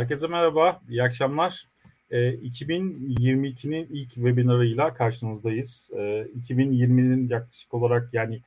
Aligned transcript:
Herkese 0.00 0.26
merhaba, 0.26 0.80
iyi 0.88 1.02
akşamlar. 1.02 1.68
E, 2.10 2.34
2022'nin 2.34 3.86
ilk 3.90 4.14
webinarıyla 4.14 4.94
karşınızdayız. 4.94 5.90
E, 5.92 6.26
2020'nin 6.48 7.28
yaklaşık 7.28 7.74
olarak 7.74 8.14
yani 8.14 8.40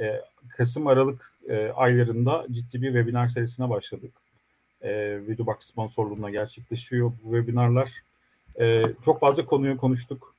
e, 0.00 0.20
Kasım-Aralık 0.48 1.32
e, 1.48 1.68
aylarında 1.68 2.46
ciddi 2.50 2.82
bir 2.82 2.86
webinar 2.86 3.28
serisine 3.28 3.70
başladık. 3.70 4.10
E, 4.82 5.20
Videobox 5.28 5.56
sponsorluğunda 5.60 6.30
gerçekleşiyor 6.30 7.12
bu 7.24 7.36
webinarlar. 7.36 7.92
E, 8.60 8.82
çok 9.04 9.20
fazla 9.20 9.44
konuyu 9.46 9.76
konuştuk. 9.76 10.34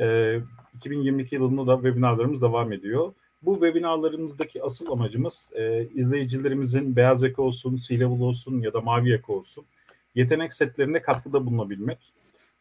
E, 0.00 0.38
2022 0.76 1.34
yılında 1.34 1.66
da 1.66 1.74
webinarlarımız 1.74 2.42
devam 2.42 2.72
ediyor. 2.72 3.12
Bu 3.42 3.54
webinarlarımızdaki 3.54 4.62
asıl 4.62 4.92
amacımız 4.92 5.50
e, 5.54 5.88
izleyicilerimizin 5.94 6.96
beyaz 6.96 7.22
yaka 7.22 7.42
olsun, 7.42 7.76
C-level 7.76 8.20
olsun 8.20 8.60
ya 8.60 8.72
da 8.72 8.80
mavi 8.80 9.10
yaka 9.10 9.32
olsun 9.32 9.64
yetenek 10.14 10.52
setlerine 10.52 11.02
katkıda 11.02 11.46
bulunabilmek. 11.46 11.98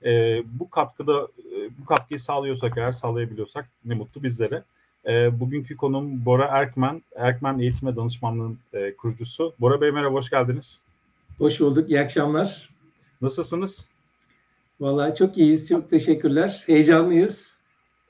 E, 0.05 0.43
bu 0.59 0.69
katkıda 0.69 1.27
e, 1.39 1.69
bu 1.81 1.85
katkıyı 1.85 2.19
sağlıyorsak 2.19 2.77
eğer 2.77 2.91
sağlayabiliyorsak 2.91 3.69
ne 3.85 3.93
mutlu 3.93 4.23
bizlere. 4.23 4.63
E, 5.05 5.39
bugünkü 5.39 5.77
konum 5.77 6.25
Bora 6.25 6.45
Erkmen, 6.45 7.01
Erkmen 7.15 7.59
Eğitim 7.59 7.87
ve 7.87 7.95
Danışmanlığı'nın 7.95 8.59
e, 8.73 8.95
kurucusu. 8.95 9.53
Bora 9.59 9.81
Bey 9.81 9.91
merhaba, 9.91 10.13
hoş 10.13 10.29
geldiniz. 10.29 10.81
Hoş 11.37 11.59
bulduk, 11.59 11.89
iyi 11.89 11.99
akşamlar. 11.99 12.69
Nasılsınız? 13.21 13.87
Vallahi 14.79 15.15
çok 15.15 15.37
iyiyiz, 15.37 15.69
çok 15.69 15.89
teşekkürler. 15.89 16.63
Heyecanlıyız. 16.65 17.59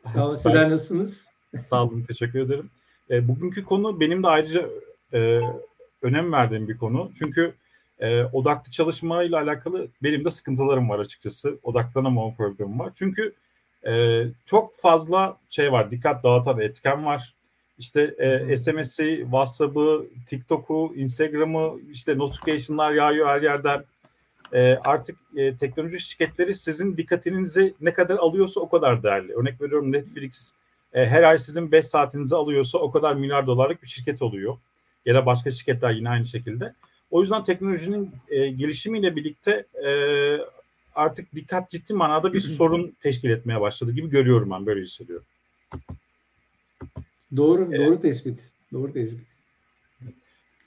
Sağ 0.05 0.27
olun, 0.27 0.36
sizler 0.36 0.69
nasılsınız? 0.69 1.30
Sağ 1.61 1.83
olun, 1.83 2.02
teşekkür 2.02 2.39
ederim. 2.39 2.69
E, 3.09 3.27
bugünkü 3.27 3.64
konu 3.64 3.99
benim 3.99 4.23
de 4.23 4.27
ayrıca 4.27 4.69
e, 5.14 5.42
önem 6.02 6.31
verdiğim 6.31 6.67
bir 6.67 6.77
konu. 6.77 7.11
Çünkü 7.19 7.53
e, 8.00 8.23
odaklı 8.23 8.72
çalışmayla 8.72 9.42
alakalı 9.42 9.88
benim 10.03 10.25
de 10.25 10.31
sıkıntılarım 10.31 10.89
var 10.89 11.00
açıkçası. 11.00 11.59
Odaklanamama 11.64 12.33
problemim 12.36 12.80
var. 12.80 12.92
Çünkü 12.95 13.33
e, 13.88 14.23
çok 14.45 14.75
fazla 14.75 15.38
şey 15.50 15.72
var. 15.72 15.92
Dikkat 15.92 16.23
dağıtan 16.23 16.59
etken 16.59 17.05
var. 17.05 17.33
İşte 17.77 18.02
e, 18.50 18.58
SMS'i, 18.58 19.20
WhatsApp'ı, 19.23 20.05
TikTok'u, 20.27 20.94
Instagram'ı, 20.95 21.80
işte 21.92 22.17
notification'lar 22.17 22.92
yağıyor 22.92 23.27
her 23.27 23.42
yerden. 23.42 23.83
E, 24.53 24.75
artık 24.75 25.17
e, 25.36 25.55
teknoloji 25.55 26.00
şirketleri 26.00 26.55
sizin 26.55 26.97
dikkatinizi 26.97 27.73
ne 27.81 27.94
kadar 27.94 28.17
alıyorsa 28.17 28.59
o 28.59 28.70
kadar 28.70 29.03
değerli. 29.03 29.33
Örnek 29.33 29.61
veriyorum 29.61 29.92
Netflix 29.92 30.53
e, 30.94 31.05
her 31.05 31.23
ay 31.23 31.38
sizin 31.38 31.72
5 31.72 31.86
saatinizi 31.86 32.36
alıyorsa 32.36 32.77
o 32.77 32.92
kadar 32.92 33.14
milyar 33.14 33.47
dolarlık 33.47 33.83
bir 33.83 33.88
şirket 33.88 34.22
oluyor. 34.22 34.58
Ya 35.05 35.16
da 35.16 35.25
başka 35.25 35.52
şirketler 35.52 35.92
yine 35.92 36.09
aynı 36.09 36.25
şekilde. 36.25 36.73
O 37.11 37.21
yüzden 37.21 37.43
teknolojinin 37.43 38.11
e, 38.29 38.49
gelişimiyle 38.49 39.15
birlikte 39.15 39.65
e, 39.85 39.91
artık 40.95 41.35
dikkat 41.35 41.71
ciddi 41.71 41.93
manada 41.93 42.33
bir 42.33 42.39
sorun 42.39 42.95
teşkil 43.02 43.29
etmeye 43.29 43.61
başladı 43.61 43.91
gibi 43.91 44.09
görüyorum 44.09 44.49
ben 44.52 44.65
böyle 44.65 44.81
hissediyorum. 44.81 45.25
Doğru, 47.35 47.73
ee, 47.73 47.77
doğru 47.77 48.02
tespit. 48.02 48.49
Doğru 48.73 48.93
tespit. 48.93 49.27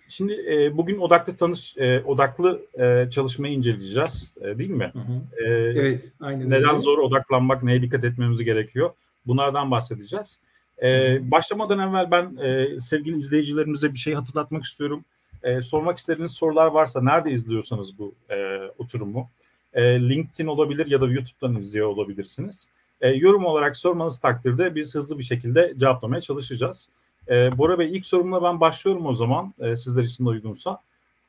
Şimdi 0.08 0.46
e, 0.48 0.76
bugün 0.76 0.98
odaklı 0.98 1.36
tanış 1.36 1.76
e, 1.76 2.02
odaklı 2.02 2.62
e, 2.78 3.10
çalışmayı 3.10 3.54
inceleyeceğiz, 3.54 4.34
e, 4.40 4.58
değil 4.58 4.70
mi? 4.70 4.92
Hı 4.92 4.98
hı. 4.98 5.44
E, 5.44 5.50
evet, 5.52 6.12
aynen. 6.20 6.50
Neden 6.50 6.70
öyle. 6.70 6.80
zor 6.80 6.98
odaklanmak, 6.98 7.62
neye 7.62 7.82
dikkat 7.82 8.04
etmemiz 8.04 8.44
gerekiyor? 8.44 8.90
Bunlardan 9.26 9.70
bahsedeceğiz. 9.70 10.40
E, 10.82 11.18
başlamadan 11.30 11.78
evvel 11.78 12.10
ben 12.10 12.36
e, 12.36 12.80
sevgili 12.80 13.16
izleyicilerimize 13.16 13.92
bir 13.92 13.98
şey 13.98 14.14
hatırlatmak 14.14 14.64
istiyorum. 14.64 15.04
E, 15.42 15.62
sormak 15.62 15.98
istediğiniz 15.98 16.32
sorular 16.32 16.66
varsa 16.66 17.02
nerede 17.02 17.30
izliyorsanız 17.30 17.98
bu 17.98 18.14
e, 18.30 18.58
oturumu 18.78 19.30
e, 19.72 19.82
LinkedIn 19.82 20.46
olabilir 20.46 20.86
ya 20.86 21.00
da 21.00 21.06
YouTube'dan 21.06 21.56
izliyor 21.56 21.88
olabilirsiniz. 21.88 22.68
E, 23.00 23.08
yorum 23.08 23.44
olarak 23.44 23.76
sormanız 23.76 24.18
takdirde 24.18 24.74
biz 24.74 24.94
hızlı 24.94 25.18
bir 25.18 25.24
şekilde 25.24 25.74
cevaplamaya 25.78 26.20
çalışacağız. 26.20 26.88
E, 27.28 27.58
Bora 27.58 27.78
Bey 27.78 27.96
ilk 27.96 28.06
sorumla 28.06 28.42
ben 28.42 28.60
başlıyorum 28.60 29.06
o 29.06 29.14
zaman 29.14 29.54
e, 29.60 29.76
sizler 29.76 30.02
için 30.02 30.24
de 30.24 30.28
uygunsa. 30.28 30.78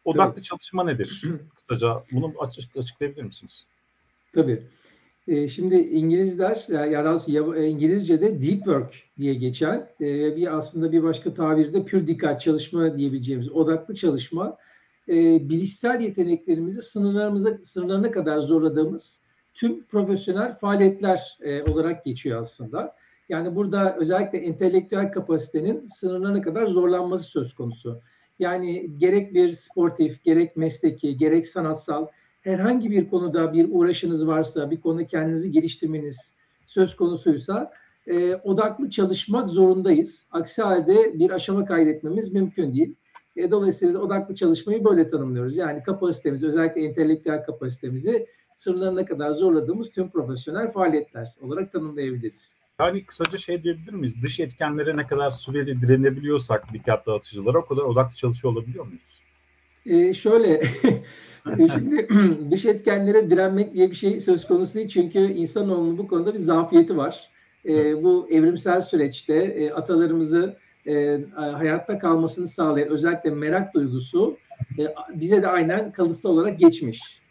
Odaklı 0.06 0.34
evet. 0.34 0.44
çalışma 0.44 0.84
nedir? 0.84 1.24
Kısaca 1.56 2.04
bunu 2.12 2.34
açık, 2.40 2.78
açıklayabilir 2.78 3.24
misiniz? 3.24 3.66
Tabii. 4.36 4.64
E, 5.28 5.48
şimdi 5.48 5.76
İngilizler, 5.76 6.66
ya 6.70 7.06
daha 7.06 7.56
e, 7.58 7.68
İngilizce'de 7.68 8.42
deep 8.42 8.58
work 8.58 8.96
diye 9.18 9.34
geçen 9.34 9.90
e, 10.02 10.36
bir 10.36 10.58
aslında 10.58 10.92
bir 10.92 11.04
başka 11.04 11.34
tabirde 11.34 11.86
pür 11.86 12.08
dikkat 12.08 12.42
çalışma 12.42 12.98
diyebileceğimiz 12.98 13.52
odaklı 13.52 13.96
çalışma 13.96 14.58
e, 15.10 15.50
bilişsel 15.50 16.02
yeteneklerimizi 16.02 16.82
sınırlarımıza 16.82 17.58
sınırlarına 17.64 18.12
kadar 18.12 18.40
zorladığımız 18.40 19.22
tüm 19.54 19.84
profesyonel 19.84 20.58
faaliyetler 20.58 21.38
olarak 21.70 22.06
geçiyor 22.06 22.42
aslında. 22.42 22.96
Yani 23.30 23.56
burada 23.56 23.96
özellikle 23.96 24.38
entelektüel 24.38 25.12
kapasitenin 25.12 25.88
sınırlarına 25.88 26.42
kadar 26.42 26.68
zorlanması 26.68 27.24
söz 27.24 27.54
konusu. 27.54 28.02
Yani 28.40 28.98
gerek 28.98 29.34
bir 29.34 29.54
sportif, 29.54 30.24
gerek 30.24 30.58
mesleki, 30.58 31.18
gerek 31.18 31.48
sanatsal 31.48 32.08
herhangi 32.44 32.92
bir 32.92 33.10
konuda 33.10 33.54
bir 33.54 33.68
uğraşınız 33.72 34.28
varsa, 34.28 34.72
bir 34.72 34.82
konu 34.82 35.08
kendinizi 35.08 35.52
geliştirmeniz 35.52 36.36
söz 36.66 36.96
konusuysa 36.96 37.72
e, 38.08 38.36
odaklı 38.36 38.90
çalışmak 38.90 39.50
zorundayız. 39.50 40.28
Aksi 40.32 40.62
halde 40.62 41.20
bir 41.20 41.32
aşama 41.32 41.66
kaydetmemiz 41.66 42.34
mümkün 42.34 42.74
değil. 42.74 42.96
E, 43.36 43.52
dolayısıyla 43.52 44.00
odaklı 44.00 44.36
çalışmayı 44.36 44.86
böyle 44.86 45.10
tanımlıyoruz. 45.10 45.58
Yani 45.58 45.84
kapasitemizi, 45.84 46.48
özellikle 46.48 46.86
entelektüel 46.86 47.46
kapasitemizi 47.46 48.28
sırlarına 48.54 49.06
kadar 49.06 49.32
zorladığımız 49.32 49.92
tüm 49.92 50.10
profesyonel 50.10 50.72
faaliyetler 50.72 51.34
olarak 51.42 51.72
tanımlayabiliriz. 51.72 52.66
Yani 52.80 53.06
kısaca 53.06 53.38
şey 53.38 53.64
diyebilir 53.64 53.94
miyiz? 53.94 54.16
Dış 54.24 54.40
etkenlere 54.40 54.98
ne 54.98 55.08
kadar 55.08 55.32
süreli 55.32 55.82
direnebiliyorsak 55.82 56.74
dikkat 56.74 57.08
dağıtıcılara 57.08 57.58
o 57.58 57.66
kadar 57.66 57.82
odaklı 57.82 58.16
çalışıyor 58.16 58.54
olabiliyor 58.54 58.86
muyuz? 58.86 59.22
Ee, 59.86 60.14
şöyle 60.14 60.62
E, 61.60 61.68
şimdi 61.68 62.08
dış 62.52 62.66
etkenlere 62.66 63.30
direnmek 63.30 63.74
diye 63.74 63.90
bir 63.90 63.96
şey 63.96 64.20
söz 64.20 64.48
konusu 64.48 64.76
değil. 64.76 64.88
Çünkü 64.88 65.20
insanoğlunun 65.20 65.98
bu 65.98 66.08
konuda 66.08 66.34
bir 66.34 66.40
zafiyeti 66.40 66.98
var. 66.98 67.30
E, 67.66 68.04
bu 68.04 68.28
evrimsel 68.32 68.82
süreçte 68.82 69.36
e, 69.36 69.72
atalarımızı 69.72 70.56
e, 70.88 71.20
hayatta 71.36 72.00
kalmasını 72.00 72.48
sağlayan 72.48 72.90
özellikle 72.90 73.30
merak 73.30 73.74
duygusu 73.74 74.38
e, 74.80 74.84
bize 75.14 75.42
de 75.42 75.48
aynen 75.48 75.92
kalıtsal 75.92 76.30
olarak 76.30 76.60
geçmiş. 76.60 77.24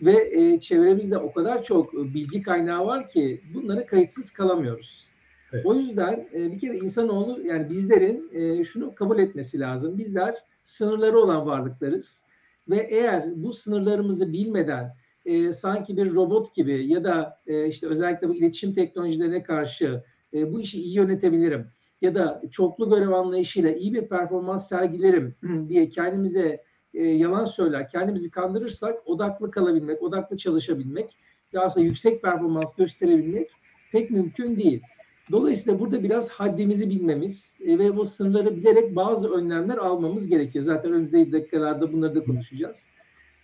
Ve 0.00 0.30
e, 0.32 0.60
çevremizde 0.60 1.18
o 1.18 1.32
kadar 1.32 1.62
çok 1.62 1.94
bilgi 1.94 2.42
kaynağı 2.42 2.86
var 2.86 3.08
ki 3.08 3.40
bunları 3.54 3.86
kayıtsız 3.86 4.30
kalamıyoruz. 4.30 5.08
Evet. 5.52 5.66
O 5.66 5.74
yüzden 5.74 6.28
e, 6.34 6.52
bir 6.52 6.58
kere 6.58 6.76
insanoğlu 6.76 7.46
yani 7.46 7.70
bizlerin 7.70 8.30
e, 8.32 8.64
şunu 8.64 8.94
kabul 8.94 9.18
etmesi 9.18 9.60
lazım. 9.60 9.98
Bizler 9.98 10.34
sınırları 10.64 11.18
olan 11.18 11.46
varlıklarız 11.46 12.24
ve 12.70 12.88
eğer 12.90 13.24
bu 13.36 13.52
sınırlarımızı 13.52 14.32
bilmeden 14.32 14.94
e, 15.24 15.52
sanki 15.52 15.96
bir 15.96 16.14
robot 16.14 16.54
gibi 16.54 16.86
ya 16.86 17.04
da 17.04 17.38
e, 17.46 17.66
işte 17.66 17.86
özellikle 17.86 18.28
bu 18.28 18.34
iletişim 18.34 18.74
teknolojilerine 18.74 19.42
karşı 19.42 20.02
e, 20.34 20.52
bu 20.52 20.60
işi 20.60 20.82
iyi 20.82 20.94
yönetebilirim 20.94 21.66
ya 22.02 22.14
da 22.14 22.42
çoklu 22.50 22.90
görev 22.90 23.10
anlayışıyla 23.10 23.72
iyi 23.72 23.94
bir 23.94 24.08
performans 24.08 24.68
sergilerim 24.68 25.34
diye 25.68 25.90
kendimize 25.90 26.62
e, 26.94 27.04
yalan 27.04 27.44
söyler, 27.44 27.88
kendimizi 27.88 28.30
kandırırsak 28.30 29.08
odaklı 29.08 29.50
kalabilmek, 29.50 30.02
odaklı 30.02 30.36
çalışabilmek 30.36 31.16
ve 31.54 31.60
aslında 31.60 31.86
yüksek 31.86 32.22
performans 32.22 32.74
gösterebilmek 32.74 33.50
pek 33.92 34.10
mümkün 34.10 34.56
değil. 34.56 34.82
Dolayısıyla 35.32 35.80
burada 35.80 36.02
biraz 36.02 36.28
haddimizi 36.28 36.90
bilmemiz 36.90 37.56
e, 37.66 37.78
ve 37.78 37.96
bu 37.96 38.06
sınırları 38.06 38.56
bilerek 38.56 38.96
bazı 38.96 39.32
önlemler 39.32 39.76
almamız 39.76 40.26
gerekiyor. 40.26 40.64
Zaten 40.64 40.92
önümüzdeki 40.92 41.32
dakikalarda 41.32 41.92
bunları 41.92 42.14
da 42.14 42.24
konuşacağız. 42.24 42.90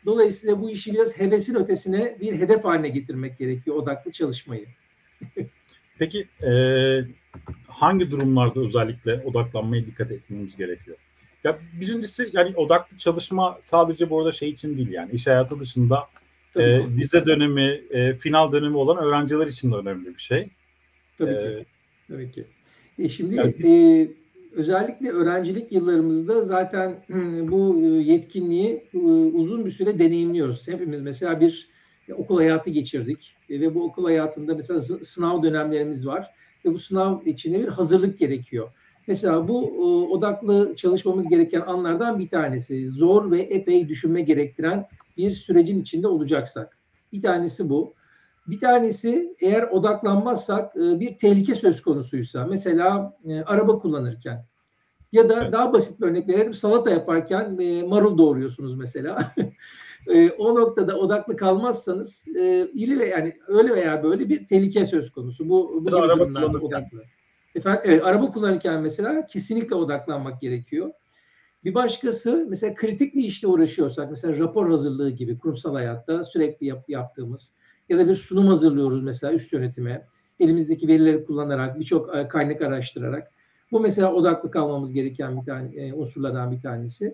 Dolayısıyla 0.05 0.61
bu 0.61 0.71
işi 0.71 0.93
biraz 0.93 1.19
hevesin 1.19 1.55
ötesine 1.55 2.17
bir 2.21 2.33
hedef 2.33 2.65
haline 2.65 2.89
getirmek 2.89 3.39
gerekiyor 3.39 3.77
odaklı 3.77 4.13
çalışmayı. 4.13 4.67
Peki 5.99 6.29
e, 6.43 6.51
hangi 7.67 8.11
durumlarda 8.11 8.61
özellikle 8.61 9.23
odaklanmaya 9.25 9.87
dikkat 9.87 10.11
etmemiz 10.11 10.57
gerekiyor? 10.57 10.97
Ya 11.45 11.59
birincisi 11.81 12.31
yani 12.33 12.57
odaklı 12.57 12.97
çalışma 12.97 13.59
sadece 13.63 14.11
bu 14.11 14.19
arada 14.19 14.33
şey 14.33 14.49
için 14.51 14.77
değil 14.77 14.91
yani 14.91 15.13
iş 15.13 15.27
hayatı 15.27 15.61
dışında 15.61 16.09
e, 16.57 16.97
vize 16.97 17.27
dönemi, 17.27 17.81
e, 17.91 18.15
final 18.15 18.53
dönemi 18.53 18.77
olan 18.77 19.05
öğrenciler 19.05 19.47
için 19.47 19.73
de 19.73 19.77
önemli 19.77 20.15
bir 20.15 20.21
şey. 20.21 20.49
Tabii 21.19 21.31
ee, 21.31 21.41
ki. 21.41 21.67
Tabii 22.09 22.31
ki. 22.31 22.45
E 22.99 23.09
şimdi 23.09 23.55
e, 23.65 24.09
özellikle 24.53 25.11
öğrencilik 25.11 25.73
yıllarımızda 25.73 26.43
zaten 26.43 27.05
bu 27.49 27.81
e, 27.81 27.87
yetkinliği 27.87 28.85
e, 28.95 28.99
uzun 29.35 29.65
bir 29.65 29.71
süre 29.71 29.99
deneyimliyoruz. 29.99 30.69
Hepimiz 30.69 31.03
mesela 31.03 31.41
bir 31.41 31.69
okul 32.17 32.37
hayatı 32.37 32.71
geçirdik 32.71 33.37
e, 33.51 33.61
ve 33.61 33.75
bu 33.75 33.85
okul 33.85 34.05
hayatında 34.05 34.55
mesela 34.55 34.81
sınav 34.81 35.43
dönemlerimiz 35.43 36.07
var 36.07 36.31
ve 36.65 36.75
bu 36.75 36.79
sınav 36.79 37.27
içinde 37.27 37.59
bir 37.59 37.69
hazırlık 37.69 38.19
gerekiyor. 38.19 38.69
Mesela 39.07 39.49
bu 39.49 39.69
odaklı 40.13 40.75
çalışmamız 40.77 41.29
gereken 41.29 41.61
anlardan 41.61 42.19
bir 42.19 42.29
tanesi 42.29 42.89
zor 42.89 43.31
ve 43.31 43.43
epey 43.43 43.89
düşünme 43.89 44.23
gerektiren 44.23 44.89
bir 45.17 45.31
sürecin 45.31 45.83
içinde 45.83 46.09
olacaksak. 46.09 46.79
Bir 47.13 47.23
tanesi 47.23 47.71
bu. 47.71 47.95
Bir 48.49 48.61
tanesi 48.61 49.37
eğer 49.41 49.63
odaklanmazsak 49.63 50.77
e, 50.77 51.01
bir 51.01 51.19
tehlike 51.19 51.55
söz 51.55 51.83
konusuysa 51.83 52.47
mesela 52.47 53.17
e, 53.29 53.43
araba 53.43 53.79
kullanırken 53.79 54.45
ya 55.13 55.29
da 55.29 55.43
evet. 55.43 55.53
daha 55.53 55.73
basit 55.73 56.01
bir 56.01 56.07
örnek 56.07 56.29
verelim 56.29 56.55
salata 56.55 56.91
yaparken 56.91 57.59
e, 57.59 57.83
marul 57.83 58.19
doğruyorsunuz 58.19 58.77
mesela. 58.77 59.35
o 60.39 60.55
noktada 60.55 60.99
odaklı 60.99 61.37
kalmazsanız 61.37 62.25
iri 62.75 62.99
ve 62.99 63.07
yani 63.07 63.37
öyle 63.49 63.75
veya 63.75 64.03
böyle 64.03 64.29
bir 64.29 64.47
tehlike 64.47 64.87
söz 64.87 65.13
konusu. 65.13 65.49
Bu 65.49 65.85
bu 65.85 65.97
araba 65.97 66.23
odaklı. 66.63 67.03
Efendim, 67.55 67.81
evet, 67.85 68.05
araba 68.05 68.33
kullanırken 68.33 68.83
mesela 68.83 69.27
kesinlikle 69.27 69.75
odaklanmak 69.75 70.41
gerekiyor. 70.41 70.91
Bir 71.65 71.75
başkası 71.75 72.47
mesela 72.49 72.75
kritik 72.75 73.15
bir 73.15 73.25
işle 73.25 73.49
uğraşıyorsak 73.49 74.11
mesela 74.11 74.39
rapor 74.39 74.71
hazırlığı 74.71 75.11
gibi 75.11 75.39
kurumsal 75.39 75.75
hayatta 75.75 76.25
sürekli 76.25 76.67
yap, 76.67 76.85
yaptığımız 76.89 77.55
ya 77.89 77.99
da 77.99 78.09
bir 78.09 78.15
sunum 78.15 78.47
hazırlıyoruz 78.47 79.03
mesela 79.03 79.33
üst 79.33 79.53
yönetime 79.53 80.07
elimizdeki 80.41 80.89
verileri 80.89 81.25
kullanarak 81.25 81.81
birçok 81.81 82.17
e, 82.17 82.29
kaynak 82.29 82.63
araştırarak 82.63 83.33
bu 83.73 83.81
mesela 83.81 84.13
odaklı 84.13 84.51
kalmamız 84.51 84.93
gereken 84.93 85.41
bir 85.41 85.47
tane 85.47 85.77
e, 85.77 85.93
unsurlardan 85.93 86.53
bir 86.53 86.61
tanesi. 86.61 87.13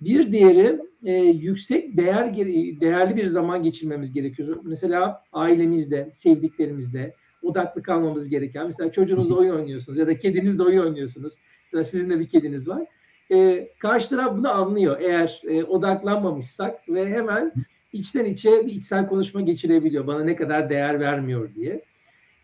Bir 0.00 0.32
diğeri 0.32 0.80
e, 1.04 1.12
yüksek 1.22 1.96
değer 1.96 2.36
değerli 2.80 3.16
bir 3.16 3.26
zaman 3.26 3.62
geçirmemiz 3.62 4.12
gerekiyor. 4.12 4.60
Mesela 4.62 5.22
ailemizde, 5.32 6.08
sevdiklerimizde 6.12 7.14
odaklı 7.42 7.82
kalmamız 7.82 8.28
gereken. 8.28 8.66
Mesela 8.66 8.92
çocuğunuzla 8.92 9.34
oyun 9.34 9.54
oynuyorsunuz 9.54 9.98
ya 9.98 10.06
da 10.06 10.18
kedinizle 10.18 10.62
oyun 10.62 10.82
oynuyorsunuz. 10.82 11.34
Mesela 11.64 11.84
sizin 11.84 12.10
de 12.10 12.20
bir 12.20 12.28
kediniz 12.28 12.68
var. 12.68 12.86
E, 13.32 13.68
karşı 13.78 14.08
taraf 14.10 14.36
bunu 14.36 14.50
anlıyor 14.50 15.00
eğer 15.00 15.42
e, 15.48 15.64
odaklanmamışsak 15.64 16.88
ve 16.88 17.08
hemen 17.10 17.52
içten 17.92 18.24
içe 18.24 18.66
bir 18.66 18.72
içsel 18.72 19.08
konuşma 19.08 19.40
geçirebiliyor. 19.40 20.06
Bana 20.06 20.24
ne 20.24 20.36
kadar 20.36 20.70
değer 20.70 21.00
vermiyor 21.00 21.54
diye. 21.54 21.82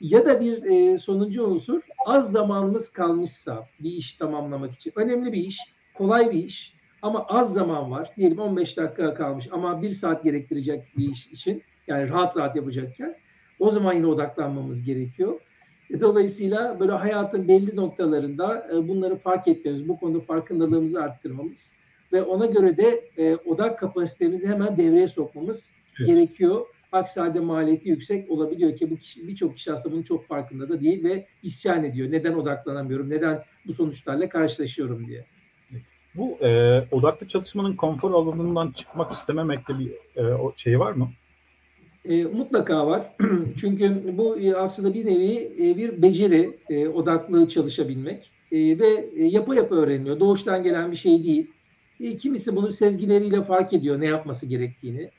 Ya 0.00 0.26
da 0.26 0.40
bir 0.40 0.62
e, 0.64 0.98
sonuncu 0.98 1.44
unsur 1.44 1.82
az 2.06 2.32
zamanımız 2.32 2.92
kalmışsa 2.92 3.68
bir 3.80 3.90
iş 3.90 4.14
tamamlamak 4.14 4.74
için. 4.74 4.92
Önemli 4.96 5.32
bir 5.32 5.44
iş, 5.44 5.58
kolay 5.94 6.30
bir 6.30 6.44
iş 6.44 6.74
ama 7.02 7.26
az 7.26 7.52
zaman 7.52 7.90
var. 7.90 8.10
Diyelim 8.16 8.38
15 8.38 8.76
dakika 8.76 9.14
kalmış 9.14 9.48
ama 9.52 9.82
bir 9.82 9.90
saat 9.90 10.24
gerektirecek 10.24 10.84
bir 10.96 11.12
iş 11.12 11.26
için 11.26 11.62
yani 11.86 12.08
rahat 12.08 12.36
rahat 12.36 12.56
yapacakken 12.56 13.16
o 13.58 13.70
zaman 13.70 13.92
yine 13.92 14.06
odaklanmamız 14.06 14.82
gerekiyor. 14.82 15.40
E, 15.90 16.00
dolayısıyla 16.00 16.80
böyle 16.80 16.92
hayatın 16.92 17.48
belli 17.48 17.76
noktalarında 17.76 18.68
e, 18.72 18.88
bunları 18.88 19.16
fark 19.16 19.48
etmemiz, 19.48 19.88
bu 19.88 20.00
konuda 20.00 20.20
farkındalığımızı 20.20 21.02
arttırmamız 21.02 21.74
ve 22.12 22.22
ona 22.22 22.46
göre 22.46 22.76
de 22.76 23.10
e, 23.18 23.36
odak 23.36 23.78
kapasitemizi 23.78 24.48
hemen 24.48 24.76
devreye 24.76 25.08
sokmamız 25.08 25.74
evet. 25.98 26.08
gerekiyor. 26.08 26.66
Aksi 26.92 27.20
halde 27.20 27.40
maliyeti 27.40 27.88
yüksek 27.88 28.30
olabiliyor 28.30 28.76
ki 28.76 28.90
bu 28.90 28.96
kişi 28.96 29.28
birçok 29.28 29.56
kişi 29.56 29.72
aslında 29.72 29.94
bunun 29.94 30.02
çok 30.02 30.26
farkında 30.26 30.68
da 30.68 30.80
değil 30.80 31.04
ve 31.04 31.26
isyan 31.42 31.84
ediyor. 31.84 32.12
Neden 32.12 32.32
odaklanamıyorum? 32.32 33.10
Neden 33.10 33.42
bu 33.66 33.72
sonuçlarla 33.72 34.28
karşılaşıyorum 34.28 35.06
diye. 35.06 35.24
Bu 36.14 36.38
e, 36.46 36.80
odaklı 36.90 37.28
çalışmanın 37.28 37.76
konfor 37.76 38.10
alanından 38.10 38.70
çıkmak 38.70 39.12
istememekte 39.12 39.72
bir 39.78 39.92
e, 40.16 40.34
o 40.34 40.52
şey 40.56 40.80
var 40.80 40.92
mı? 40.92 41.08
E, 42.08 42.24
mutlaka 42.24 42.86
var. 42.86 43.16
Çünkü 43.56 44.16
bu 44.18 44.38
e, 44.38 44.54
aslında 44.54 44.94
bir 44.94 45.06
nevi 45.06 45.52
e, 45.58 45.76
bir 45.76 46.02
beceri 46.02 46.58
e, 46.70 46.88
odaklı 46.88 47.48
çalışabilmek 47.48 48.30
e, 48.52 48.78
ve 48.78 49.10
e, 49.16 49.24
yapa 49.24 49.54
yapa 49.54 49.74
öğreniliyor. 49.74 50.20
Doğuştan 50.20 50.62
gelen 50.62 50.92
bir 50.92 50.96
şey 50.96 51.24
değil. 51.24 51.50
E, 52.00 52.16
kimisi 52.16 52.56
bunu 52.56 52.72
sezgileriyle 52.72 53.44
fark 53.44 53.72
ediyor 53.72 54.00
ne 54.00 54.06
yapması 54.06 54.46
gerektiğini. 54.46 55.10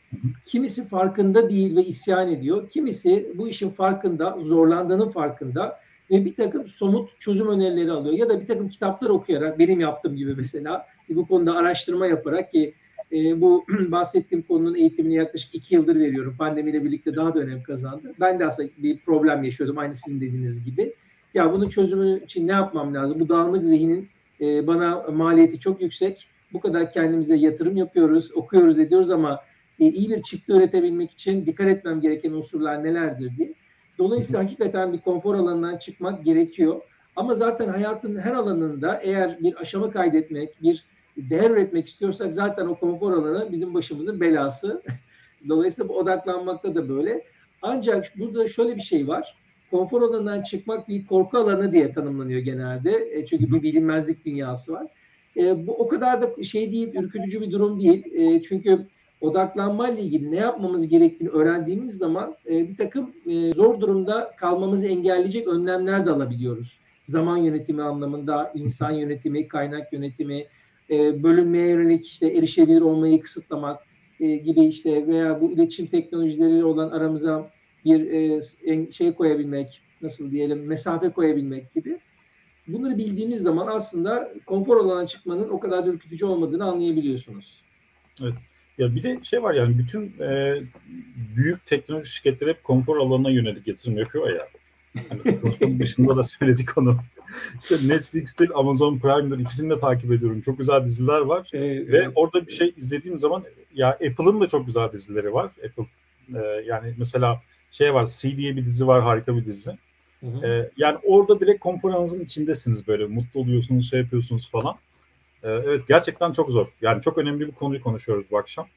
Kimisi 0.45 0.87
farkında 0.87 1.49
değil 1.49 1.75
ve 1.75 1.85
isyan 1.85 2.31
ediyor. 2.31 2.69
Kimisi 2.69 3.31
bu 3.35 3.47
işin 3.47 3.69
farkında, 3.69 4.37
zorlandığının 4.41 5.09
farkında 5.09 5.79
ve 6.11 6.25
bir 6.25 6.35
takım 6.35 6.67
somut 6.67 7.19
çözüm 7.19 7.47
önerileri 7.47 7.91
alıyor. 7.91 8.15
Ya 8.15 8.29
da 8.29 8.41
bir 8.41 8.47
takım 8.47 8.69
kitaplar 8.69 9.09
okuyarak, 9.09 9.59
benim 9.59 9.79
yaptığım 9.79 10.15
gibi 10.15 10.35
mesela 10.35 10.85
bu 11.09 11.27
konuda 11.27 11.55
araştırma 11.55 12.07
yaparak 12.07 12.51
ki 12.51 12.73
e, 13.11 13.41
bu 13.41 13.65
bahsettiğim 13.91 14.41
konunun 14.41 14.75
eğitimini 14.75 15.13
yaklaşık 15.13 15.55
iki 15.55 15.75
yıldır 15.75 15.95
veriyorum. 15.95 16.35
Pandemiyle 16.39 16.83
birlikte 16.83 17.15
daha 17.15 17.33
da 17.33 17.39
önem 17.39 17.63
kazandı. 17.63 18.13
Ben 18.19 18.39
de 18.39 18.45
aslında 18.45 18.69
bir 18.77 18.97
problem 18.99 19.43
yaşıyordum 19.43 19.77
aynı 19.77 19.95
sizin 19.95 20.21
dediğiniz 20.21 20.63
gibi. 20.63 20.93
Ya 21.33 21.53
bunun 21.53 21.69
çözümü 21.69 22.23
için 22.23 22.47
ne 22.47 22.51
yapmam 22.51 22.93
lazım? 22.93 23.19
Bu 23.19 23.29
dağınık 23.29 23.65
zihnin 23.65 24.09
e, 24.41 24.67
bana 24.67 25.05
maliyeti 25.11 25.59
çok 25.59 25.81
yüksek. 25.81 26.27
Bu 26.53 26.59
kadar 26.59 26.91
kendimize 26.91 27.35
yatırım 27.35 27.77
yapıyoruz, 27.77 28.31
okuyoruz, 28.35 28.79
ediyoruz 28.79 29.09
ama 29.09 29.39
e, 29.79 29.85
iyi 29.85 30.09
bir 30.09 30.21
çıktı 30.21 30.53
üretebilmek 30.53 31.11
için 31.11 31.45
dikkat 31.45 31.67
etmem 31.67 32.01
gereken 32.01 32.31
unsurlar 32.31 32.83
nelerdir 32.83 33.37
diye. 33.37 33.53
Dolayısıyla 33.97 34.43
hakikaten 34.43 34.93
bir 34.93 34.99
konfor 34.99 35.35
alanından 35.35 35.77
çıkmak 35.77 36.25
gerekiyor. 36.25 36.81
Ama 37.15 37.33
zaten 37.33 37.67
hayatın 37.67 38.19
her 38.19 38.31
alanında 38.31 38.99
eğer 39.03 39.39
bir 39.39 39.61
aşama 39.61 39.91
kaydetmek, 39.91 40.61
bir 40.61 40.85
değer 41.17 41.49
üretmek 41.49 41.87
istiyorsak 41.87 42.33
zaten 42.33 42.65
o 42.65 42.75
konfor 42.79 43.11
alanı 43.11 43.51
bizim 43.51 43.73
başımızın 43.73 44.21
belası. 44.21 44.81
Dolayısıyla 45.49 45.89
bu 45.89 45.97
odaklanmakta 45.97 46.75
da 46.75 46.89
böyle. 46.89 47.23
Ancak 47.61 48.11
burada 48.19 48.47
şöyle 48.47 48.75
bir 48.75 48.81
şey 48.81 49.07
var. 49.07 49.37
Konfor 49.71 50.01
alanından 50.01 50.41
çıkmak 50.41 50.87
bir 50.87 51.07
korku 51.07 51.37
alanı 51.37 51.73
diye 51.73 51.93
tanımlanıyor 51.93 52.39
genelde. 52.39 53.09
E, 53.11 53.25
çünkü 53.25 53.51
bir 53.51 53.63
bilinmezlik 53.63 54.25
dünyası 54.25 54.73
var. 54.73 54.87
E, 55.37 55.67
bu 55.67 55.71
o 55.71 55.87
kadar 55.87 56.21
da 56.21 56.43
şey 56.43 56.71
değil, 56.71 56.95
ürkütücü 56.95 57.41
bir 57.41 57.51
durum 57.51 57.79
değil. 57.79 58.03
E, 58.13 58.41
çünkü 58.41 58.87
odaklanmayla 59.21 60.03
ilgili 60.03 60.31
ne 60.31 60.35
yapmamız 60.35 60.87
gerektiğini 60.87 61.29
öğrendiğimiz 61.29 61.97
zaman 61.97 62.35
e, 62.49 62.69
bir 62.69 62.77
takım 62.77 63.11
e, 63.25 63.51
zor 63.51 63.81
durumda 63.81 64.31
kalmamızı 64.37 64.87
engelleyecek 64.87 65.47
önlemler 65.47 66.05
de 66.05 66.11
alabiliyoruz. 66.11 66.79
Zaman 67.03 67.37
yönetimi 67.37 67.83
anlamında, 67.83 68.51
insan 68.55 68.91
yönetimi, 68.91 69.47
kaynak 69.47 69.93
yönetimi, 69.93 70.45
e, 70.89 71.23
bölünmeye 71.23 71.67
yönelik 71.67 72.07
işte 72.07 72.27
erişebilir 72.27 72.81
olmayı 72.81 73.21
kısıtlamak 73.21 73.83
e, 74.19 74.35
gibi 74.35 74.65
işte 74.65 75.07
veya 75.07 75.41
bu 75.41 75.51
iletişim 75.51 75.85
teknolojileriyle 75.85 76.65
olan 76.65 76.89
aramıza 76.89 77.51
bir 77.85 78.11
e, 78.11 78.91
şey 78.91 79.13
koyabilmek, 79.13 79.81
nasıl 80.01 80.31
diyelim 80.31 80.65
mesafe 80.65 81.09
koyabilmek 81.09 81.71
gibi. 81.71 81.99
Bunları 82.67 82.97
bildiğimiz 82.97 83.41
zaman 83.41 83.67
aslında 83.67 84.33
konfor 84.45 84.77
alanına 84.77 85.07
çıkmanın 85.07 85.49
o 85.49 85.59
kadar 85.59 85.85
ürkütücü 85.85 86.25
olmadığını 86.25 86.65
anlayabiliyorsunuz. 86.65 87.61
Evet. 88.21 88.33
Ya 88.77 88.95
bir 88.95 89.03
de 89.03 89.19
şey 89.23 89.43
var 89.43 89.53
yani 89.53 89.77
bütün 89.77 90.21
e, 90.21 90.61
büyük 91.35 91.65
teknoloji 91.65 92.11
şirketleri 92.11 92.49
hep 92.49 92.63
konfor 92.63 92.97
alanına 92.97 93.29
yönelik 93.29 93.67
yatırım 93.67 93.97
yapıyor 93.97 94.29
ya. 94.29 94.47
Hani 95.09 95.41
Rostom'un 95.43 95.79
dışında 95.79 96.17
da 96.17 96.23
söyledik 96.23 96.77
onu. 96.77 96.97
İşte 97.61 97.75
Netflix'tir, 97.87 98.59
Amazon 98.59 98.99
Prime'dir 98.99 99.39
ikisini 99.39 99.69
de 99.69 99.79
takip 99.79 100.11
ediyorum. 100.11 100.41
Çok 100.41 100.57
güzel 100.57 100.85
diziler 100.85 101.21
var. 101.21 101.49
Ee, 101.53 101.59
Ve 101.61 101.97
evet. 101.97 102.09
orada 102.15 102.47
bir 102.47 102.51
şey 102.51 102.73
izlediğim 102.77 103.19
zaman 103.19 103.43
ya 103.75 103.89
Apple'ın 103.89 104.41
da 104.41 104.47
çok 104.47 104.65
güzel 104.65 104.91
dizileri 104.91 105.33
var. 105.33 105.51
Apple 105.65 105.85
e, 106.35 106.63
yani 106.65 106.93
mesela 106.97 107.41
şey 107.71 107.93
var 107.93 108.09
C 108.19 108.37
diye 108.37 108.55
bir 108.55 108.65
dizi 108.65 108.87
var 108.87 109.03
harika 109.03 109.37
bir 109.37 109.45
dizi. 109.45 109.77
Hı 110.19 110.27
hı. 110.27 110.47
E, 110.47 110.71
yani 110.77 110.97
orada 111.03 111.39
direkt 111.39 111.59
konfor 111.59 111.91
alanınızın 111.91 112.23
içindesiniz 112.23 112.87
böyle 112.87 113.05
mutlu 113.05 113.39
oluyorsunuz 113.39 113.89
şey 113.89 113.99
yapıyorsunuz 113.99 114.49
falan. 114.49 114.75
E, 115.43 115.49
evet 115.49 115.87
gerçekten 115.87 116.31
çok 116.31 116.49
zor. 116.49 116.67
Yani 116.81 117.01
çok 117.01 117.17
önemli 117.17 117.47
bir 117.47 117.51
konuyu 117.51 117.81
konuşuyoruz 117.81 118.25
bu 118.31 118.37
akşam. 118.37 118.67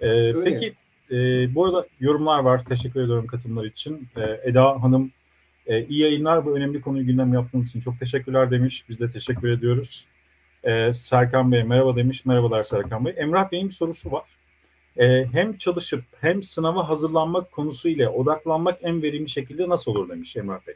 E, 0.00 0.32
peki 0.44 0.74
e, 1.10 1.16
bu 1.54 1.64
arada 1.64 1.86
yorumlar 2.00 2.38
var. 2.38 2.64
Teşekkür 2.64 3.00
ediyorum 3.00 3.26
katılımlar 3.26 3.64
için. 3.64 4.08
E, 4.16 4.40
Eda 4.50 4.82
Hanım 4.82 5.12
e, 5.66 5.84
iyi 5.84 6.00
yayınlar 6.00 6.44
bu 6.44 6.56
önemli 6.56 6.80
konuyu 6.80 7.06
gündem 7.06 7.34
yaptığınız 7.34 7.68
için 7.68 7.80
çok 7.80 8.00
teşekkürler 8.00 8.50
demiş. 8.50 8.84
Biz 8.88 9.00
de 9.00 9.10
teşekkür 9.10 9.48
ediyoruz. 9.48 10.06
E, 10.64 10.92
Serkan 10.92 11.52
Bey 11.52 11.64
merhaba 11.64 11.96
demiş. 11.96 12.24
Merhabalar 12.24 12.64
Serkan 12.64 13.04
Bey. 13.04 13.14
Emrah 13.16 13.52
Bey'in 13.52 13.68
bir 13.68 13.74
sorusu 13.74 14.12
var. 14.12 14.24
E, 14.96 15.24
hem 15.24 15.56
çalışıp 15.56 16.04
hem 16.20 16.42
sınava 16.42 16.88
hazırlanmak 16.88 17.52
konusu 17.52 17.88
ile 17.88 18.08
odaklanmak 18.08 18.78
en 18.82 19.02
verimli 19.02 19.28
şekilde 19.28 19.68
nasıl 19.68 19.90
olur 19.90 20.08
demiş 20.08 20.36
Emrah 20.36 20.66
Bey. 20.66 20.74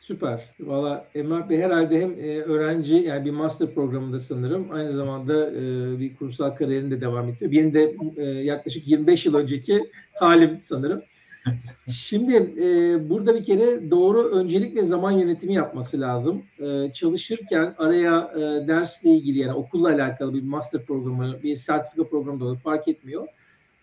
Süper. 0.00 0.40
Valla 0.60 1.06
Emrah 1.14 1.48
Bey 1.48 1.58
herhalde 1.58 2.00
hem 2.00 2.10
e, 2.10 2.42
öğrenci 2.42 2.94
yani 2.94 3.24
bir 3.24 3.30
master 3.30 3.74
programında 3.74 4.18
sanırım 4.18 4.68
aynı 4.72 4.92
zamanda 4.92 5.50
e, 5.50 5.60
bir 6.00 6.16
kursal 6.16 6.50
kariyerinde 6.50 7.00
devam 7.00 7.28
ediyor. 7.28 7.52
Benim 7.52 7.74
de 7.74 7.96
e, 8.16 8.22
yaklaşık 8.24 8.88
25 8.88 9.26
yıl 9.26 9.34
önceki 9.34 9.90
halim 10.14 10.58
sanırım. 10.60 11.02
Şimdi 11.88 12.34
e, 12.36 13.08
burada 13.10 13.34
bir 13.34 13.44
kere 13.44 13.90
doğru 13.90 14.28
öncelik 14.28 14.76
ve 14.76 14.84
zaman 14.84 15.12
yönetimi 15.12 15.54
yapması 15.54 16.00
lazım. 16.00 16.42
E, 16.58 16.92
çalışırken 16.92 17.74
araya 17.78 18.32
e, 18.36 18.68
dersle 18.68 19.10
ilgili 19.10 19.38
yani 19.38 19.52
okulla 19.52 19.88
alakalı 19.88 20.34
bir 20.34 20.42
master 20.42 20.84
programı, 20.86 21.42
bir 21.42 21.56
sertifika 21.56 22.08
programı 22.08 22.40
da 22.40 22.44
olur 22.44 22.58
fark 22.58 22.88
etmiyor. 22.88 23.26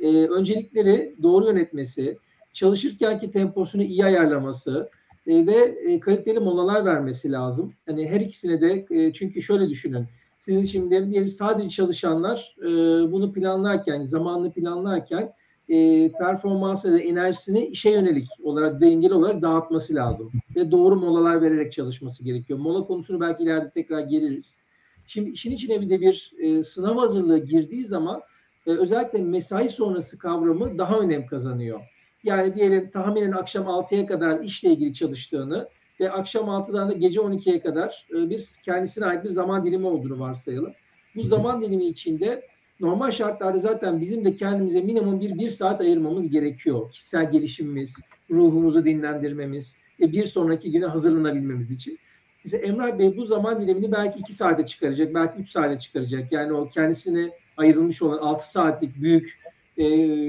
E, 0.05 0.27
öncelikleri 0.27 1.15
doğru 1.23 1.45
yönetmesi, 1.45 2.17
çalışırkenki 2.53 3.31
temposunu 3.31 3.83
iyi 3.83 4.05
ayarlaması 4.05 4.89
e, 5.27 5.47
ve 5.47 5.55
e, 5.55 5.99
kaliteli 5.99 6.39
molalar 6.39 6.85
vermesi 6.85 7.31
lazım. 7.31 7.73
Hani 7.85 8.09
her 8.09 8.21
ikisine 8.21 8.61
de 8.61 8.85
e, 8.89 9.13
çünkü 9.13 9.41
şöyle 9.41 9.69
düşünün. 9.69 10.05
Sizin 10.39 10.61
şimdi 10.61 11.09
diyelim 11.11 11.29
sadece 11.29 11.69
çalışanlar 11.69 12.55
e, 12.61 12.65
bunu 13.11 13.33
planlarken, 13.33 14.03
zamanını 14.03 14.51
planlarken 14.51 15.33
e, 15.69 16.11
performansı 16.11 16.93
ve 16.93 17.01
enerjisini 17.01 17.65
işe 17.65 17.89
yönelik 17.89 18.27
olarak 18.43 18.81
dengeli 18.81 19.13
olarak 19.13 19.41
dağıtması 19.41 19.95
lazım. 19.95 20.31
Ve 20.55 20.71
doğru 20.71 20.95
molalar 20.95 21.41
vererek 21.41 21.73
çalışması 21.73 22.23
gerekiyor. 22.23 22.59
Mola 22.59 22.87
konusunu 22.87 23.19
belki 23.19 23.43
ileride 23.43 23.69
tekrar 23.69 23.99
geliriz. 23.99 24.57
Şimdi 25.07 25.29
işin 25.29 25.51
içine 25.51 25.81
bir 25.81 25.89
de 25.89 26.01
bir 26.01 26.33
e, 26.39 26.63
sınav 26.63 26.97
hazırlığı 26.97 27.37
girdiği 27.37 27.85
zaman 27.85 28.21
e, 28.67 28.71
özellikle 28.71 29.19
mesai 29.19 29.69
sonrası 29.69 30.19
kavramı 30.19 30.77
daha 30.77 30.99
önem 30.99 31.25
kazanıyor. 31.25 31.81
Yani 32.23 32.55
diyelim 32.55 32.89
tahminen 32.89 33.31
akşam 33.31 33.65
6'ya 33.65 34.05
kadar 34.05 34.39
işle 34.39 34.69
ilgili 34.69 34.93
çalıştığını 34.93 35.69
ve 35.99 36.11
akşam 36.11 36.45
6'dan 36.45 36.89
da 36.89 36.93
gece 36.93 37.19
12'ye 37.19 37.59
kadar 37.59 38.07
e, 38.11 38.29
bir 38.29 38.45
kendisine 38.63 39.05
ait 39.05 39.23
bir 39.23 39.29
zaman 39.29 39.65
dilimi 39.65 39.87
olduğunu 39.87 40.19
varsayalım. 40.19 40.73
Bu 41.15 41.23
zaman 41.23 41.61
dilimi 41.61 41.85
içinde 41.85 42.47
normal 42.79 43.11
şartlarda 43.11 43.57
zaten 43.57 44.01
bizim 44.01 44.25
de 44.25 44.35
kendimize 44.35 44.81
minimum 44.81 45.19
bir, 45.21 45.39
bir 45.39 45.49
saat 45.49 45.81
ayırmamız 45.81 46.29
gerekiyor. 46.29 46.91
Kişisel 46.91 47.31
gelişimimiz, 47.31 47.95
ruhumuzu 48.31 48.85
dinlendirmemiz 48.85 49.77
ve 49.99 50.11
bir 50.11 50.25
sonraki 50.25 50.71
güne 50.71 50.85
hazırlanabilmemiz 50.85 51.71
için. 51.71 51.99
Mesela 52.43 52.67
Emrah 52.67 52.99
Bey 52.99 53.17
bu 53.17 53.25
zaman 53.25 53.61
dilimini 53.61 53.91
belki 53.91 54.19
iki 54.19 54.33
saate 54.33 54.65
çıkaracak, 54.65 55.13
belki 55.13 55.41
üç 55.41 55.49
saate 55.49 55.79
çıkaracak. 55.79 56.31
Yani 56.31 56.53
o 56.53 56.69
kendisine 56.69 57.31
ayrılmış 57.57 58.01
olan 58.01 58.17
altı 58.17 58.51
saatlik 58.51 59.01
büyük 59.01 59.39
e, 59.77 59.85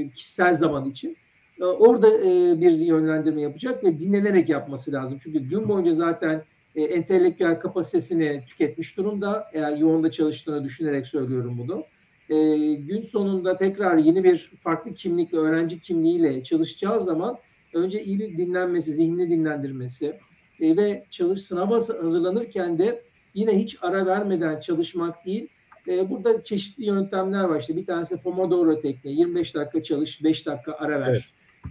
kişisel 0.08 0.54
zaman 0.54 0.84
için. 0.84 1.16
E, 1.60 1.64
orada 1.64 2.08
e, 2.08 2.60
bir 2.60 2.70
yönlendirme 2.70 3.42
yapacak 3.42 3.84
ve 3.84 4.00
dinlenerek 4.00 4.48
yapması 4.48 4.92
lazım. 4.92 5.18
Çünkü 5.22 5.38
gün 5.38 5.68
boyunca 5.68 5.92
zaten 5.92 6.44
e, 6.74 6.82
entelektüel 6.82 7.60
kapasitesini 7.60 8.42
tüketmiş 8.48 8.96
durumda. 8.96 9.46
Eğer 9.52 9.76
yoğunda 9.76 10.10
çalıştığını 10.10 10.64
düşünerek 10.64 11.06
söylüyorum 11.06 11.58
bunu. 11.58 11.84
E, 12.30 12.74
gün 12.74 13.02
sonunda 13.02 13.56
tekrar 13.56 13.96
yeni 13.96 14.24
bir 14.24 14.52
farklı 14.62 14.94
kimlikle, 14.94 15.38
öğrenci 15.38 15.80
kimliğiyle 15.80 16.44
çalışacağı 16.44 17.00
zaman 17.00 17.38
önce 17.74 18.04
iyi 18.04 18.18
bir 18.18 18.38
dinlenmesi, 18.38 18.94
zihnini 18.94 19.30
dinlendirmesi 19.30 20.18
e, 20.60 20.76
ve 20.76 21.04
çalış 21.10 21.42
sınava 21.42 21.74
hazırlanırken 21.74 22.78
de 22.78 23.02
yine 23.34 23.58
hiç 23.58 23.78
ara 23.82 24.06
vermeden 24.06 24.60
çalışmak 24.60 25.26
değil. 25.26 25.48
E, 25.88 26.10
burada 26.10 26.42
çeşitli 26.42 26.84
yöntemler 26.84 27.44
var. 27.44 27.60
İşte 27.60 27.76
bir 27.76 27.86
tanesi 27.86 28.16
Pomodoro 28.16 28.80
tekniği. 28.80 29.18
25 29.18 29.54
dakika 29.54 29.82
çalış, 29.82 30.24
5 30.24 30.46
dakika 30.46 30.72
ara 30.72 31.00
ver. 31.00 31.08
Evet 31.08 31.24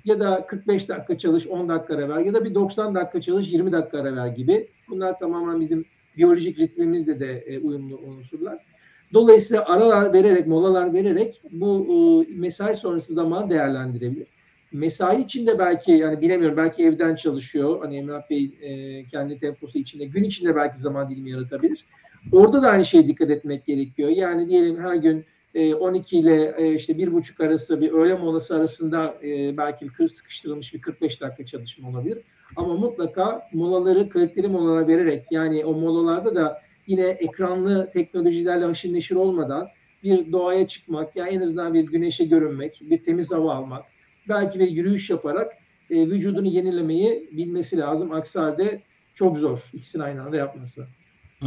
ya 0.05 0.19
da 0.19 0.45
45 0.48 0.89
dakika 0.89 1.17
çalış 1.17 1.48
10 1.48 1.69
dakika 1.69 1.95
ara 1.95 2.10
ver 2.10 2.19
ya 2.19 2.34
da 2.34 2.45
bir 2.45 2.55
90 2.55 2.95
dakika 2.95 3.22
çalış 3.22 3.53
20 3.53 3.72
dakika 3.72 4.00
ara 4.00 4.15
ver 4.15 4.27
gibi. 4.27 4.67
Bunlar 4.89 5.19
tamamen 5.19 5.60
bizim 5.60 5.86
biyolojik 6.17 6.60
ritmimizle 6.60 7.19
de 7.19 7.43
e, 7.48 7.60
uyumlu 7.60 7.98
unsurlar. 7.98 8.65
Dolayısıyla 9.13 9.65
aralar 9.65 10.13
vererek, 10.13 10.48
molalar 10.48 10.93
vererek 10.93 11.41
bu 11.51 11.88
e, 12.29 12.34
mesai 12.34 12.75
sonrası 12.75 13.13
zaman 13.13 13.50
değerlendirebilir. 13.50 14.27
Mesai 14.72 15.22
içinde 15.22 15.60
belki 15.60 15.91
yani 15.91 16.22
bilemiyorum 16.22 16.57
belki 16.57 16.84
evden 16.84 17.15
çalışıyor. 17.15 17.79
Hani 17.81 17.98
Emrah 17.98 18.29
Bey 18.29 18.51
e, 18.62 19.03
kendi 19.05 19.39
temposu 19.39 19.77
içinde 19.77 20.05
gün 20.05 20.24
içinde 20.24 20.55
belki 20.55 20.79
zaman 20.79 21.10
dilimi 21.10 21.29
yaratabilir. 21.29 21.86
Orada 22.32 22.62
da 22.62 22.70
aynı 22.70 22.86
şeye 22.86 23.08
dikkat 23.08 23.29
etmek 23.29 23.65
gerekiyor. 23.65 24.10
Yani 24.10 24.50
diyelim 24.50 24.79
her 24.79 24.96
gün 24.96 25.25
12 25.55 26.17
e, 26.17 26.20
ile 26.20 26.55
e, 26.58 26.75
işte 26.75 26.98
bir 26.98 27.13
buçuk 27.13 27.41
arası 27.41 27.82
bir 27.82 27.91
öğle 27.91 28.13
molası 28.13 28.55
arasında 28.55 29.15
e, 29.24 29.58
belki 29.58 29.88
bir 30.00 30.08
sıkıştırılmış 30.08 30.74
bir 30.74 30.82
45 30.82 31.22
dakika 31.22 31.46
çalışma 31.46 31.89
olabilir. 31.89 32.17
Ama 32.55 32.74
mutlaka 32.74 33.50
molaları 33.53 34.10
kaliteli 34.10 34.48
molalara 34.48 34.88
vererek 34.88 35.25
yani 35.32 35.65
o 35.65 35.74
molalarda 35.74 36.36
da 36.36 36.62
yine 36.88 37.08
ekranlı 37.08 37.89
teknolojilerle 37.94 38.65
haşır 38.65 38.94
neşir 38.94 39.15
olmadan 39.15 39.67
bir 40.03 40.32
doğaya 40.32 40.67
çıkmak, 40.67 41.15
yani 41.15 41.29
en 41.29 41.41
azından 41.41 41.74
bir 41.74 41.84
güneşe 41.84 42.25
görünmek, 42.25 42.82
bir 42.82 43.03
temiz 43.03 43.32
hava 43.32 43.53
almak, 43.53 43.86
belki 44.29 44.60
bir 44.60 44.67
yürüyüş 44.67 45.10
yaparak 45.10 45.53
vücudunu 45.89 46.48
yenilemeyi 46.48 47.29
bilmesi 47.32 47.77
lazım. 47.77 48.12
Aksi 48.12 48.39
halde 48.39 48.82
çok 49.13 49.38
zor 49.38 49.70
ikisini 49.74 50.03
aynı 50.03 50.24
anda 50.24 50.38
yapması. 50.38 50.88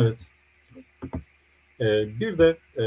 Evet. 0.01 0.19
Ee, 1.81 2.21
bir 2.21 2.39
de 2.39 2.57
e, 2.77 2.83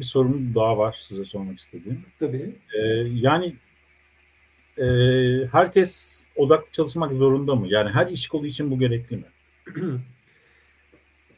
bir 0.00 0.04
sorum 0.04 0.54
daha 0.54 0.78
var 0.78 0.96
size 1.00 1.24
sormak 1.24 1.58
istediğim. 1.58 2.02
Tabii. 2.18 2.54
Ee, 2.74 2.80
yani 3.14 3.54
e, 4.78 4.86
herkes 5.52 6.24
odaklı 6.36 6.72
çalışmak 6.72 7.12
zorunda 7.12 7.54
mı? 7.54 7.66
Yani 7.68 7.90
her 7.90 8.06
iş 8.06 8.28
kolu 8.28 8.46
için 8.46 8.70
bu 8.70 8.78
gerekli 8.78 9.16
mi? 9.16 9.24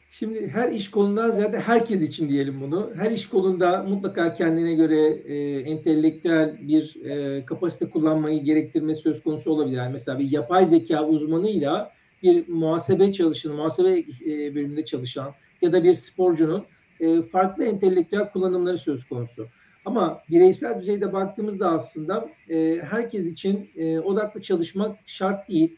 Şimdi 0.09 0.47
her 0.47 0.71
iş 0.71 0.91
kolundan 0.91 1.29
ziyade 1.29 1.59
herkes 1.59 2.01
için 2.01 2.29
diyelim 2.29 2.61
bunu. 2.61 2.91
Her 2.95 3.11
iş 3.11 3.29
kolunda 3.29 3.83
mutlaka 3.83 4.33
kendine 4.33 4.75
göre 4.75 5.07
e, 5.07 5.59
entelektüel 5.59 6.57
bir 6.67 7.05
e, 7.05 7.45
kapasite 7.45 7.89
kullanmayı 7.89 8.43
gerektirme 8.43 8.95
söz 8.95 9.23
konusu 9.23 9.51
olabilir. 9.51 9.77
Yani 9.77 9.91
mesela 9.91 10.19
bir 10.19 10.31
yapay 10.31 10.65
zeka 10.65 11.05
uzmanıyla 11.05 11.91
bir 12.23 12.47
muhasebe 12.47 13.13
çalışanı, 13.13 13.53
muhasebe 13.53 13.99
e, 13.99 14.55
bölümünde 14.55 14.85
çalışan 14.85 15.33
ya 15.61 15.73
da 15.73 15.83
bir 15.83 15.93
sporcunun 15.93 16.65
e, 16.99 17.21
farklı 17.21 17.65
entelektüel 17.65 18.31
kullanımları 18.31 18.77
söz 18.77 19.07
konusu. 19.07 19.47
Ama 19.85 20.21
bireysel 20.29 20.79
düzeyde 20.79 21.13
baktığımızda 21.13 21.69
aslında 21.71 22.29
e, 22.49 22.81
herkes 22.89 23.25
için 23.25 23.69
e, 23.75 23.99
odaklı 23.99 24.41
çalışmak 24.41 24.97
şart 25.05 25.49
değil. 25.49 25.77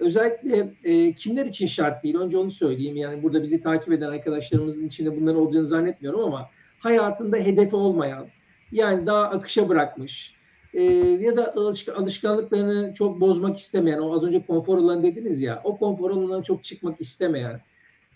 Özellikle 0.00 0.74
e, 0.84 1.12
kimler 1.12 1.46
için 1.46 1.66
şart 1.66 2.04
değil? 2.04 2.16
Önce 2.16 2.38
onu 2.38 2.50
söyleyeyim. 2.50 2.96
Yani 2.96 3.22
burada 3.22 3.42
bizi 3.42 3.62
takip 3.62 3.92
eden 3.92 4.08
arkadaşlarımızın 4.08 4.86
içinde 4.86 5.20
bunların 5.20 5.40
olacağını 5.40 5.66
zannetmiyorum 5.66 6.20
ama 6.20 6.50
hayatında 6.78 7.36
hedefi 7.36 7.76
olmayan, 7.76 8.26
yani 8.72 9.06
daha 9.06 9.22
akışa 9.22 9.68
bırakmış 9.68 10.34
e, 10.74 10.82
ya 11.20 11.36
da 11.36 11.54
alışkanlıklarını 11.96 12.94
çok 12.94 13.20
bozmak 13.20 13.58
istemeyen, 13.58 13.98
o 13.98 14.14
az 14.14 14.22
önce 14.22 14.46
konfor 14.46 14.78
alanı 14.78 15.02
dediniz 15.02 15.42
ya, 15.42 15.60
o 15.64 15.78
konfor 15.78 16.10
alanından 16.10 16.42
çok 16.42 16.64
çıkmak 16.64 17.00
istemeyen, 17.00 17.60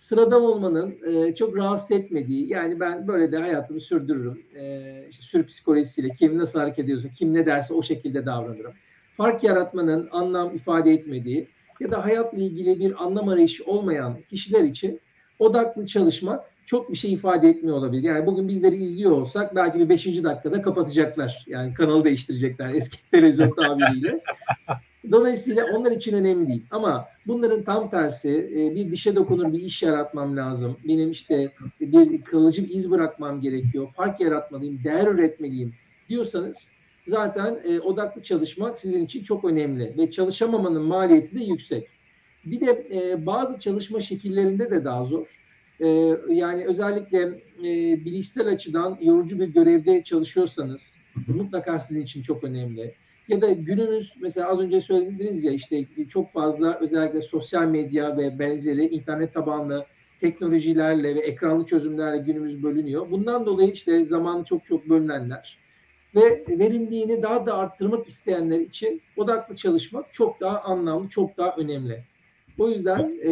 sıradan 0.00 0.42
olmanın 0.42 0.97
e, 1.07 1.35
çok 1.35 1.57
rahatsız 1.57 1.90
etmediği 1.90 2.49
yani 2.49 2.80
ben 2.80 3.09
böyle 3.09 3.33
de 3.33 3.38
hayatımı 3.38 3.80
sürdürürüm. 3.80 4.42
E, 4.54 5.04
işte 5.11 5.23
sürü 5.23 5.47
psikolojisiyle 5.47 6.09
kim 6.09 6.38
nasıl 6.38 6.59
hareket 6.59 6.85
ediyorsa 6.85 7.09
kim 7.09 7.35
ne 7.35 7.47
derse 7.47 7.75
o 7.75 7.83
şekilde 7.83 8.26
davranırım. 8.26 8.73
Fark 9.16 9.45
yaratmanın 9.45 10.09
anlam 10.12 10.54
ifade 10.54 10.92
etmediği 10.92 11.49
ya 11.80 11.90
da 11.90 12.04
hayatla 12.04 12.38
ilgili 12.38 12.80
bir 12.80 13.04
anlam 13.04 13.28
arayışı 13.28 13.64
olmayan 13.64 14.16
kişiler 14.28 14.64
için 14.64 15.00
odaklı 15.38 15.87
çalışmak 15.87 16.45
çok 16.70 16.92
bir 16.92 16.96
şey 16.96 17.12
ifade 17.12 17.48
etmiyor 17.48 17.76
olabilir. 17.76 18.02
Yani 18.02 18.26
bugün 18.26 18.48
bizleri 18.48 18.76
izliyor 18.76 19.10
olsak 19.10 19.54
belki 19.54 19.78
bir 19.78 19.88
beşinci 19.88 20.24
dakikada 20.24 20.62
kapatacaklar. 20.62 21.44
Yani 21.46 21.74
kanalı 21.74 22.04
değiştirecekler 22.04 22.74
eski 22.74 23.04
televizyon 23.10 23.50
tabiriyle. 23.50 24.20
Dolayısıyla 25.10 25.64
onlar 25.76 25.92
için 25.92 26.16
önemli 26.16 26.48
değil. 26.48 26.62
Ama 26.70 27.08
bunların 27.26 27.62
tam 27.62 27.90
tersi 27.90 28.50
e, 28.54 28.74
bir 28.74 28.92
dişe 28.92 29.16
dokunur 29.16 29.52
bir 29.52 29.60
iş 29.60 29.82
yaratmam 29.82 30.36
lazım. 30.36 30.76
Benim 30.88 31.10
işte 31.10 31.52
bir 31.80 32.22
kılıcı 32.22 32.64
bir 32.64 32.74
iz 32.74 32.90
bırakmam 32.90 33.40
gerekiyor. 33.40 33.88
Fark 33.96 34.20
yaratmalıyım, 34.20 34.84
değer 34.84 35.06
üretmeliyim 35.06 35.74
diyorsanız 36.08 36.70
zaten 37.06 37.60
e, 37.64 37.80
odaklı 37.80 38.22
çalışmak 38.22 38.78
sizin 38.78 39.04
için 39.04 39.22
çok 39.22 39.44
önemli. 39.44 39.94
Ve 39.98 40.10
çalışamamanın 40.10 40.82
maliyeti 40.82 41.38
de 41.38 41.44
yüksek. 41.44 41.88
Bir 42.44 42.60
de 42.60 42.86
e, 42.92 43.26
bazı 43.26 43.60
çalışma 43.60 44.00
şekillerinde 44.00 44.70
de 44.70 44.84
daha 44.84 45.04
zor. 45.04 45.39
Yani 46.28 46.66
özellikle 46.66 47.42
bilişsel 48.04 48.49
açıdan 48.49 48.99
yorucu 49.00 49.40
bir 49.40 49.49
görevde 49.49 50.04
çalışıyorsanız 50.04 50.99
mutlaka 51.28 51.78
sizin 51.78 52.02
için 52.02 52.22
çok 52.22 52.44
önemli 52.44 52.94
ya 53.28 53.40
da 53.40 53.52
günümüz 53.52 54.14
mesela 54.20 54.49
az 54.49 54.60
önce 54.60 54.80
söylediniz 54.80 55.44
ya 55.44 55.52
işte 55.52 55.84
çok 56.08 56.32
fazla 56.32 56.78
özellikle 56.80 57.22
sosyal 57.22 57.66
medya 57.66 58.16
ve 58.16 58.38
benzeri 58.38 58.88
internet 58.88 59.34
tabanlı 59.34 59.87
teknolojilerle 60.20 61.14
ve 61.14 61.20
ekranlı 61.20 61.66
çözümlerle 61.66 62.22
günümüz 62.22 62.62
bölünüyor. 62.62 63.10
Bundan 63.10 63.46
dolayı 63.46 63.70
işte 63.70 64.04
zaman 64.04 64.44
çok 64.44 64.66
çok 64.66 64.88
bölünenler 64.88 65.58
ve 66.14 66.44
verimliliğini 66.49 67.22
daha 67.22 67.46
da 67.46 67.56
arttırmak 67.56 68.06
isteyenler 68.06 68.60
için 68.60 69.02
odaklı 69.16 69.56
çalışmak 69.56 70.12
çok 70.12 70.40
daha 70.40 70.60
anlamlı, 70.60 71.08
çok 71.08 71.37
daha 71.37 71.56
önemli. 71.56 72.04
O 72.59 72.69
yüzden 72.69 73.21
e, 73.25 73.30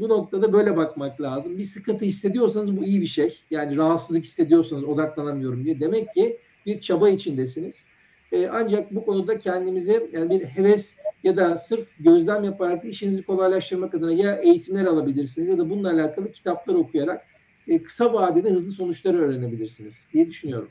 bu 0.00 0.08
noktada 0.08 0.52
böyle 0.52 0.76
bakmak 0.76 1.20
lazım. 1.20 1.58
Bir 1.58 1.64
sıkıntı 1.64 2.04
hissediyorsanız 2.04 2.76
bu 2.76 2.84
iyi 2.84 3.00
bir 3.00 3.06
şey. 3.06 3.38
Yani 3.50 3.76
rahatsızlık 3.76 4.24
hissediyorsanız 4.24 4.84
odaklanamıyorum 4.84 5.64
diye. 5.64 5.80
Demek 5.80 6.14
ki 6.14 6.38
bir 6.66 6.80
çaba 6.80 7.08
içindesiniz. 7.08 7.86
E, 8.32 8.46
ancak 8.46 8.94
bu 8.94 9.04
konuda 9.04 9.38
kendimize 9.38 10.08
yani 10.12 10.30
bir 10.30 10.44
heves 10.44 10.98
ya 11.24 11.36
da 11.36 11.56
sırf 11.56 11.88
gözlem 12.00 12.44
yaparak 12.44 12.84
işinizi 12.84 13.22
kolaylaştırmak 13.22 13.94
adına 13.94 14.12
ya 14.12 14.36
eğitimler 14.36 14.84
alabilirsiniz 14.84 15.48
ya 15.48 15.58
da 15.58 15.70
bununla 15.70 15.90
alakalı 15.90 16.32
kitaplar 16.32 16.74
okuyarak 16.74 17.26
e, 17.68 17.82
kısa 17.82 18.12
vadede 18.12 18.50
hızlı 18.50 18.72
sonuçları 18.72 19.18
öğrenebilirsiniz 19.18 20.08
diye 20.12 20.26
düşünüyorum. 20.26 20.68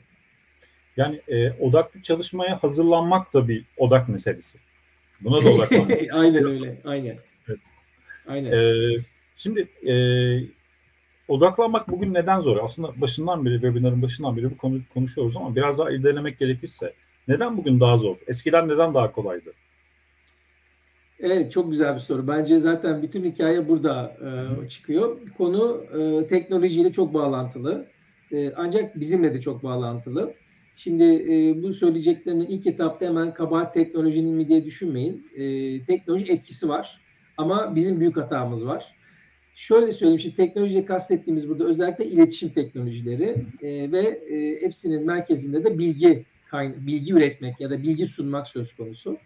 Yani 0.96 1.20
e, 1.28 1.50
odaklı 1.50 2.02
çalışmaya 2.02 2.62
hazırlanmak 2.62 3.34
da 3.34 3.48
bir 3.48 3.64
odak 3.76 4.08
meselesi. 4.08 4.58
Buna 5.20 5.44
da 5.44 5.48
odaklanmak. 5.48 5.98
aynen 6.12 6.44
öyle. 6.44 6.76
Aynen. 6.84 7.16
Evet. 7.48 7.60
Aynen. 8.26 8.52
E, 8.52 8.96
şimdi 9.36 9.68
e, 9.86 9.94
odaklanmak 11.28 11.88
bugün 11.88 12.14
neden 12.14 12.40
zor? 12.40 12.56
Aslında 12.56 13.00
başından 13.00 13.44
beri, 13.44 13.54
webinarın 13.54 14.02
başından 14.02 14.36
beri 14.36 14.50
bu 14.50 14.56
konu 14.56 14.80
konuşuyoruz 14.94 15.36
ama 15.36 15.56
biraz 15.56 15.78
daha 15.78 15.90
irdelemek 15.90 16.38
gerekirse 16.38 16.94
Neden 17.28 17.56
bugün 17.56 17.80
daha 17.80 17.98
zor? 17.98 18.16
Eskiden 18.26 18.68
neden 18.68 18.94
daha 18.94 19.12
kolaydı? 19.12 19.52
Evet 21.20 21.52
çok 21.52 21.70
güzel 21.70 21.94
bir 21.94 22.00
soru. 22.00 22.28
Bence 22.28 22.58
zaten 22.58 23.02
bütün 23.02 23.24
hikaye 23.24 23.68
burada 23.68 24.16
e, 24.64 24.68
çıkıyor. 24.68 25.18
Konu 25.38 25.84
e, 25.98 26.26
teknolojiyle 26.26 26.92
çok 26.92 27.14
bağlantılı. 27.14 27.86
E, 28.32 28.52
ancak 28.56 29.00
bizimle 29.00 29.34
de 29.34 29.40
çok 29.40 29.62
bağlantılı. 29.62 30.34
Şimdi 30.76 31.04
e, 31.04 31.62
bu 31.62 31.74
söyleyeceklerimin 31.74 32.46
ilk 32.46 32.66
etapta 32.66 33.06
hemen 33.06 33.34
kabahat 33.34 33.74
teknolojinin 33.74 34.34
mi 34.34 34.48
diye 34.48 34.64
düşünmeyin. 34.64 35.30
E, 35.36 35.42
teknoloji 35.84 36.32
etkisi 36.32 36.68
var. 36.68 37.00
Ama 37.38 37.74
bizim 37.76 38.00
büyük 38.00 38.16
hatamız 38.16 38.66
var. 38.66 38.94
Şöyle 39.54 39.92
söyleyeyim, 39.92 40.20
şimdi 40.20 40.34
teknolojiye 40.34 40.84
kastettiğimiz 40.84 41.48
burada 41.48 41.64
özellikle 41.64 42.06
iletişim 42.06 42.48
teknolojileri 42.48 43.36
e, 43.62 43.92
ve 43.92 44.00
e, 44.00 44.62
hepsinin 44.62 45.06
merkezinde 45.06 45.64
de 45.64 45.78
bilgi 45.78 46.24
bilgi 46.76 47.14
üretmek 47.14 47.60
ya 47.60 47.70
da 47.70 47.82
bilgi 47.82 48.06
sunmak 48.06 48.48
söz 48.48 48.76
konusu. 48.76 49.16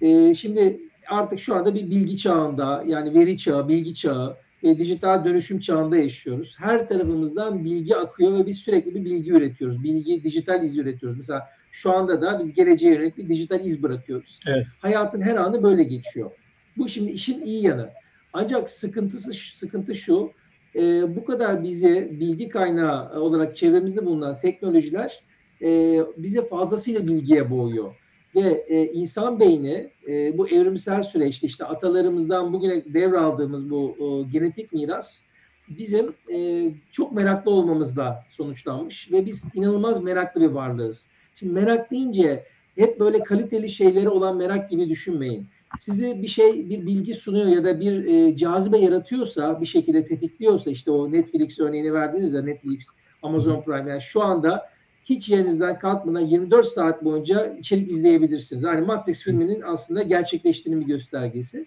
E, 0.00 0.34
şimdi 0.34 0.80
artık 1.08 1.40
şu 1.40 1.54
anda 1.54 1.74
bir 1.74 1.90
bilgi 1.90 2.16
çağında 2.16 2.84
yani 2.86 3.14
veri 3.14 3.38
çağı, 3.38 3.68
bilgi 3.68 3.94
çağı, 3.94 4.36
e, 4.62 4.78
dijital 4.78 5.24
dönüşüm 5.24 5.60
çağında 5.60 5.96
yaşıyoruz. 5.96 6.54
Her 6.58 6.88
tarafımızdan 6.88 7.64
bilgi 7.64 7.96
akıyor 7.96 8.38
ve 8.38 8.46
biz 8.46 8.58
sürekli 8.58 8.94
bir 8.94 9.04
bilgi 9.04 9.30
üretiyoruz. 9.30 9.84
Bilgi, 9.84 10.24
dijital 10.24 10.62
iz 10.62 10.78
üretiyoruz. 10.78 11.18
Mesela 11.18 11.48
şu 11.70 11.92
anda 11.92 12.22
da 12.22 12.40
biz 12.40 12.52
geleceğe 12.52 12.94
yönelik 12.94 13.18
bir 13.18 13.28
dijital 13.28 13.64
iz 13.64 13.82
bırakıyoruz. 13.82 14.40
Evet. 14.46 14.66
Hayatın 14.80 15.22
her 15.22 15.36
anı 15.36 15.62
böyle 15.62 15.84
geçiyor. 15.84 16.30
Bu 16.76 16.88
şimdi 16.88 17.10
işin 17.10 17.42
iyi 17.42 17.62
yanı. 17.62 17.90
Ancak 18.32 18.70
sıkıntısı 18.70 19.32
sıkıntı 19.32 19.94
şu. 19.94 20.30
E, 20.74 20.80
bu 21.16 21.24
kadar 21.24 21.62
bize 21.62 22.10
bilgi 22.20 22.48
kaynağı 22.48 23.20
olarak 23.20 23.56
çevremizde 23.56 24.06
bulunan 24.06 24.40
teknolojiler 24.40 25.22
e, 25.62 26.00
bize 26.16 26.46
fazlasıyla 26.46 27.06
bilgiye 27.06 27.50
boğuyor 27.50 27.94
ve 28.34 28.64
e, 28.68 28.92
insan 28.92 29.40
beyni 29.40 29.90
e, 30.08 30.38
bu 30.38 30.48
evrimsel 30.48 31.02
süreçte 31.02 31.46
işte 31.46 31.64
atalarımızdan 31.64 32.52
bugüne 32.52 32.84
devraldığımız 32.94 33.70
bu 33.70 33.96
o, 33.98 34.30
genetik 34.30 34.72
miras 34.72 35.22
bizim 35.68 36.14
e, 36.34 36.68
çok 36.92 37.12
meraklı 37.12 37.50
olmamızla 37.50 38.24
sonuçlanmış 38.28 39.12
ve 39.12 39.26
biz 39.26 39.44
inanılmaz 39.54 40.02
meraklı 40.02 40.40
bir 40.40 40.46
varlığız. 40.46 41.08
Şimdi 41.34 41.52
merak 41.52 41.90
deyince 41.90 42.44
hep 42.76 43.00
böyle 43.00 43.22
kaliteli 43.22 43.68
şeyleri 43.68 44.08
olan 44.08 44.36
merak 44.36 44.70
gibi 44.70 44.88
düşünmeyin. 44.88 45.46
Size 45.78 46.22
bir 46.22 46.28
şey, 46.28 46.70
bir 46.70 46.86
bilgi 46.86 47.14
sunuyor 47.14 47.46
ya 47.46 47.64
da 47.64 47.80
bir 47.80 48.04
e, 48.04 48.36
cazibe 48.36 48.78
yaratıyorsa, 48.78 49.60
bir 49.60 49.66
şekilde 49.66 50.06
tetikliyorsa 50.06 50.70
işte 50.70 50.90
o 50.90 51.12
Netflix 51.12 51.60
örneğini 51.60 51.92
verdiğinizde 51.92 52.46
Netflix, 52.46 52.88
Amazon 53.22 53.62
Prime 53.62 53.90
yani 53.90 54.02
şu 54.02 54.22
anda 54.22 54.72
hiç 55.04 55.28
yerinizden 55.28 55.78
kalkmadan 55.78 56.20
24 56.20 56.66
saat 56.66 57.04
boyunca 57.04 57.56
içerik 57.58 57.90
izleyebilirsiniz. 57.90 58.62
Yani 58.62 58.86
Matrix 58.86 59.22
filminin 59.22 59.62
aslında 59.62 60.02
gerçekleştiğinin 60.02 60.80
bir 60.80 60.86
göstergesi. 60.86 61.66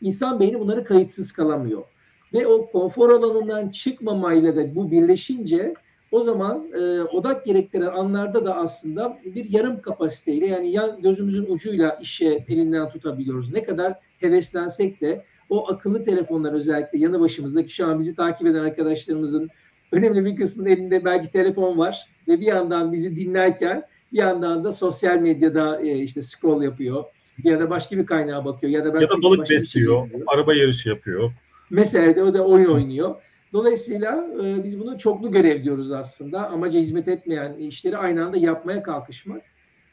İnsan 0.00 0.40
beyni 0.40 0.60
bunları 0.60 0.84
kayıtsız 0.84 1.32
kalamıyor. 1.32 1.84
Ve 2.32 2.46
o 2.46 2.70
konfor 2.70 3.10
alanından 3.10 3.68
çıkmamayla 3.68 4.56
da 4.56 4.74
bu 4.74 4.90
birleşince 4.90 5.74
o 6.10 6.22
zaman 6.22 6.66
e, 6.74 7.02
odak 7.02 7.44
gerektiren 7.44 7.86
anlarda 7.86 8.44
da 8.44 8.56
aslında 8.56 9.18
bir 9.24 9.50
yarım 9.50 9.82
kapasiteyle 9.82 10.46
yani 10.46 10.70
yan 10.70 11.02
gözümüzün 11.02 11.46
ucuyla 11.48 11.98
işe 12.02 12.44
elinden 12.48 12.90
tutabiliyoruz. 12.90 13.52
Ne 13.52 13.62
kadar 13.62 13.94
heveslensek 14.20 15.00
de 15.00 15.24
o 15.50 15.72
akıllı 15.72 16.04
telefonlar 16.04 16.52
özellikle 16.52 16.98
yanı 16.98 17.20
başımızdaki 17.20 17.74
şu 17.74 17.86
an 17.86 17.98
bizi 17.98 18.14
takip 18.14 18.46
eden 18.46 18.64
arkadaşlarımızın 18.64 19.50
önemli 19.92 20.24
bir 20.24 20.36
kısmının 20.36 20.70
elinde 20.70 21.04
belki 21.04 21.30
telefon 21.30 21.78
var 21.78 22.08
ve 22.28 22.40
bir 22.40 22.46
yandan 22.46 22.92
bizi 22.92 23.16
dinlerken 23.16 23.82
bir 24.12 24.18
yandan 24.18 24.64
da 24.64 24.72
sosyal 24.72 25.18
medyada 25.18 25.80
e, 25.80 25.98
işte 25.98 26.22
scroll 26.22 26.62
yapıyor 26.62 27.04
ya 27.44 27.60
da 27.60 27.70
başka 27.70 27.98
bir 27.98 28.06
kaynağa 28.06 28.44
bakıyor 28.44 28.72
ya 28.72 28.84
da 28.84 29.00
ya 29.02 29.10
da 29.10 29.22
balık 29.22 29.46
şey 29.46 29.56
besliyor, 29.56 30.10
şey 30.10 30.20
araba 30.26 30.54
yarışı 30.54 30.88
yapıyor. 30.88 31.32
Mesela 31.70 32.16
de 32.16 32.22
o 32.22 32.34
da 32.34 32.46
oyun 32.46 32.70
oynuyor. 32.70 33.14
Dolayısıyla 33.56 34.26
e, 34.44 34.64
biz 34.64 34.80
bunu 34.80 34.98
çoklu 34.98 35.32
görev 35.32 35.64
diyoruz 35.64 35.92
aslında. 35.92 36.48
Amaca 36.48 36.80
hizmet 36.80 37.08
etmeyen 37.08 37.56
işleri 37.58 37.96
aynı 37.96 38.24
anda 38.24 38.36
yapmaya 38.36 38.82
kalkışmak. 38.82 39.42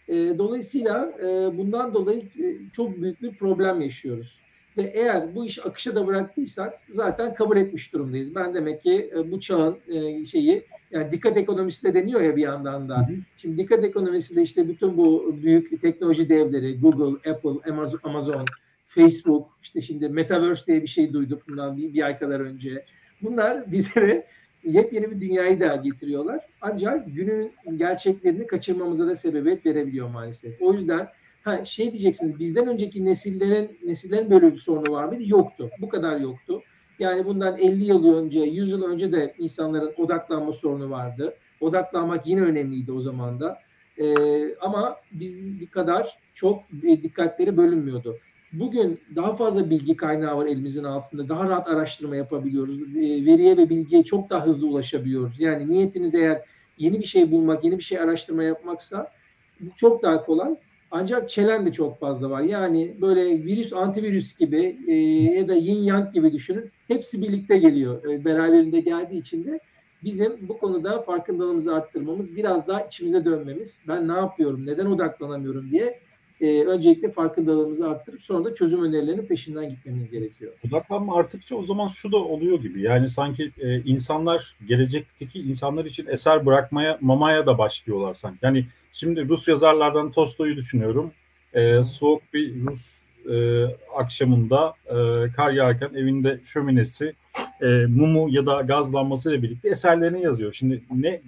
E, 0.07 0.13
dolayısıyla 0.13 1.13
e, 1.19 1.57
bundan 1.57 1.93
dolayı 1.93 2.19
e, 2.19 2.69
çok 2.73 3.01
büyük 3.01 3.21
bir 3.21 3.35
problem 3.37 3.81
yaşıyoruz. 3.81 4.39
Ve 4.77 4.83
eğer 4.83 5.35
bu 5.35 5.45
iş 5.45 5.65
akışa 5.65 5.95
da 5.95 6.07
bıraktıysak 6.07 6.73
zaten 6.89 7.33
kabul 7.33 7.57
etmiş 7.57 7.93
durumdayız. 7.93 8.35
Ben 8.35 8.53
demek 8.53 8.81
ki 8.81 9.11
e, 9.15 9.31
bu 9.31 9.39
çağın 9.39 9.77
e, 9.87 10.25
şeyi 10.25 10.65
yani 10.91 11.11
dikkat 11.11 11.37
ekonomisi 11.37 11.83
de 11.83 11.93
deniyor 11.93 12.21
ya 12.21 12.35
bir 12.35 12.41
yandan 12.41 12.89
da. 12.89 12.97
Hı. 12.97 13.13
Şimdi 13.37 13.57
dikkat 13.57 13.83
ekonomisi 13.83 14.35
de 14.35 14.41
işte 14.41 14.67
bütün 14.67 14.97
bu 14.97 15.35
büyük 15.43 15.81
teknoloji 15.81 16.29
devleri 16.29 16.79
Google, 16.79 17.31
Apple, 17.31 17.71
Amazon, 17.71 17.99
Amazon 18.03 18.45
Facebook, 18.87 19.47
işte 19.61 19.81
şimdi 19.81 20.09
Metaverse 20.09 20.65
diye 20.67 20.81
bir 20.81 20.87
şey 20.87 21.13
duyduk 21.13 21.49
bundan 21.49 21.77
bir, 21.77 21.93
bir 21.93 22.05
ay 22.05 22.19
kadar 22.19 22.39
önce. 22.39 22.85
Bunlar 23.23 23.71
bizlere 23.71 24.27
yepyeni 24.63 25.11
bir 25.11 25.21
dünyayı 25.21 25.59
da 25.59 25.75
getiriyorlar. 25.75 26.39
Ancak 26.61 27.05
günün 27.15 27.51
gerçeklerini 27.77 28.47
kaçırmamıza 28.47 29.07
da 29.07 29.15
sebebiyet 29.15 29.65
verebiliyor 29.65 30.09
maalesef. 30.09 30.61
O 30.61 30.73
yüzden 30.73 31.07
Ha, 31.43 31.65
şey 31.65 31.91
diyeceksiniz 31.91 32.39
bizden 32.39 32.67
önceki 32.67 33.05
nesillerin 33.05 33.79
nesillerin 33.85 34.29
böyle 34.31 34.53
bir 34.53 34.57
sorunu 34.57 34.93
var 34.93 35.03
mıydı? 35.05 35.23
Yoktu. 35.25 35.69
Bu 35.81 35.89
kadar 35.89 36.19
yoktu. 36.19 36.61
Yani 36.99 37.25
bundan 37.25 37.57
50 37.57 37.85
yıl 37.85 38.15
önce, 38.15 38.39
100 38.39 38.71
yıl 38.71 38.83
önce 38.83 39.11
de 39.11 39.33
insanların 39.37 39.93
odaklanma 39.97 40.53
sorunu 40.53 40.89
vardı. 40.89 41.33
Odaklanmak 41.61 42.27
yine 42.27 42.41
önemliydi 42.41 42.91
o 42.91 43.01
zaman 43.01 43.39
da. 43.39 43.59
Ee, 43.97 44.55
ama 44.55 44.97
biz 45.11 45.59
bir 45.59 45.67
kadar 45.67 46.17
çok 46.33 46.59
dikkatleri 46.81 47.57
bölünmüyordu. 47.57 48.17
Bugün 48.53 48.99
daha 49.15 49.35
fazla 49.35 49.69
bilgi 49.69 49.95
kaynağı 49.95 50.37
var 50.37 50.45
elimizin 50.45 50.83
altında. 50.83 51.29
Daha 51.29 51.43
rahat 51.43 51.67
araştırma 51.67 52.15
yapabiliyoruz. 52.15 52.81
Veriye 52.95 53.57
ve 53.57 53.69
bilgiye 53.69 54.03
çok 54.03 54.29
daha 54.29 54.45
hızlı 54.45 54.67
ulaşabiliyoruz. 54.67 55.39
Yani 55.39 55.71
niyetiniz 55.71 56.15
eğer 56.15 56.41
yeni 56.77 56.99
bir 56.99 57.05
şey 57.05 57.31
bulmak, 57.31 57.63
yeni 57.63 57.77
bir 57.77 57.83
şey 57.83 57.99
araştırma 57.99 58.43
yapmaksa 58.43 59.11
bu 59.59 59.69
çok 59.75 60.03
daha 60.03 60.25
kolay. 60.25 60.55
Ancak 60.91 61.29
çelen 61.29 61.65
de 61.65 61.73
çok 61.73 61.99
fazla 61.99 62.29
var. 62.29 62.41
Yani 62.41 62.95
böyle 63.01 63.43
virüs, 63.43 63.73
antivirüs 63.73 64.37
gibi 64.37 64.77
e, 64.87 64.93
ya 65.39 65.47
da 65.47 65.53
yin 65.53 65.83
yang 65.83 66.13
gibi 66.13 66.33
düşünün. 66.33 66.71
Hepsi 66.87 67.21
birlikte 67.21 67.57
geliyor. 67.57 68.03
E, 68.09 68.25
beraberinde 68.25 68.79
geldiği 68.79 69.19
için 69.19 69.45
de 69.45 69.59
bizim 70.03 70.47
bu 70.47 70.57
konuda 70.57 71.01
farkındalığımızı 71.01 71.75
arttırmamız, 71.75 72.35
biraz 72.35 72.67
daha 72.67 72.81
içimize 72.81 73.25
dönmemiz, 73.25 73.83
ben 73.87 74.07
ne 74.07 74.13
yapıyorum, 74.13 74.65
neden 74.65 74.85
odaklanamıyorum 74.85 75.71
diye 75.71 75.99
e, 76.41 76.63
öncelikle 76.63 77.11
farkındalığımızı 77.11 77.89
arttırıp 77.89 78.21
sonra 78.21 78.45
da 78.45 78.55
çözüm 78.55 78.83
önerilerinin 78.83 79.25
peşinden 79.25 79.69
gitmemiz 79.69 80.11
gerekiyor. 80.11 80.51
Odaklanma 80.67 81.15
arttıkça 81.15 81.55
o 81.55 81.63
zaman 81.63 81.87
şu 81.87 82.11
da 82.11 82.17
oluyor 82.17 82.61
gibi. 82.61 82.81
Yani 82.81 83.09
sanki 83.09 83.51
e, 83.57 83.81
insanlar 83.81 84.55
gelecekteki 84.67 85.39
insanlar 85.39 85.85
için 85.85 86.07
eser 86.07 86.45
bırakmaya, 86.45 86.97
mamaya 87.01 87.45
da 87.45 87.57
başlıyorlar 87.57 88.13
sanki. 88.13 88.39
Yani 88.41 88.65
şimdi 88.91 89.29
Rus 89.29 89.47
yazarlardan 89.47 90.11
Tolstoy'u 90.11 90.55
düşünüyorum. 90.55 91.11
E, 91.53 91.83
soğuk 91.83 92.21
bir 92.33 92.65
Rus 92.65 93.03
e, 93.29 93.65
akşamında 93.95 94.73
e, 94.85 94.95
kar 95.35 95.51
yağarken 95.51 95.89
evinde 95.95 96.39
şöminesi, 96.43 97.13
e, 97.61 97.65
mumu 97.87 98.29
ya 98.29 98.45
da 98.45 98.61
gaz 98.61 98.93
lambası 98.93 99.31
ile 99.31 99.43
birlikte 99.43 99.69
eserlerini 99.69 100.23
yazıyor. 100.23 100.53
Şimdi 100.53 100.83
ne 100.91 101.21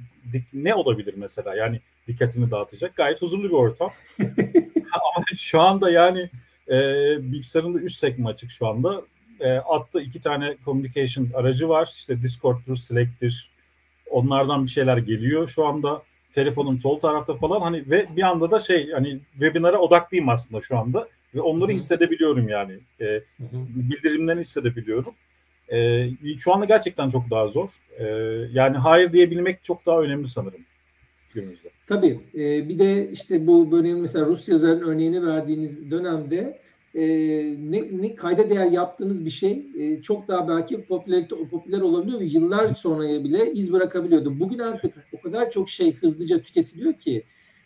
ne 0.54 0.76
olabilir 0.76 1.14
mesela? 1.18 1.56
Yani 1.56 1.80
dikkatini 2.08 2.52
dağıtacak. 2.52 2.96
Gayet 2.96 3.22
huzurlu 3.22 3.44
bir 3.44 3.54
ortam. 3.54 3.92
Ama 4.94 5.26
şu 5.38 5.62
anda 5.62 5.92
yani 5.92 6.30
e, 6.68 6.78
bilgisayarında 7.32 7.80
üst 7.80 7.98
sekme 7.98 8.30
açık 8.30 8.52
şu 8.52 8.68
anda. 8.68 9.02
E, 9.40 9.54
attı 9.54 10.02
iki 10.02 10.20
tane 10.20 10.58
communication 10.66 11.30
aracı 11.34 11.70
var. 11.70 11.94
İşte 11.98 12.22
Discord'dur, 12.22 12.76
Slack'tir. 12.76 13.50
Onlardan 14.10 14.66
bir 14.66 14.70
şeyler 14.70 14.98
geliyor 14.98 15.48
şu 15.48 15.66
anda. 15.66 16.04
Telefonum 16.34 16.80
sol 16.80 17.00
tarafta 17.00 17.34
falan 17.34 17.62
hani 17.62 17.90
ve 17.90 18.08
bir 18.16 18.22
anda 18.22 18.52
da 18.52 18.60
şey 18.60 18.92
hani 18.92 19.20
webinara 19.32 19.78
odaklıyım 19.78 20.30
aslında 20.30 20.62
şu 20.62 20.78
anda 20.78 21.08
ve 21.36 21.42
onları 21.42 21.68
Hı-hı. 21.68 21.76
hissedebiliyorum 21.76 22.50
yani. 22.50 22.74
E, 23.02 23.22
bildirimlerini 23.40 24.42
hissedebiliyorum. 24.42 25.14
E, 25.72 26.10
şu 26.38 26.54
anda 26.54 26.66
gerçekten 26.66 27.10
çok 27.10 27.32
daha 27.32 27.48
zor. 27.48 27.70
E, 27.98 28.06
yani 28.52 28.78
hayır 28.78 29.14
diyebilmek 29.14 29.64
çok 29.64 29.86
daha 29.86 30.02
önemli 30.02 30.28
sanırım 30.28 30.62
günümüzde. 31.36 31.70
Tabii. 31.88 32.20
E, 32.36 32.70
bir 32.70 32.80
de 32.80 33.12
işte 33.12 33.48
bu 33.48 33.72
böyle 33.72 33.94
mesela 33.94 34.26
Rus 34.26 34.50
yazarın 34.50 34.82
örneğini 34.82 35.26
verdiğiniz 35.26 35.92
dönemde 35.92 36.60
e, 36.96 37.04
ne, 37.72 38.02
ne 38.02 38.16
kayda 38.16 38.50
değer 38.50 38.72
yaptığınız 38.72 39.26
bir 39.26 39.30
şey 39.30 39.66
e, 39.78 40.02
çok 40.02 40.28
daha 40.28 40.48
belki 40.48 40.82
popüler, 40.82 41.28
popüler 41.28 41.82
olabiliyor 41.82 42.20
ve 42.20 42.26
yıllar 42.26 42.76
sonraya 42.76 43.24
bile 43.24 43.54
iz 43.54 43.74
bırakabiliyordu. 43.74 44.40
Bugün 44.40 44.60
artık 44.60 44.94
o 45.14 45.22
kadar 45.22 45.52
çok 45.52 45.70
şey 45.70 45.94
hızlıca 45.94 46.42
tüketiliyor 46.42 46.94
ki 46.94 47.24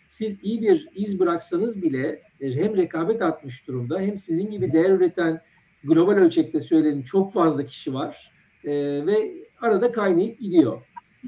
siz 0.07 0.39
iyi 0.43 0.61
bir 0.61 0.87
iz 0.95 1.19
bıraksanız 1.19 1.81
bile 1.81 2.21
e, 2.41 2.55
hem 2.55 2.77
rekabet 2.77 3.21
artmış 3.21 3.67
durumda 3.67 3.99
hem 3.99 4.17
sizin 4.17 4.51
gibi 4.51 4.73
değer 4.73 4.89
üreten 4.89 5.41
global 5.83 6.13
ölçekte 6.13 6.59
söylenin 6.59 7.01
çok 7.01 7.33
fazla 7.33 7.65
kişi 7.65 7.93
var 7.93 8.31
e, 8.63 8.71
ve 9.05 9.33
arada 9.61 9.91
kaynayıp 9.91 10.39
gidiyor. 10.39 10.81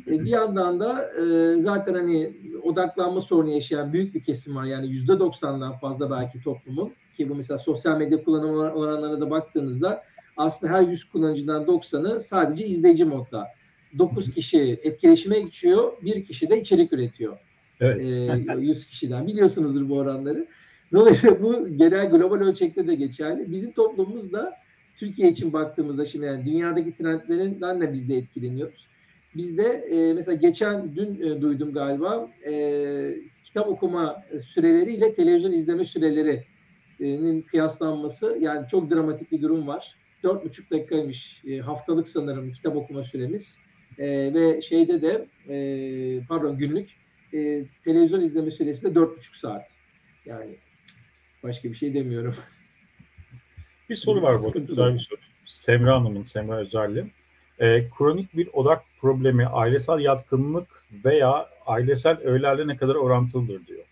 E, 0.07 0.19
bir 0.19 0.29
yandan 0.29 0.79
da 0.79 1.11
e, 1.11 1.59
zaten 1.59 1.93
hani 1.93 2.33
odaklanma 2.63 3.21
sorunu 3.21 3.49
yaşayan 3.49 3.93
büyük 3.93 4.15
bir 4.15 4.23
kesim 4.23 4.55
var. 4.55 4.65
Yani 4.65 4.87
yüzde 4.87 5.19
doksandan 5.19 5.77
fazla 5.77 6.11
belki 6.11 6.43
toplumun 6.43 6.93
ki 7.17 7.29
bu 7.29 7.35
mesela 7.35 7.57
sosyal 7.57 7.97
medya 7.97 8.23
kullanım 8.23 8.55
oranlarına 8.55 9.21
da 9.21 9.31
baktığınızda 9.31 10.03
aslında 10.37 10.73
her 10.73 10.81
100 10.81 11.03
kullanıcıdan 11.03 11.63
90'ı 11.63 12.19
sadece 12.19 12.67
izleyici 12.67 13.05
modda. 13.05 13.47
9 13.97 14.31
kişi 14.31 14.79
etkileşime 14.83 15.39
geçiyor, 15.39 15.93
bir 16.01 16.25
kişi 16.25 16.49
de 16.49 16.61
içerik 16.61 16.93
üretiyor. 16.93 17.37
Evet. 17.79 18.09
E, 18.49 18.53
100 18.59 18.85
kişiden 18.85 19.27
biliyorsunuzdur 19.27 19.89
bu 19.89 19.97
oranları. 19.97 20.47
Dolayısıyla 20.93 21.43
bu 21.43 21.67
genel 21.77 22.09
global 22.09 22.35
ölçekte 22.35 22.87
de 22.87 22.95
geçerli. 22.95 23.51
Bizim 23.51 23.71
toplumumuzda 23.71 24.53
Türkiye 24.97 25.31
için 25.31 25.53
baktığımızda 25.53 26.05
şimdi 26.05 26.25
yani 26.25 26.45
dünyadaki 26.45 26.97
trendlerinden 26.97 27.81
de 27.81 27.93
biz 27.93 28.09
de 28.09 28.15
etkileniyoruz. 28.15 28.90
Bizde 29.35 29.63
e, 29.63 30.13
mesela 30.13 30.35
geçen 30.35 30.95
dün 30.95 31.21
e, 31.21 31.41
duydum 31.41 31.73
galiba 31.73 32.29
e, 32.45 33.15
kitap 33.43 33.67
okuma 33.67 34.23
süreleriyle 34.45 35.13
televizyon 35.13 35.51
izleme 35.51 35.85
sürelerinin 35.85 37.41
kıyaslanması 37.41 38.37
yani 38.41 38.67
çok 38.67 38.91
dramatik 38.91 39.31
bir 39.31 39.41
durum 39.41 39.67
var. 39.67 39.95
Dört 40.23 40.45
buçuk 40.45 40.71
dakikaymış 40.71 41.43
e, 41.47 41.59
haftalık 41.59 42.07
sanırım 42.07 42.53
kitap 42.53 42.75
okuma 42.75 43.03
süremiz 43.03 43.57
e, 43.97 44.33
ve 44.33 44.61
şeyde 44.61 45.01
de 45.01 45.27
e, 45.49 46.25
pardon 46.27 46.57
günlük 46.57 46.89
e, 47.33 47.65
televizyon 47.83 48.21
izleme 48.21 48.51
süresi 48.51 48.83
de 48.83 48.95
dört 48.95 49.17
buçuk 49.17 49.35
saat. 49.35 49.71
Yani 50.25 50.55
başka 51.43 51.69
bir 51.69 51.75
şey 51.75 51.93
demiyorum. 51.93 52.35
Bir 53.89 53.95
soru 53.95 54.21
var 54.21 54.37
burada. 54.43 54.59
Güzel 54.59 54.93
bir 54.93 54.99
soru. 54.99 55.19
Semra 55.45 55.95
Hanım'ın, 55.95 56.23
Semra 56.23 56.57
Özelli. 56.57 57.11
E, 57.61 57.89
kronik 57.97 58.37
bir 58.37 58.49
odak 58.53 58.81
problemi, 59.01 59.45
ailesel 59.45 59.99
yatkınlık 59.99 60.67
veya 61.05 61.49
ailesel 61.65 62.17
öğelerle 62.23 62.67
ne 62.67 62.77
kadar 62.77 62.95
orantılıdır 62.95 63.67
diyor. 63.67 63.85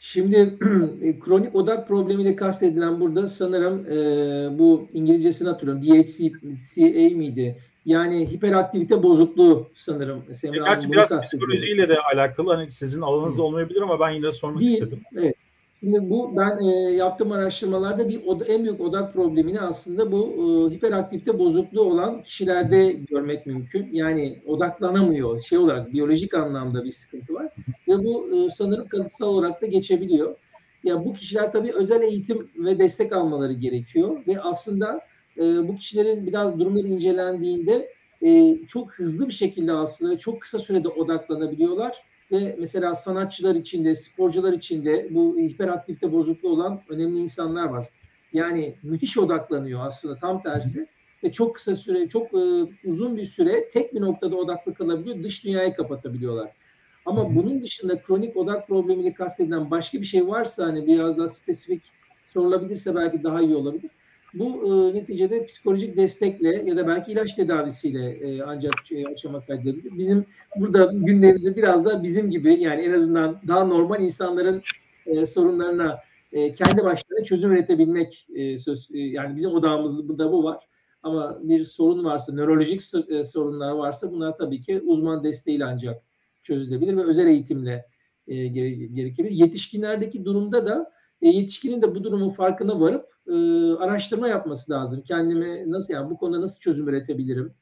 Şimdi 0.00 0.36
e, 1.02 1.18
kronik 1.18 1.54
odak 1.54 1.88
problemiyle 1.88 2.36
kastedilen 2.36 3.00
burada 3.00 3.28
sanırım 3.28 3.86
e, 3.86 4.58
bu 4.58 4.88
İngilizcesini 4.92 5.48
hatırlıyorum. 5.48 5.82
DHCA 5.82 7.16
miydi? 7.16 7.56
Yani 7.86 8.30
hiperaktivite 8.30 9.02
bozukluğu 9.02 9.70
sanırım. 9.74 10.22
Semra 10.34 10.56
e, 10.56 10.74
gerçi 10.74 10.92
biraz 10.92 11.18
psikolojiyle 11.18 11.88
de 11.88 11.96
alakalı. 12.14 12.54
Hani 12.54 12.70
sizin 12.70 13.00
alanınız 13.00 13.40
olmayabilir 13.40 13.82
ama 13.82 14.00
ben 14.00 14.10
yine 14.10 14.32
sormak 14.32 14.60
Değil, 14.60 14.72
istedim. 14.72 15.02
Evet. 15.16 15.36
Şimdi 15.80 16.10
bu 16.10 16.36
ben 16.36 16.58
e, 16.58 16.70
yaptığım 16.94 17.32
araştırmalarda 17.32 18.08
bir 18.08 18.26
oda, 18.26 18.44
en 18.44 18.64
büyük 18.64 18.80
odak 18.80 19.14
problemini 19.14 19.60
aslında 19.60 20.12
bu 20.12 20.26
e, 20.26 20.74
hiperaktifte 20.74 21.38
bozukluğu 21.38 21.80
olan 21.80 22.22
kişilerde 22.22 22.92
görmek 22.92 23.46
mümkün. 23.46 23.88
Yani 23.92 24.38
odaklanamıyor 24.46 25.40
şey 25.40 25.58
olarak 25.58 25.92
biyolojik 25.92 26.34
anlamda 26.34 26.84
bir 26.84 26.92
sıkıntı 26.92 27.34
var 27.34 27.48
ve 27.88 28.04
bu 28.04 28.28
e, 28.36 28.50
sanırım 28.50 28.88
kalıtsal 28.88 29.26
olarak 29.26 29.62
da 29.62 29.66
geçebiliyor. 29.66 30.36
Ya 30.84 31.04
bu 31.04 31.12
kişiler 31.12 31.52
tabii 31.52 31.72
özel 31.72 32.02
eğitim 32.02 32.50
ve 32.56 32.78
destek 32.78 33.12
almaları 33.12 33.52
gerekiyor 33.52 34.22
ve 34.28 34.40
aslında 34.40 35.00
e, 35.36 35.42
bu 35.68 35.76
kişilerin 35.76 36.26
biraz 36.26 36.58
durumları 36.58 36.86
incelendiğinde 36.86 37.92
e, 38.22 38.58
çok 38.68 38.94
hızlı 38.94 39.28
bir 39.28 39.32
şekilde 39.32 39.72
aslında 39.72 40.18
çok 40.18 40.40
kısa 40.40 40.58
sürede 40.58 40.88
odaklanabiliyorlar 40.88 42.07
ve 42.32 42.56
mesela 42.58 42.94
sanatçılar 42.94 43.54
içinde, 43.54 43.94
sporcular 43.94 44.52
içinde 44.52 45.08
bu 45.10 45.38
hiperaktifte 45.38 46.12
bozukluğu 46.12 46.48
olan 46.48 46.80
önemli 46.88 47.18
insanlar 47.18 47.64
var. 47.64 47.88
Yani 48.32 48.74
müthiş 48.82 49.18
odaklanıyor 49.18 49.86
aslında 49.86 50.16
tam 50.16 50.42
tersi 50.42 50.86
ve 51.24 51.32
çok 51.32 51.54
kısa 51.54 51.74
süre, 51.74 52.08
çok 52.08 52.34
e, 52.34 52.66
uzun 52.84 53.16
bir 53.16 53.24
süre 53.24 53.68
tek 53.68 53.94
bir 53.94 54.00
noktada 54.00 54.36
odaklı 54.36 54.74
kalabiliyor, 54.74 55.22
dış 55.22 55.44
dünyayı 55.44 55.74
kapatabiliyorlar. 55.74 56.50
Ama 57.06 57.34
bunun 57.34 57.62
dışında 57.62 58.02
kronik 58.02 58.36
odak 58.36 58.68
problemiyle 58.68 59.14
kastedilen 59.14 59.70
başka 59.70 60.00
bir 60.00 60.06
şey 60.06 60.28
varsa 60.28 60.66
hani 60.66 60.86
biraz 60.86 61.18
daha 61.18 61.28
spesifik 61.28 61.82
sorulabilirse 62.26 62.94
belki 62.94 63.22
daha 63.22 63.42
iyi 63.42 63.56
olabilir. 63.56 63.90
Bu 64.34 64.44
e, 64.44 64.94
neticede 64.94 65.46
psikolojik 65.46 65.96
destekle 65.96 66.62
ya 66.66 66.76
da 66.76 66.86
belki 66.86 67.12
ilaç 67.12 67.34
tedavisiyle 67.34 68.10
e, 68.10 68.42
ancak 68.42 68.92
e, 68.92 69.06
aşama 69.06 69.40
kaydedebilir. 69.40 69.98
Bizim 69.98 70.24
burada 70.56 70.90
günlerimizi 70.92 71.56
biraz 71.56 71.84
da 71.84 72.02
bizim 72.02 72.30
gibi 72.30 72.62
yani 72.62 72.82
en 72.82 72.92
azından 72.92 73.40
daha 73.48 73.64
normal 73.64 74.00
insanların 74.00 74.62
e, 75.06 75.26
sorunlarına 75.26 75.98
e, 76.32 76.54
kendi 76.54 76.84
başlarına 76.84 77.24
çözüm 77.24 77.52
üretebilmek 77.52 78.26
e, 78.34 78.58
söz 78.58 78.88
e, 78.94 78.98
yani 78.98 79.36
bizim 79.36 79.50
odağımızda 79.50 80.32
bu 80.32 80.44
var. 80.44 80.68
Ama 81.02 81.38
bir 81.42 81.64
sorun 81.64 82.04
varsa, 82.04 82.34
nörolojik 82.34 82.82
e, 83.08 83.24
sorunlar 83.24 83.70
varsa 83.70 84.12
bunlar 84.12 84.38
tabii 84.38 84.60
ki 84.60 84.80
uzman 84.80 85.24
desteğiyle 85.24 85.64
ancak 85.64 86.02
çözülebilir 86.42 86.96
ve 86.96 87.02
özel 87.04 87.26
eğitimle 87.26 87.86
e, 88.28 88.46
gerekebilir. 88.46 89.30
Yetişkinlerdeki 89.30 90.24
durumda 90.24 90.66
da 90.66 90.92
e, 91.22 91.28
yetişkinin 91.28 91.82
de 91.82 91.94
bu 91.94 92.04
durumun 92.04 92.30
farkına 92.30 92.80
varıp 92.80 93.17
e, 93.28 93.34
araştırma 93.74 94.28
yapması 94.28 94.72
lazım. 94.72 95.02
Kendime 95.02 95.70
nasıl 95.70 95.94
yani 95.94 96.10
bu 96.10 96.16
konuda 96.16 96.40
nasıl 96.40 96.60
çözüm 96.60 96.88
üretebilirim? 96.88 97.54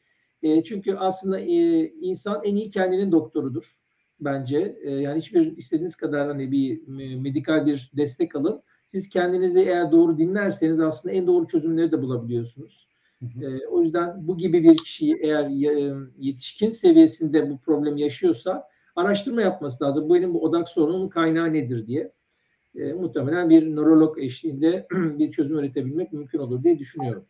E, 0.43 0.63
çünkü 0.63 0.95
aslında 0.95 1.41
e, 1.41 1.87
insan 1.87 2.41
en 2.45 2.57
iyi 2.57 2.71
kendinin 2.71 3.13
doktorudur 3.13 3.73
bence. 4.21 4.79
E, 4.83 4.91
yani 4.91 5.19
hiçbir 5.19 5.57
istediğiniz 5.57 5.97
kadar 5.97 6.29
hani 6.29 6.53
bir 6.53 6.89
medikal 7.17 7.67
bir 7.67 7.91
destek 7.97 8.37
alın. 8.37 8.63
Siz 8.87 9.09
kendinizi 9.09 9.61
eğer 9.61 9.93
doğru 9.93 10.19
dinlerseniz 10.19 10.81
aslında 10.81 11.15
en 11.15 11.27
doğru 11.27 11.47
çözümleri 11.47 11.93
de 11.93 12.03
bulabiliyorsunuz. 12.03 12.89
E, 13.23 13.67
o 13.67 13.83
yüzden 13.83 14.29
bu 14.29 14.37
gibi 14.37 14.63
bir 14.63 14.77
kişiyi 14.77 15.19
eğer 15.23 15.49
yetişkin 16.19 16.71
seviyesinde 16.71 17.51
bu 17.51 17.59
problemi 17.59 18.01
yaşıyorsa 18.01 18.69
araştırma 18.97 19.43
yapması 19.43 19.85
lazım. 19.85 20.09
Bu 20.09 20.15
benim 20.15 20.35
bu 20.35 20.43
odak 20.43 20.69
sorununun 20.69 21.09
kaynağı 21.09 21.53
nedir 21.53 21.87
diye 21.87 22.13
e, 22.77 22.93
muhtemelen 22.93 23.51
bir 23.51 23.77
nörolog 23.77 24.19
eşliğinde 24.19 24.87
bir 24.93 25.31
çözüm 25.31 25.59
üretebilmek 25.59 26.13
mümkün 26.13 26.39
olur 26.39 26.63
diye 26.63 26.79
düşünüyorum. 26.79 27.27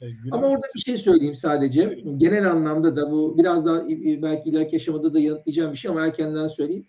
E, 0.00 0.06
ama 0.30 0.46
orada 0.46 0.66
bir 0.74 0.80
şey 0.80 0.98
söyleyeyim 0.98 1.34
sadece. 1.34 2.02
Genel 2.16 2.50
anlamda 2.50 2.96
da 2.96 3.10
bu 3.10 3.38
biraz 3.38 3.66
daha 3.66 3.88
belki 3.88 4.50
ileriki 4.50 4.76
aşamada 4.76 5.14
da 5.14 5.20
yanıtlayacağım 5.20 5.72
bir 5.72 5.78
şey 5.78 5.90
ama 5.90 6.06
erkenden 6.06 6.46
söyleyeyim. 6.46 6.86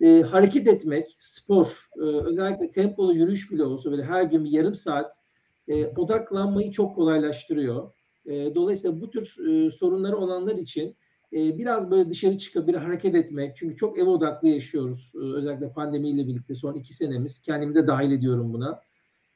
E, 0.00 0.22
hareket 0.22 0.68
etmek, 0.68 1.16
spor, 1.18 1.88
e, 1.96 2.00
özellikle 2.00 2.70
tempolu 2.70 3.14
yürüyüş 3.14 3.52
bile 3.52 3.64
olsa 3.64 3.90
böyle 3.90 4.04
her 4.04 4.22
gün 4.22 4.44
bir 4.44 4.50
yarım 4.50 4.74
saat 4.74 5.14
e, 5.68 5.86
odaklanmayı 5.86 6.70
çok 6.70 6.94
kolaylaştırıyor. 6.94 7.92
E, 8.26 8.54
dolayısıyla 8.54 9.00
bu 9.00 9.10
tür 9.10 9.36
e, 9.48 9.70
sorunları 9.70 10.16
olanlar 10.16 10.54
için 10.54 10.96
ee, 11.34 11.58
biraz 11.58 11.90
böyle 11.90 12.10
dışarı 12.10 12.38
çıkıp 12.38 12.68
bir 12.68 12.74
hareket 12.74 13.14
etmek. 13.14 13.56
Çünkü 13.56 13.76
çok 13.76 13.98
ev 13.98 14.06
odaklı 14.06 14.48
yaşıyoruz. 14.48 15.12
Ee, 15.14 15.18
özellikle 15.18 15.72
pandemiyle 15.72 16.26
birlikte 16.26 16.54
son 16.54 16.74
iki 16.74 16.94
senemiz. 16.94 17.42
Kendimi 17.42 17.74
de 17.74 17.86
dahil 17.86 18.12
ediyorum 18.12 18.52
buna. 18.52 18.80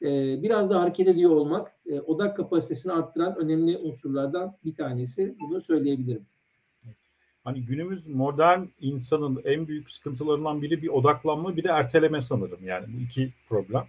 Ee, 0.02 0.42
biraz 0.42 0.70
da 0.70 0.80
hareket 0.80 1.08
ediyor 1.08 1.30
olmak 1.30 1.72
e, 1.86 2.00
odak 2.00 2.36
kapasitesini 2.36 2.92
arttıran 2.92 3.36
önemli 3.36 3.78
unsurlardan 3.78 4.56
bir 4.64 4.74
tanesi. 4.74 5.36
Bunu 5.40 5.60
söyleyebilirim. 5.60 6.26
Hani 7.44 7.64
günümüz 7.64 8.06
modern 8.06 8.64
insanın 8.80 9.40
en 9.44 9.68
büyük 9.68 9.90
sıkıntılarından 9.90 10.62
biri 10.62 10.82
bir 10.82 10.88
odaklanma, 10.88 11.56
bir 11.56 11.64
de 11.64 11.68
erteleme 11.68 12.20
sanırım. 12.20 12.64
Yani 12.64 12.86
bu 12.88 13.00
iki 13.00 13.32
problem 13.48 13.84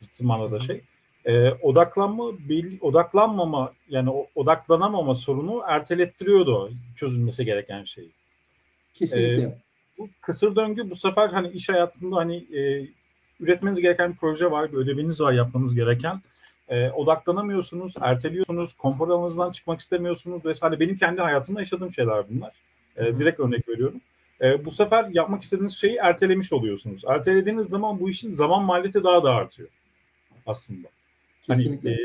ciddi 0.00 0.24
manada 0.24 0.58
şey 0.58 0.82
e, 1.24 1.50
odaklanma 1.50 2.24
belli, 2.48 2.78
odaklanmama 2.80 3.72
yani 3.88 4.26
odaklanamama 4.34 5.14
sorunu 5.14 5.62
ertelettiriyordu 5.66 6.72
çözülmesi 6.96 7.44
gereken 7.44 7.84
şeyi. 7.84 8.10
Kesinlikle. 8.94 9.42
E, 9.42 9.58
bu 9.98 10.08
kısır 10.20 10.56
döngü 10.56 10.90
bu 10.90 10.96
sefer 10.96 11.28
hani 11.28 11.48
iş 11.48 11.68
hayatında 11.68 12.16
hani 12.16 12.36
e, 12.36 12.88
üretmeniz 13.40 13.80
gereken 13.80 14.12
bir 14.12 14.16
proje 14.16 14.50
var, 14.50 14.72
bir 14.72 14.76
ödeviniz 14.76 15.20
var 15.20 15.32
yapmanız 15.32 15.74
gereken. 15.74 16.22
E, 16.68 16.90
odaklanamıyorsunuz, 16.90 17.94
erteliyorsunuz, 18.00 18.74
konfor 18.74 19.08
alanınızdan 19.08 19.50
çıkmak 19.50 19.80
istemiyorsunuz 19.80 20.44
vesaire. 20.44 20.80
Benim 20.80 20.98
kendi 20.98 21.20
hayatımda 21.20 21.60
yaşadığım 21.60 21.92
şeyler 21.92 22.24
bunlar. 22.30 22.52
E, 22.96 23.16
direkt 23.16 23.40
örnek 23.40 23.68
veriyorum. 23.68 24.00
E, 24.40 24.64
bu 24.64 24.70
sefer 24.70 25.08
yapmak 25.12 25.42
istediğiniz 25.42 25.76
şeyi 25.76 25.96
ertelemiş 25.96 26.52
oluyorsunuz. 26.52 27.02
Ertelediğiniz 27.06 27.66
zaman 27.66 28.00
bu 28.00 28.10
işin 28.10 28.32
zaman 28.32 28.62
maliyeti 28.62 29.04
daha 29.04 29.24
da 29.24 29.34
artıyor 29.34 29.68
aslında. 30.46 30.88
Hani, 31.46 31.90
e, 31.90 31.96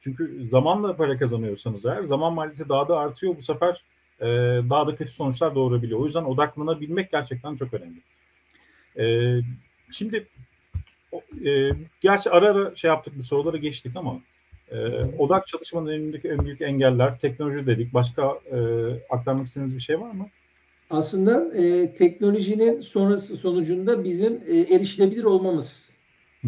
çünkü 0.00 0.46
zamanla 0.46 0.96
para 0.96 1.16
kazanıyorsanız 1.16 1.86
eğer 1.86 2.02
zaman 2.02 2.32
maliyeti 2.32 2.68
daha 2.68 2.88
da 2.88 2.98
artıyor. 2.98 3.36
Bu 3.36 3.42
sefer 3.42 3.84
e, 4.20 4.26
daha 4.70 4.86
da 4.86 4.94
kötü 4.94 5.12
sonuçlar 5.12 5.54
doğurabiliyor. 5.54 6.00
O 6.00 6.04
yüzden 6.04 6.24
odaklanabilmek 6.24 7.10
gerçekten 7.10 7.56
çok 7.56 7.74
önemli. 7.74 8.00
E, 8.98 9.36
şimdi 9.90 10.26
e, 11.46 11.70
gerçi 12.00 12.30
ara 12.30 12.50
ara 12.50 12.76
şey 12.76 12.88
yaptık 12.88 13.14
bu 13.18 13.22
soruları 13.22 13.58
geçtik 13.58 13.96
ama 13.96 14.20
e, 14.70 14.76
odak 15.18 15.46
çalışmanın 15.46 15.86
önündeki 15.86 16.28
en 16.28 16.44
büyük 16.44 16.60
engeller 16.60 17.18
teknoloji 17.18 17.66
dedik. 17.66 17.94
Başka 17.94 18.22
e, 18.52 18.58
aktarmak 19.10 19.46
istediğiniz 19.46 19.76
bir 19.76 19.80
şey 19.80 20.00
var 20.00 20.10
mı? 20.10 20.26
Aslında 20.90 21.56
e, 21.56 21.94
teknolojinin 21.94 22.80
sonrası 22.80 23.36
sonucunda 23.36 24.04
bizim 24.04 24.42
e, 24.46 24.58
erişilebilir 24.58 25.24
olmamız 25.24 25.91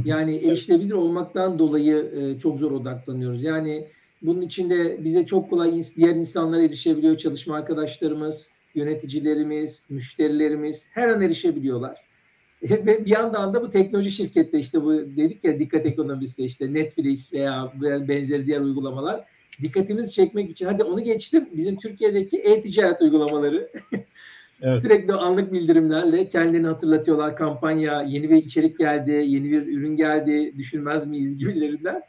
yani 0.04 0.37
erişilebilir 0.37 0.92
olmaktan 0.92 1.59
dolayı 1.59 2.12
e, 2.16 2.38
çok 2.38 2.59
zor 2.59 2.72
odaklanıyoruz. 2.72 3.42
Yani 3.42 3.87
bunun 4.22 4.40
içinde 4.40 5.04
bize 5.04 5.26
çok 5.26 5.50
kolay 5.50 5.80
diğer 5.96 6.14
insanlara 6.14 6.62
erişebiliyor 6.62 7.16
çalışma 7.16 7.57
arkadaşlarımız. 7.57 8.50
yöneticilerimiz, 8.74 9.87
müşterilerimiz 9.90 10.87
her 10.90 11.09
an 11.09 11.22
erişebiliyorlar. 11.22 12.04
Ve 12.62 13.04
bir 13.04 13.11
yandan 13.11 13.54
da 13.54 13.62
bu 13.62 13.70
teknoloji 13.70 14.11
şirkette 14.11 14.59
işte 14.59 14.83
bu 14.83 14.92
dedik 14.92 15.44
ya 15.44 15.59
dikkat 15.59 15.87
ekonomisi 15.87 16.44
işte 16.44 16.74
Netflix 16.74 17.33
veya 17.33 17.72
benzeri 17.83 18.46
diğer 18.46 18.61
uygulamalar 18.61 19.24
dikkatimizi 19.62 20.12
çekmek 20.12 20.50
için 20.50 20.66
hadi 20.66 20.85
onu 20.85 21.04
geçtim 21.04 21.48
bizim 21.52 21.76
Türkiye'deki 21.76 22.38
e-ticaret 22.38 23.02
uygulamaları 23.02 23.70
evet. 24.64 24.83
sürekli 24.83 25.12
anlık 25.12 25.53
bildirimlerle 25.53 26.29
kendini 26.29 26.66
hatırlatıyorlar 26.66 27.37
kampanya 27.37 28.03
yeni 28.03 28.31
bir 28.31 28.37
içerik 28.37 28.79
geldi 28.79 29.11
yeni 29.11 29.50
bir 29.50 29.66
ürün 29.66 29.96
geldi 29.96 30.59
düşünmez 30.59 31.07
miyiz 31.07 31.38
gibilerinden 31.38 32.03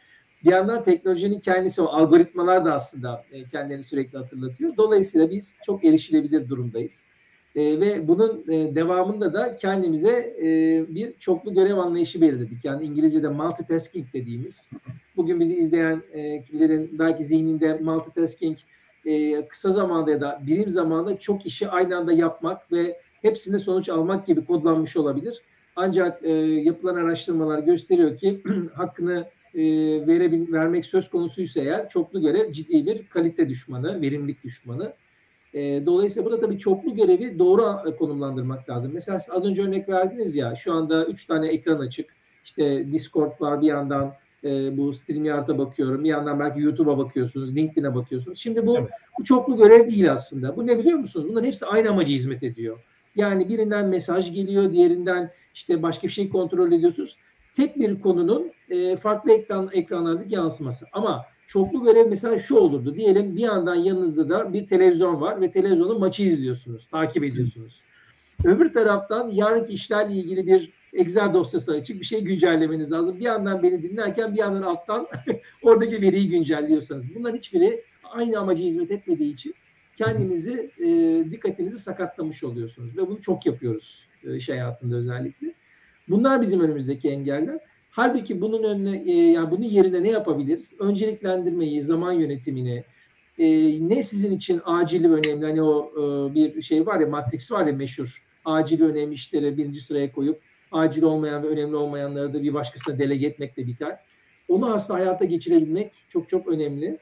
bir 0.45 0.51
yandan 0.51 0.83
teknolojinin 0.83 1.39
kendisi 1.39 1.81
o 1.81 1.85
algoritmalar 1.85 2.65
da 2.65 2.73
aslında 2.73 3.23
e, 3.31 3.43
kendini 3.43 3.83
sürekli 3.83 4.17
hatırlatıyor. 4.17 4.77
Dolayısıyla 4.77 5.29
biz 5.29 5.57
çok 5.65 5.85
erişilebilir 5.85 6.49
durumdayız. 6.49 7.07
E, 7.55 7.79
ve 7.79 8.07
bunun 8.07 8.43
e, 8.51 8.75
devamında 8.75 9.33
da 9.33 9.55
kendimize 9.55 10.35
e, 10.41 10.45
bir 10.95 11.13
çoklu 11.19 11.53
görev 11.53 11.77
anlayışı 11.77 12.21
belirledik. 12.21 12.65
Yani 12.65 12.85
İngilizce'de 12.85 13.27
multitasking 13.27 14.05
dediğimiz. 14.13 14.71
Bugün 15.15 15.39
bizi 15.39 15.57
izleyenlerin 15.57 16.99
belki 16.99 17.23
zihninde 17.23 17.73
multitasking 17.73 18.57
e, 19.05 19.45
kısa 19.47 19.71
zamanda 19.71 20.11
ya 20.11 20.21
da 20.21 20.41
birim 20.47 20.69
zamanda 20.69 21.19
çok 21.19 21.45
işi 21.45 21.69
aynı 21.69 21.97
anda 21.97 22.13
yapmak 22.13 22.71
ve 22.71 22.99
hepsinde 23.21 23.59
sonuç 23.59 23.89
almak 23.89 24.27
gibi 24.27 24.45
kodlanmış 24.45 24.97
olabilir. 24.97 25.41
Ancak 25.75 26.23
e, 26.23 26.31
yapılan 26.31 26.95
araştırmalar 26.95 27.59
gösteriyor 27.59 28.17
ki 28.17 28.43
hakkını 28.73 29.25
e, 29.55 29.61
verebil, 30.07 30.53
vermek 30.53 30.85
söz 30.85 31.09
konusuysa 31.09 31.59
eğer 31.59 31.89
çoklu 31.89 32.21
görev 32.21 32.51
ciddi 32.51 32.85
bir 32.85 33.07
kalite 33.07 33.49
düşmanı, 33.49 34.01
verimlilik 34.01 34.43
düşmanı. 34.43 34.93
E, 35.53 35.85
dolayısıyla 35.85 36.25
burada 36.25 36.41
tabii 36.41 36.59
çoklu 36.59 36.95
görevi 36.95 37.39
doğru 37.39 37.95
konumlandırmak 37.99 38.69
lazım. 38.69 38.91
Mesela 38.93 39.19
az 39.31 39.45
önce 39.45 39.63
örnek 39.63 39.89
verdiniz 39.89 40.35
ya 40.35 40.55
şu 40.55 40.73
anda 40.73 41.05
üç 41.05 41.25
tane 41.25 41.47
ekran 41.47 41.79
açık. 41.79 42.15
İşte 42.45 42.91
Discord 42.91 43.41
var 43.41 43.61
bir 43.61 43.67
yandan 43.67 44.13
e, 44.45 44.77
bu 44.77 44.93
StreamYard'a 44.93 45.57
bakıyorum. 45.57 46.03
Bir 46.03 46.09
yandan 46.09 46.39
belki 46.39 46.59
YouTube'a 46.59 46.97
bakıyorsunuz, 46.97 47.55
LinkedIn'e 47.55 47.95
bakıyorsunuz. 47.95 48.39
Şimdi 48.39 48.67
bu, 48.67 48.77
evet. 48.77 48.89
bu 49.19 49.23
çoklu 49.23 49.57
görev 49.57 49.87
değil 49.87 50.11
aslında. 50.11 50.55
Bu 50.55 50.67
ne 50.67 50.79
biliyor 50.79 50.99
musunuz? 50.99 51.29
Bunların 51.29 51.47
hepsi 51.47 51.65
aynı 51.65 51.89
amacı 51.89 52.13
hizmet 52.13 52.43
ediyor. 52.43 52.79
Yani 53.15 53.49
birinden 53.49 53.87
mesaj 53.87 54.33
geliyor, 54.33 54.71
diğerinden 54.71 55.31
işte 55.53 55.83
başka 55.83 56.07
bir 56.07 56.11
şey 56.11 56.29
kontrol 56.29 56.71
ediyorsunuz 56.71 57.17
tek 57.55 57.79
bir 57.79 58.01
konunun 58.01 58.51
e, 58.69 58.97
farklı 58.97 59.31
ekran 59.31 59.69
ekranlardaki 59.73 60.35
yansıması. 60.35 60.85
Ama 60.93 61.25
çoklu 61.47 61.83
görev 61.83 62.09
mesela 62.09 62.37
şu 62.37 62.55
olurdu. 62.55 62.95
Diyelim 62.95 63.35
bir 63.35 63.41
yandan 63.41 63.75
yanınızda 63.75 64.29
da 64.29 64.53
bir 64.53 64.67
televizyon 64.67 65.21
var 65.21 65.41
ve 65.41 65.51
televizyonun 65.51 65.99
maçı 65.99 66.23
izliyorsunuz, 66.23 66.87
takip 66.87 67.23
ediyorsunuz. 67.23 67.81
Öbür 68.45 68.73
taraftan 68.73 69.29
yarınki 69.29 69.73
işlerle 69.73 70.13
ilgili 70.13 70.47
bir 70.47 70.71
Excel 70.95 71.33
dosyası 71.33 71.71
açık 71.73 71.99
bir 71.99 72.05
şey 72.05 72.21
güncellemeniz 72.21 72.91
lazım. 72.91 73.19
Bir 73.19 73.25
yandan 73.25 73.63
beni 73.63 73.83
dinlerken 73.83 74.33
bir 74.33 74.39
yandan 74.39 74.61
alttan 74.61 75.07
oradaki 75.61 76.01
veriyi 76.01 76.29
güncelliyorsanız. 76.29 77.15
Bunların 77.15 77.37
hiçbiri 77.37 77.83
aynı 78.03 78.39
amacı 78.39 78.63
hizmet 78.63 78.91
etmediği 78.91 79.33
için 79.33 79.53
kendinizi, 79.97 80.71
e, 80.79 80.87
dikkatinizi 81.31 81.79
sakatlamış 81.79 82.43
oluyorsunuz. 82.43 82.97
Ve 82.97 83.07
bunu 83.07 83.21
çok 83.21 83.45
yapıyoruz 83.45 84.07
e, 84.23 84.37
iş 84.37 84.49
hayatında 84.49 84.95
özellikle. 84.95 85.53
Bunlar 86.09 86.41
bizim 86.41 86.59
önümüzdeki 86.59 87.09
engeller. 87.09 87.59
Halbuki 87.91 88.41
bunun 88.41 88.63
önüne 88.63 89.11
e, 89.11 89.31
yani 89.31 89.51
bunun 89.51 89.63
yerine 89.63 90.03
ne 90.03 90.09
yapabiliriz? 90.09 90.73
Önceliklendirmeyi, 90.79 91.81
zaman 91.81 92.11
yönetimini, 92.11 92.83
e, 93.37 93.45
ne 93.89 94.03
sizin 94.03 94.35
için 94.35 94.61
acil 94.65 95.03
ve 95.03 95.13
önemli 95.13 95.45
hani 95.45 95.61
o 95.61 95.91
e, 96.31 96.35
bir 96.35 96.61
şey 96.61 96.85
var 96.85 96.99
ya 96.99 97.07
Matrix 97.07 97.51
var 97.51 97.67
ya 97.67 97.73
meşhur 97.73 98.25
acil 98.45 98.81
önemli 98.81 99.13
işleri 99.13 99.57
birinci 99.57 99.81
sıraya 99.81 100.11
koyup 100.11 100.41
acil 100.75 101.03
olmayan 101.03 101.43
ve 101.43 101.47
önemli 101.47 101.75
olmayanları 101.75 102.33
da 102.33 102.43
bir 102.43 102.53
başkasına 102.53 102.99
delege 102.99 103.27
etmekle 103.27 103.67
biter. 103.67 103.97
Onu 104.47 104.73
aslında 104.73 104.99
hayata 104.99 105.25
geçirebilmek 105.25 105.91
çok 106.09 106.29
çok 106.29 106.47
önemli. 106.47 106.97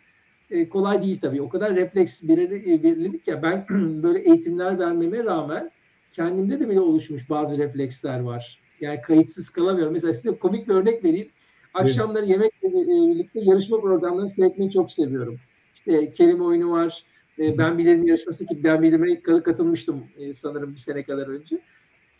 E, 0.51 0.69
kolay 0.69 1.01
değil 1.01 1.19
tabii. 1.21 1.41
O 1.41 1.49
kadar 1.49 1.75
refleks 1.75 2.23
belirledik 2.23 3.27
ya 3.27 3.43
ben 3.43 3.65
böyle 4.03 4.19
eğitimler 4.19 4.79
vermeme 4.79 5.23
rağmen 5.23 5.71
kendimde 6.11 6.59
de 6.59 6.69
bile 6.69 6.79
oluşmuş 6.79 7.29
bazı 7.29 7.57
refleksler 7.57 8.19
var. 8.19 8.59
Yani 8.81 9.01
kayıtsız 9.01 9.49
kalamıyorum. 9.49 9.93
Mesela 9.93 10.13
size 10.13 10.37
komik 10.37 10.67
bir 10.67 10.73
örnek 10.73 11.03
vereyim. 11.03 11.27
Akşamları 11.73 12.25
yemekle 12.25 12.73
birlikte 12.73 13.39
yarışma 13.39 13.81
programlarını 13.81 14.29
seyretmeyi 14.29 14.71
çok 14.71 14.91
seviyorum. 14.91 15.39
İşte 15.75 16.13
kelime 16.13 16.43
oyunu 16.43 16.71
var. 16.71 17.03
E, 17.39 17.57
ben 17.57 17.77
bilirim 17.77 18.07
yarışması 18.07 18.45
ki 18.45 18.63
ben 18.63 18.81
bilime 18.81 19.21
katılmıştım 19.21 20.03
e, 20.17 20.33
sanırım 20.33 20.73
bir 20.73 20.79
sene 20.79 21.03
kadar 21.03 21.27
önce. 21.27 21.59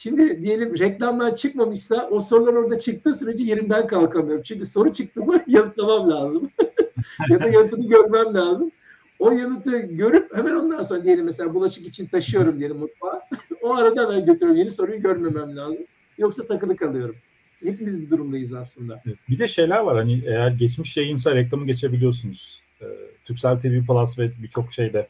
Şimdi 0.03 0.43
diyelim 0.43 0.79
reklamlar 0.79 1.35
çıkmamışsa 1.35 2.09
o 2.11 2.19
sorular 2.19 2.53
orada 2.53 2.79
çıktığı 2.79 3.15
sürece 3.15 3.43
yerimden 3.43 3.87
kalkamıyorum. 3.87 4.43
Çünkü 4.43 4.65
soru 4.65 4.91
çıktı 4.91 5.21
mı 5.21 5.43
yanıtlamam 5.47 6.09
lazım. 6.09 6.51
ya 7.29 7.39
da 7.39 7.47
yanıtını 7.47 7.89
görmem 7.89 8.33
lazım. 8.33 8.71
O 9.19 9.31
yanıtı 9.31 9.77
görüp 9.77 10.37
hemen 10.37 10.55
ondan 10.55 10.81
sonra 10.81 11.03
diyelim 11.03 11.25
mesela 11.25 11.53
bulaşık 11.53 11.87
için 11.87 12.05
taşıyorum 12.05 12.59
diyelim 12.59 12.77
mutfağa. 12.77 13.21
o 13.61 13.75
arada 13.75 14.09
ben 14.09 14.25
götürüyorum. 14.25 14.57
Yeni 14.57 14.69
soruyu 14.69 15.01
görmemem 15.01 15.55
lazım. 15.55 15.85
Yoksa 16.17 16.47
takılı 16.47 16.75
kalıyorum. 16.75 17.15
Hepimiz 17.63 18.01
bir 18.01 18.09
durumdayız 18.09 18.53
aslında. 18.53 19.01
Evet. 19.05 19.17
Bir 19.29 19.39
de 19.39 19.47
şeyler 19.47 19.79
var 19.79 19.97
hani 19.97 20.23
eğer 20.25 20.51
geçmiş 20.51 20.97
yayınsa 20.97 21.35
reklamı 21.35 21.65
geçebiliyorsunuz. 21.65 22.61
Ee, 22.81 22.85
Türksel 23.25 23.59
TV 23.59 23.85
Plus 23.87 24.19
ve 24.19 24.31
birçok 24.43 24.73
şeyde. 24.73 25.07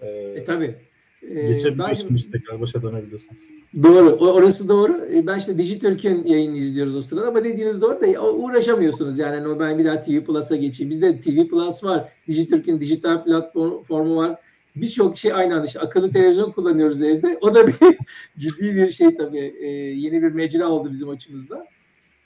Ee, 0.00 0.08
e 0.08 0.44
tabii. 0.44 0.89
Ee, 1.22 1.52
geçebiliyorsunuz 1.52 2.30
tekrar 2.30 2.60
başa 2.60 2.82
dönebiliyorsunuz. 2.82 3.40
Doğru. 3.82 4.10
Orası 4.10 4.68
doğru. 4.68 5.06
E, 5.14 5.26
ben 5.26 5.38
işte 5.38 5.58
Dijitürk'ün 5.58 6.26
yayını 6.26 6.56
izliyoruz 6.56 6.96
o 6.96 7.02
sırada 7.02 7.28
ama 7.28 7.44
dediğiniz 7.44 7.80
doğru 7.80 8.00
da 8.00 8.32
uğraşamıyorsunuz 8.32 9.18
yani. 9.18 9.34
yani 9.36 9.60
ben 9.60 9.78
bir 9.78 9.84
daha 9.84 10.00
TV 10.00 10.24
Plus'a 10.24 10.56
geçeyim. 10.56 10.90
Bizde 10.90 11.20
TV 11.20 11.48
Plus 11.48 11.84
var. 11.84 12.08
Dijitürk'ün 12.28 12.80
dijital 12.80 13.24
platformu 13.24 14.16
var 14.16 14.40
birçok 14.76 15.18
şey 15.18 15.32
aynı 15.32 15.54
anda. 15.54 15.66
İşte 15.66 15.80
akıllı 15.80 16.12
televizyon 16.12 16.52
kullanıyoruz 16.52 17.02
evde. 17.02 17.38
O 17.40 17.54
da 17.54 17.66
bir 17.66 17.74
ciddi 18.38 18.76
bir 18.76 18.90
şey 18.90 19.16
tabii. 19.16 19.54
E, 19.60 19.66
yeni 19.70 20.22
bir 20.22 20.32
mecra 20.32 20.68
oldu 20.68 20.90
bizim 20.92 21.08
açımızda. 21.08 21.66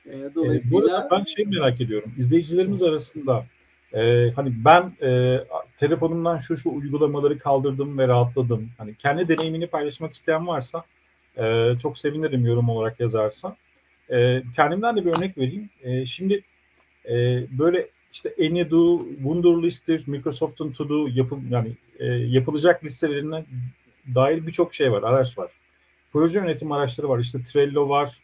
E, 0.07 0.35
dolayısıyla... 0.35 1.07
E, 1.07 1.11
ben 1.11 1.25
şey 1.25 1.45
merak 1.45 1.81
ediyorum. 1.81 2.13
İzleyicilerimiz 2.19 2.83
arasında 2.83 3.47
e, 3.95 4.31
hani 4.37 4.53
ben 4.65 4.93
e, 5.03 5.41
telefonumdan 5.77 6.39
şu 6.39 6.57
şu 6.57 6.71
uygulamaları 6.71 7.39
kaldırdım 7.39 7.99
ve 7.99 8.09
rahatladım. 8.09 8.71
Hani 8.79 8.95
kendi 8.95 9.29
deneyimini 9.29 9.67
paylaşmak 9.67 10.15
isteyen 10.15 10.47
varsa 10.47 10.85
e, 11.37 11.73
çok 11.83 11.99
sevinirim 11.99 12.47
yorum 12.47 12.69
olarak 12.69 13.01
yazarsa. 13.01 13.57
E, 14.11 14.43
kendimden 14.57 14.97
de 14.97 15.05
bir 15.05 15.17
örnek 15.17 15.39
vereyim. 15.39 15.71
E, 15.83 16.07
şimdi 16.07 16.43
e, 17.09 17.15
böyle 17.59 17.89
işte 18.13 18.35
Anydo, 18.41 19.07
Wunderlist'tir, 19.17 20.09
Microsoft'un 20.09 20.73
To-Do 20.73 21.09
yapım 21.15 21.45
yani 21.51 21.73
e, 21.99 22.07
yapılacak 22.07 22.85
listelerine 22.85 23.45
dair 24.15 24.47
birçok 24.47 24.75
şey 24.75 24.93
var, 24.93 25.03
araç 25.03 25.39
var. 25.39 25.51
Proje 26.13 26.39
yönetim 26.39 26.73
araçları 26.73 27.09
var. 27.09 27.19
İşte 27.19 27.39
Trello 27.53 27.89
var, 27.89 28.19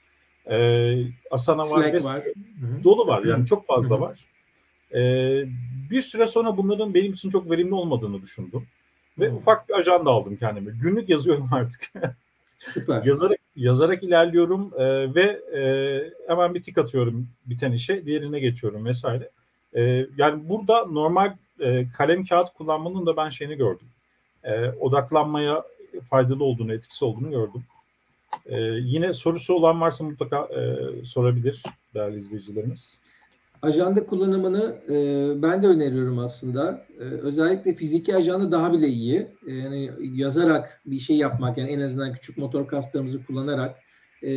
e, 0.50 0.56
Asana 1.30 1.66
Slack 1.66 2.04
var, 2.04 2.14
var. 2.14 2.24
dolu 2.84 3.06
var. 3.06 3.24
Yani 3.24 3.46
çok 3.46 3.66
fazla 3.66 4.00
var. 4.00 4.18
E, 4.94 5.00
bir 5.90 6.02
süre 6.02 6.26
sonra 6.26 6.56
bunların 6.56 6.94
benim 6.94 7.12
için 7.12 7.30
çok 7.30 7.50
verimli 7.50 7.74
olmadığını 7.74 8.22
düşündüm. 8.22 8.66
Ve 9.18 9.30
Hı. 9.30 9.34
ufak 9.34 9.68
bir 9.68 9.74
ajanda 9.74 10.10
aldım 10.10 10.36
kendime. 10.36 10.72
Günlük 10.82 11.08
yazıyorum 11.08 11.48
artık. 11.52 11.92
Süper. 12.58 13.04
yazarak 13.04 13.38
yazarak 13.56 14.02
ilerliyorum 14.02 14.72
e, 14.78 15.14
ve 15.14 15.40
e, 15.58 15.62
hemen 16.28 16.54
bir 16.54 16.62
tik 16.62 16.78
atıyorum 16.78 17.28
biten 17.46 17.72
işe, 17.72 18.06
diğerine 18.06 18.40
geçiyorum 18.40 18.84
vesaire. 18.84 19.30
E, 19.74 20.06
yani 20.16 20.48
burada 20.48 20.86
normal 20.86 21.34
e, 21.60 21.90
kalem 21.96 22.24
kağıt 22.24 22.54
kullanmanın 22.54 23.06
da 23.06 23.16
ben 23.16 23.28
şeyini 23.28 23.56
gördüm. 23.56 23.86
E, 24.44 24.68
odaklanmaya 24.68 25.64
faydalı 26.10 26.44
olduğunu, 26.44 26.74
etkisi 26.74 27.04
olduğunu 27.04 27.30
gördüm. 27.30 27.64
E, 28.46 28.60
yine 28.62 29.12
sorusu 29.12 29.54
olan 29.54 29.80
varsa 29.80 30.04
mutlaka 30.04 30.48
e, 30.54 30.76
sorabilir 31.04 31.62
değerli 31.94 32.18
izleyicilerimiz. 32.18 33.00
Ajanda 33.62 34.06
kullanımını 34.06 34.76
e, 34.88 34.94
ben 35.42 35.62
de 35.62 35.66
öneriyorum 35.66 36.18
aslında. 36.18 36.86
E, 36.98 37.02
özellikle 37.02 37.74
fiziki 37.74 38.16
ajanda 38.16 38.52
daha 38.52 38.72
bile 38.72 38.88
iyi. 38.88 39.26
E, 39.46 39.52
yani 39.54 39.90
yazarak 40.00 40.80
bir 40.86 40.98
şey 40.98 41.16
yapmak 41.16 41.58
yani 41.58 41.70
en 41.70 41.80
azından 41.80 42.12
küçük 42.12 42.38
motor 42.38 42.66
kaslarımızı 42.66 43.24
kullanarak 43.24 43.76
e, 44.22 44.30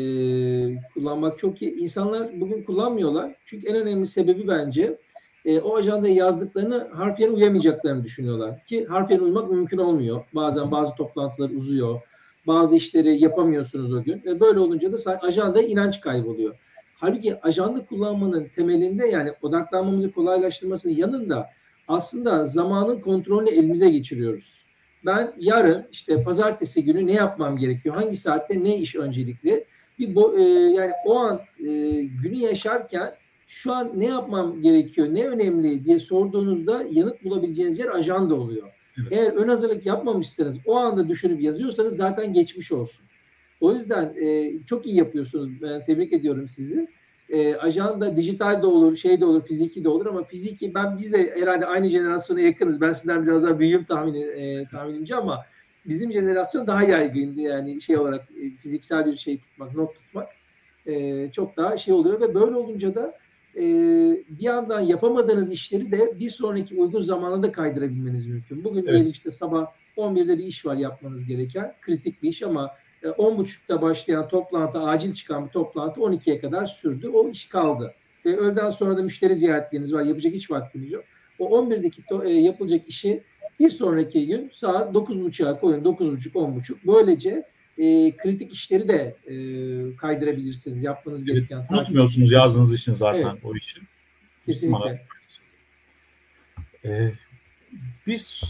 kullanmak 0.93 1.39
çok 1.39 1.61
iyi. 1.61 1.75
İnsanlar 1.75 2.41
bugün 2.41 2.63
kullanmıyorlar. 2.63 3.35
Çünkü 3.45 3.67
en 3.67 3.75
önemli 3.75 4.07
sebebi 4.07 4.47
bence 4.47 4.97
e, 5.45 5.59
o 5.59 5.75
ajandaya 5.75 6.13
yazdıklarını 6.13 6.87
harfiyen 6.93 7.31
uyamayacaklarını 7.31 8.03
düşünüyorlar. 8.03 8.65
Ki 8.65 8.85
harfiyen 8.85 9.19
uymak 9.19 9.51
mümkün 9.51 9.77
olmuyor. 9.77 10.25
Bazen 10.35 10.71
bazı 10.71 10.95
toplantılar 10.95 11.49
uzuyor. 11.49 12.01
Bazı 12.47 12.75
işleri 12.75 13.23
yapamıyorsunuz 13.23 13.93
o 13.93 14.03
gün. 14.03 14.21
E, 14.25 14.39
böyle 14.39 14.59
olunca 14.59 14.93
da 14.93 15.19
ajandaya 15.21 15.67
inanç 15.67 16.01
kayboluyor. 16.01 16.55
Halbuki 17.03 17.41
ajanda 17.41 17.85
kullanmanın 17.85 18.47
temelinde 18.55 19.07
yani 19.07 19.31
odaklanmamızı 19.41 20.11
kolaylaştırmasının 20.11 20.93
yanında 20.93 21.49
aslında 21.87 22.45
zamanın 22.45 22.99
kontrolünü 22.99 23.49
elimize 23.49 23.89
geçiriyoruz. 23.89 24.65
ben 25.05 25.33
yarın 25.39 25.85
işte 25.91 26.23
pazartesi 26.23 26.83
günü 26.83 27.07
ne 27.07 27.11
yapmam 27.11 27.57
gerekiyor? 27.57 27.95
Hangi 27.95 28.17
saatte 28.17 28.63
ne 28.63 28.77
iş 28.77 28.95
öncelikli? 28.95 29.65
Bir 29.99 30.15
bo, 30.15 30.37
e, 30.37 30.41
yani 30.51 30.91
o 31.05 31.17
an 31.17 31.41
e, 31.59 31.67
günü 32.03 32.35
yaşarken 32.35 33.15
şu 33.47 33.73
an 33.73 33.91
ne 33.95 34.05
yapmam 34.05 34.61
gerekiyor, 34.61 35.07
ne 35.13 35.27
önemli 35.27 35.85
diye 35.85 35.99
sorduğunuzda 35.99 36.85
yanıt 36.91 37.23
bulabileceğiniz 37.23 37.79
yer 37.79 37.87
ajanda 37.87 38.35
oluyor. 38.35 38.69
Evet. 38.97 39.07
Eğer 39.11 39.31
ön 39.31 39.49
hazırlık 39.49 39.85
yapmamışsanız, 39.85 40.57
o 40.65 40.75
anda 40.75 41.09
düşünüp 41.09 41.41
yazıyorsanız 41.41 41.95
zaten 41.95 42.33
geçmiş 42.33 42.71
olsun. 42.71 43.05
O 43.63 43.73
yüzden 43.73 44.13
e, 44.21 44.53
çok 44.65 44.85
iyi 44.85 44.95
yapıyorsunuz. 44.95 45.61
Ben 45.61 45.85
tebrik 45.85 46.13
ediyorum 46.13 46.49
sizi. 46.49 46.87
E, 47.29 47.55
ajanda 47.55 48.17
dijital 48.17 48.61
de 48.61 48.65
olur, 48.65 48.95
şey 48.95 49.21
de 49.21 49.25
olur, 49.25 49.45
fiziki 49.45 49.83
de 49.83 49.89
olur 49.89 50.05
ama 50.05 50.23
fiziki 50.23 50.75
ben 50.75 50.97
biz 50.97 51.13
de 51.13 51.35
herhalde 51.35 51.65
aynı 51.65 51.87
jenerasyona 51.87 52.39
yakınız. 52.39 52.81
Ben 52.81 52.93
sizden 52.93 53.25
biraz 53.25 53.43
daha 53.43 53.59
büyüğüm 53.59 53.83
tahmin, 53.83 54.13
e, 54.13 54.67
tahminimce 54.71 55.15
ama 55.15 55.45
bizim 55.85 56.11
jenerasyon 56.11 56.67
daha 56.67 56.83
yaygındı 56.83 57.41
yani 57.41 57.81
şey 57.81 57.97
olarak 57.97 58.21
e, 58.21 58.49
fiziksel 58.49 59.05
bir 59.05 59.17
şey 59.17 59.37
tutmak, 59.37 59.75
not 59.75 59.95
tutmak 59.95 60.27
e, 60.85 61.29
çok 61.31 61.57
daha 61.57 61.77
şey 61.77 61.93
oluyor 61.93 62.21
ve 62.21 62.35
böyle 62.35 62.55
olunca 62.55 62.95
da 62.95 63.17
e, 63.55 63.63
bir 64.29 64.43
yandan 64.43 64.81
yapamadığınız 64.81 65.51
işleri 65.51 65.91
de 65.91 66.19
bir 66.19 66.29
sonraki 66.29 66.75
uygun 66.75 67.01
zamana 67.01 67.43
da 67.43 67.51
kaydırabilmeniz 67.51 68.27
mümkün. 68.27 68.63
Bugün 68.63 68.81
evet. 68.81 68.89
diyelim 68.89 69.11
işte 69.11 69.31
sabah 69.31 69.67
11'de 69.97 70.37
bir 70.37 70.43
iş 70.43 70.65
var 70.65 70.75
yapmanız 70.75 71.25
gereken 71.25 71.73
kritik 71.81 72.23
bir 72.23 72.29
iş 72.29 72.43
ama 72.43 72.71
10.30'da 73.07 73.75
e, 73.75 73.81
başlayan 73.81 74.27
toplantı, 74.27 74.79
acil 74.79 75.13
çıkan 75.13 75.45
bir 75.45 75.49
toplantı 75.49 76.01
12'ye 76.01 76.39
kadar 76.39 76.65
sürdü. 76.65 77.07
O 77.07 77.29
iş 77.29 77.49
kaldı. 77.49 77.93
Ve 78.25 78.37
öğleden 78.37 78.69
sonra 78.69 78.97
da 78.97 79.01
müşteri 79.01 79.35
ziyaretleriniz 79.35 79.93
var. 79.93 80.03
Yapacak 80.03 80.33
hiç 80.33 80.51
vaktiniz 80.51 80.91
yok. 80.91 81.03
O 81.39 81.57
11'deki 81.59 82.01
to- 82.01 82.27
e, 82.27 82.33
yapılacak 82.33 82.87
işi 82.87 83.23
bir 83.59 83.69
sonraki 83.69 84.27
gün 84.27 84.51
saat 84.53 84.95
9.30'a 84.95 85.59
koyun. 85.59 85.83
9.30, 85.83 86.31
10.30. 86.33 86.75
Böylece 86.87 87.43
e, 87.77 88.11
kritik 88.17 88.53
işleri 88.53 88.87
de 88.87 89.15
e, 89.27 89.35
kaydırabilirsiniz. 89.95 90.83
Yapmanız 90.83 91.23
evet, 91.23 91.35
gereken. 91.35 91.75
Unutmuyorsunuz 91.75 92.31
yazdığınız 92.31 92.73
için 92.73 92.93
zaten 92.93 93.29
evet. 93.31 93.45
o 93.45 93.55
işi. 93.55 93.79
Kesinlikle. 94.45 95.05
Ee, 96.85 97.11
bir 98.07 98.41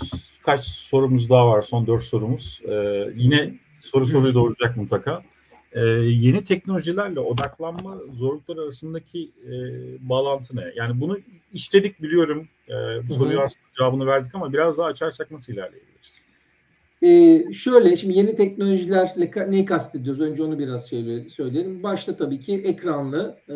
kaç 0.44 0.64
sorumuz 0.64 1.30
daha 1.30 1.48
var. 1.48 1.62
Son 1.62 1.88
dört 1.88 2.04
sorumuz. 2.04 2.62
Ee, 2.70 3.08
yine 3.16 3.54
soru 3.84 4.06
soruyu 4.06 4.34
doğuracak 4.34 4.78
mutlaka. 4.78 5.24
Ee, 5.72 5.80
yeni 6.00 6.44
teknolojilerle 6.44 7.20
odaklanma 7.20 7.98
zorlukları 8.14 8.62
arasındaki 8.62 9.32
e, 9.46 9.54
bağlantı 10.10 10.56
ne? 10.56 10.64
Yani 10.76 11.02
bunu 11.02 11.20
işledik 11.54 12.02
biliyorum. 12.02 12.48
E, 12.70 12.74
bu 13.08 13.14
soruyu 13.14 13.40
aslında 13.40 13.66
cevabını 13.78 14.06
verdik 14.06 14.36
ama 14.36 14.54
biraz 14.54 14.78
daha 14.78 14.88
açarsak 14.88 15.32
nasıl 15.32 15.54
ilerleyebiliriz? 15.54 16.24
Ee, 17.04 17.54
şöyle 17.54 17.98
şimdi 17.98 18.18
yeni 18.18 18.36
teknolojilerle 18.36 19.52
neyi 19.52 19.66
kastediyoruz? 19.66 20.22
Önce 20.22 20.44
onu 20.44 20.60
biraz 20.60 20.90
şöyle 20.90 21.30
söyleyelim. 21.30 21.84
Başta 21.84 22.18
tabii 22.18 22.40
ki 22.40 22.54
ekranlı, 22.54 23.38
e, 23.50 23.56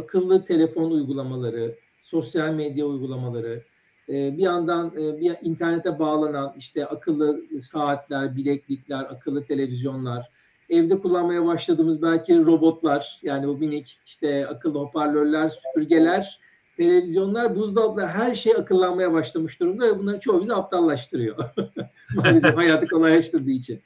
akıllı 0.00 0.44
telefon 0.44 0.90
uygulamaları, 0.90 1.74
sosyal 2.00 2.54
medya 2.54 2.86
uygulamaları, 2.86 3.62
bir 4.08 4.42
yandan 4.42 4.92
e, 4.96 5.20
bir 5.20 5.36
internete 5.42 5.98
bağlanan 5.98 6.54
işte 6.58 6.86
akıllı 6.86 7.40
saatler, 7.60 8.36
bileklikler, 8.36 9.00
akıllı 9.00 9.44
televizyonlar, 9.44 10.30
evde 10.70 10.98
kullanmaya 10.98 11.46
başladığımız 11.46 12.02
belki 12.02 12.46
robotlar 12.46 13.20
yani 13.22 13.48
bu 13.48 13.56
minik 13.56 13.98
işte 14.06 14.46
akıllı 14.46 14.78
hoparlörler, 14.78 15.48
süpürgeler, 15.48 16.40
televizyonlar, 16.76 17.56
buzdolaplar 17.56 18.08
her 18.08 18.34
şey 18.34 18.52
akıllanmaya 18.52 19.12
başlamış 19.12 19.60
durumda 19.60 19.86
ve 19.86 19.98
bunların 19.98 20.20
çoğu 20.20 20.40
bizi 20.40 20.54
aptallaştırıyor. 20.54 21.36
Maalesef 22.14 22.56
hayatı 22.56 22.88
kolaylaştırdığı 22.88 23.50
için. 23.50 23.80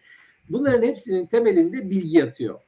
Bunların 0.48 0.86
hepsinin 0.86 1.26
temelinde 1.26 1.90
bilgi 1.90 2.18
yatıyor. 2.18 2.58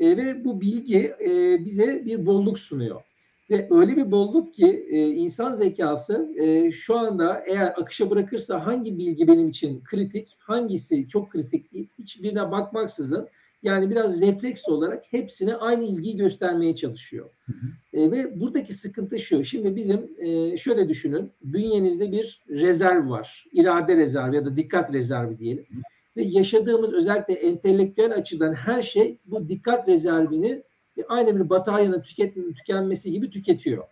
E, 0.00 0.16
ve 0.16 0.44
bu 0.44 0.60
bilgi 0.60 1.14
e, 1.20 1.64
bize 1.64 2.02
bir 2.06 2.26
bolluk 2.26 2.58
sunuyor. 2.58 3.02
Ve 3.50 3.68
öyle 3.70 3.96
bir 3.96 4.10
bolluk 4.10 4.54
ki 4.54 4.86
e, 4.90 5.08
insan 5.08 5.52
zekası 5.52 6.28
e, 6.36 6.72
şu 6.72 6.98
anda 6.98 7.44
eğer 7.46 7.66
akışa 7.66 8.10
bırakırsa 8.10 8.66
hangi 8.66 8.98
bilgi 8.98 9.28
benim 9.28 9.48
için 9.48 9.84
kritik, 9.84 10.36
hangisi 10.40 11.08
çok 11.08 11.30
kritik 11.30 11.72
değil, 11.72 11.88
hiçbirine 11.98 12.50
bakmaksızın 12.50 13.28
yani 13.62 13.90
biraz 13.90 14.20
refleks 14.20 14.68
olarak 14.68 15.04
hepsine 15.10 15.54
aynı 15.54 15.84
ilgiyi 15.84 16.16
göstermeye 16.16 16.76
çalışıyor. 16.76 17.30
Hı 17.46 17.52
hı. 17.52 18.00
E, 18.00 18.10
ve 18.10 18.40
buradaki 18.40 18.74
sıkıntı 18.74 19.18
şu. 19.18 19.44
Şimdi 19.44 19.76
bizim 19.76 20.10
e, 20.18 20.56
şöyle 20.56 20.88
düşünün. 20.88 21.30
Bünyenizde 21.42 22.12
bir 22.12 22.44
rezerv 22.48 23.10
var. 23.10 23.46
İrade 23.52 23.96
rezervi 23.96 24.36
ya 24.36 24.44
da 24.44 24.56
dikkat 24.56 24.92
rezervi 24.92 25.38
diyelim. 25.38 25.64
Hı. 25.70 25.78
Ve 26.16 26.22
yaşadığımız 26.22 26.92
özellikle 26.92 27.34
entelektüel 27.34 28.14
açıdan 28.14 28.54
her 28.54 28.82
şey 28.82 29.18
bu 29.26 29.48
dikkat 29.48 29.88
rezervini 29.88 30.62
aynı 31.08 31.36
bir 31.36 31.50
bataryanın 31.50 32.00
tüket, 32.00 32.34
tükenmesi 32.34 33.12
gibi 33.12 33.30
tüketiyor. 33.30 33.84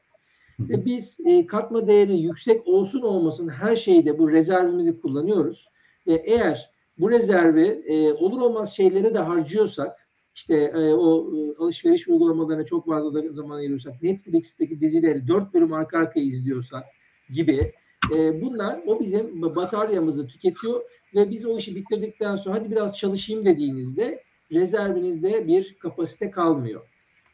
Ve 0.61 0.85
biz 0.85 1.19
e, 1.25 1.47
katma 1.47 1.87
değeri 1.87 2.17
yüksek 2.17 2.69
olsun 2.69 3.03
olmasın 3.03 3.49
her 3.49 3.77
şeyde 3.77 4.19
bu 4.19 4.33
rezervimizi 4.33 5.01
kullanıyoruz. 5.01 5.69
Ve 6.07 6.15
eğer 6.15 6.71
bu 6.99 7.11
rezervi 7.11 7.67
e, 7.67 8.13
olur 8.13 8.41
olmaz 8.41 8.77
şeylere 8.77 9.15
de 9.15 9.19
harcıyorsak 9.19 10.09
işte 10.35 10.57
e, 10.57 10.95
o 10.95 11.37
e, 11.37 11.57
alışveriş 11.59 12.09
uygulamalarına 12.09 12.65
çok 12.65 12.87
fazla 12.87 13.15
da 13.15 13.33
zaman 13.33 13.57
ayırıyorsak 13.57 14.03
Netflix'teki 14.03 14.81
dizileri 14.81 15.29
dört 15.29 15.55
bölüm 15.55 15.73
arka 15.73 15.99
arkaya 15.99 16.21
izliyorsak 16.21 16.85
gibi 17.31 17.73
e, 18.15 18.43
bunlar 18.43 18.81
o 18.87 19.01
bizim 19.01 19.43
bataryamızı 19.43 20.27
tüketiyor 20.27 20.83
ve 21.15 21.31
biz 21.31 21.47
o 21.47 21.59
işi 21.59 21.77
bitirdikten 21.77 22.37
sonra 22.37 22.61
hadi 22.61 22.71
biraz 22.71 22.99
çalışayım 22.99 23.45
dediğinizde 23.45 24.23
rezervinizde 24.53 25.47
bir 25.47 25.77
kapasite 25.79 26.31
kalmıyor. 26.31 26.88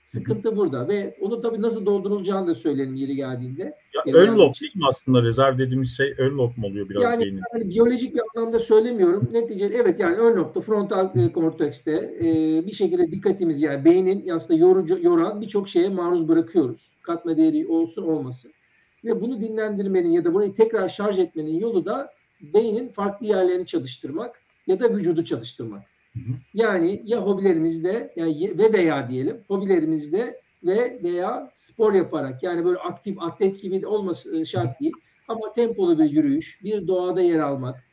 Sıkıntı 0.05 0.57
burada 0.57 0.89
ve 0.89 1.17
onu 1.21 1.41
tabii 1.41 1.63
nasıl 1.63 1.87
doldurulacağını 1.87 2.47
da 2.47 2.55
söyleyelim 2.55 2.95
yeri 2.95 3.17
geldiğinde. 3.17 3.75
Ya 3.95 4.15
ön 4.15 4.39
lob 4.39 4.61
değil 4.61 4.77
mi 4.77 4.85
aslında 4.89 5.23
rezerv 5.23 5.59
dediğimiz 5.59 5.97
şey 5.97 6.15
ön 6.19 6.39
lob 6.39 6.57
mu 6.57 6.67
oluyor 6.67 6.89
biraz 6.89 7.03
yani, 7.03 7.25
beynin? 7.25 7.41
Yani 7.55 7.71
biyolojik 7.71 8.15
bir 8.15 8.21
anlamda 8.37 8.59
söylemiyorum. 8.59 9.29
Neticede 9.33 9.75
evet 9.75 10.01
yani 10.01 10.17
ön 10.17 10.37
lobda 10.37 10.61
frontal 10.61 11.19
e, 11.19 11.33
kortekste 11.33 11.93
e, 12.21 12.25
bir 12.67 12.73
şekilde 12.73 13.11
dikkatimiz 13.11 13.63
yani 13.63 13.85
beynin 13.85 14.29
aslında 14.29 14.61
yorucu, 14.61 14.99
yoran 15.03 15.41
birçok 15.41 15.69
şeye 15.69 15.89
maruz 15.89 16.29
bırakıyoruz. 16.29 16.93
Katma 17.03 17.37
değeri 17.37 17.67
olsun 17.67 18.03
olmasın. 18.03 18.53
Ve 19.05 19.21
bunu 19.21 19.41
dinlendirmenin 19.41 20.11
ya 20.11 20.25
da 20.25 20.35
burayı 20.35 20.55
tekrar 20.55 20.89
şarj 20.89 21.19
etmenin 21.19 21.59
yolu 21.59 21.85
da 21.85 22.13
beynin 22.41 22.89
farklı 22.89 23.27
yerlerini 23.27 23.67
çalıştırmak 23.67 24.41
ya 24.67 24.81
da 24.81 24.91
vücudu 24.95 25.25
çalıştırmak. 25.25 25.83
Yani 26.55 27.03
ya 27.05 27.27
hobilerimizde 27.27 28.13
yani 28.17 28.59
ve 28.59 28.73
veya 28.73 29.09
diyelim 29.09 29.41
hobilerimizde 29.49 30.41
ve 30.65 30.99
veya 31.03 31.51
spor 31.53 31.93
yaparak 31.93 32.43
yani 32.43 32.65
böyle 32.65 32.79
aktif 32.79 33.23
atlet 33.23 33.63
gibi 33.63 33.87
olması 33.87 34.37
e, 34.37 34.45
şart 34.45 34.81
değil 34.81 34.93
ama 35.29 35.53
tempolu 35.53 35.99
bir 35.99 36.11
yürüyüş, 36.11 36.65
bir 36.65 36.89
doğada 36.89 37.21
yer 37.21 37.39
almak, 37.39 37.85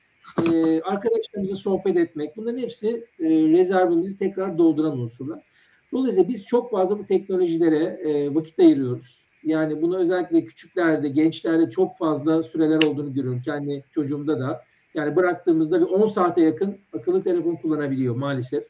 e, 0.52 0.82
arkadaşlarımızla 0.82 1.56
sohbet 1.56 1.98
etmek 1.98 2.38
bunların 2.38 2.60
hepsi 2.60 3.06
e, 3.20 3.30
rezervimizi 3.30 4.18
tekrar 4.18 4.58
dolduran 4.58 5.00
unsurlar. 5.00 5.44
Dolayısıyla 5.92 6.30
biz 6.30 6.46
çok 6.46 6.72
fazla 6.72 7.00
bu 7.00 7.06
teknolojilere 7.06 7.84
e, 7.84 8.36
vakit 8.36 8.60
ayırıyoruz. 8.60 9.22
Yani 9.44 9.82
bunu 9.82 9.98
özellikle 9.98 10.46
küçüklerde, 10.46 11.10
gençlerde 11.10 11.70
çok 11.70 11.98
fazla 11.98 12.44
süreler 12.44 12.84
olduğunu 12.84 13.14
görüyorum. 13.14 13.42
Kendi 13.46 13.84
çocuğumda 13.92 14.40
da 14.40 14.62
yani 14.94 15.16
bıraktığımızda 15.16 15.82
bir 15.82 15.86
10 15.86 16.08
saate 16.08 16.42
yakın 16.42 16.78
akıllı 16.94 17.24
telefon 17.24 17.56
kullanabiliyor 17.56 18.16
maalesef. 18.16 18.64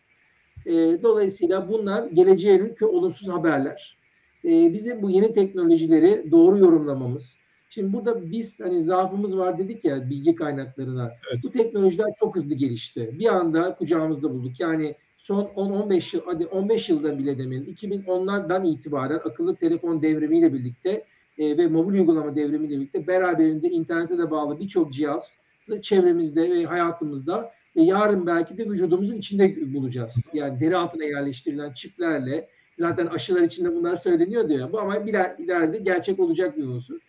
E, 0.65 0.74
dolayısıyla 1.03 1.69
bunlar 1.69 2.07
geleceğe 2.07 2.57
yönelik 2.57 2.82
olumsuz 2.82 3.30
haberler. 3.30 3.97
E, 4.45 4.74
bizim 4.74 5.01
bu 5.01 5.09
yeni 5.09 5.34
teknolojileri 5.34 6.32
doğru 6.32 6.57
yorumlamamız. 6.57 7.38
Şimdi 7.69 7.93
burada 7.93 8.32
biz 8.32 8.59
hani 8.59 8.82
zaafımız 8.82 9.38
var 9.38 9.57
dedik 9.57 9.86
ya 9.86 10.09
bilgi 10.09 10.36
kaynaklarına. 10.36 11.11
Evet. 11.32 11.43
Bu 11.43 11.51
teknolojiler 11.51 12.07
çok 12.19 12.36
hızlı 12.36 12.55
gelişti. 12.55 13.15
Bir 13.19 13.36
anda 13.36 13.76
kucağımızda 13.76 14.30
bulduk. 14.30 14.59
Yani 14.59 14.95
son 15.17 15.43
10-15 15.43 16.15
yıl, 16.15 16.24
hadi 16.26 16.45
15 16.45 16.89
yıldan 16.89 17.19
bile 17.19 17.38
demeyelim. 17.38 17.74
2010'lardan 17.74 18.67
itibaren 18.67 19.15
akıllı 19.26 19.55
telefon 19.55 20.01
devrimiyle 20.01 20.53
birlikte 20.53 21.05
e, 21.38 21.57
ve 21.57 21.67
mobil 21.67 21.93
uygulama 21.93 22.36
devrimiyle 22.36 22.76
birlikte 22.76 23.07
beraberinde 23.07 23.69
internete 23.69 24.17
de 24.17 24.32
bağlı 24.32 24.59
birçok 24.59 24.93
cihaz 24.93 25.41
çevremizde 25.82 26.49
ve 26.49 26.66
hayatımızda 26.66 27.51
ve 27.76 27.82
yarın 27.82 28.28
belki 28.28 28.57
de 28.57 28.70
vücudumuzun 28.70 29.18
içinde 29.18 29.74
bulacağız. 29.74 30.30
Yani 30.34 30.59
deri 30.59 30.78
altına 30.78 31.03
yerleştirilen 31.03 31.74
çiplerle 31.74 32.47
zaten 32.78 33.05
aşılar 33.05 33.41
içinde 33.41 33.76
bunlar 33.76 33.95
söyleniyor 33.95 34.49
diyor. 34.49 34.72
Bu 34.72 34.80
ama 34.80 34.97
ileride 34.97 35.78
gerçek 35.78 36.20
olacak 36.20 36.57
bir 36.57 36.64
unsur. 36.64 36.99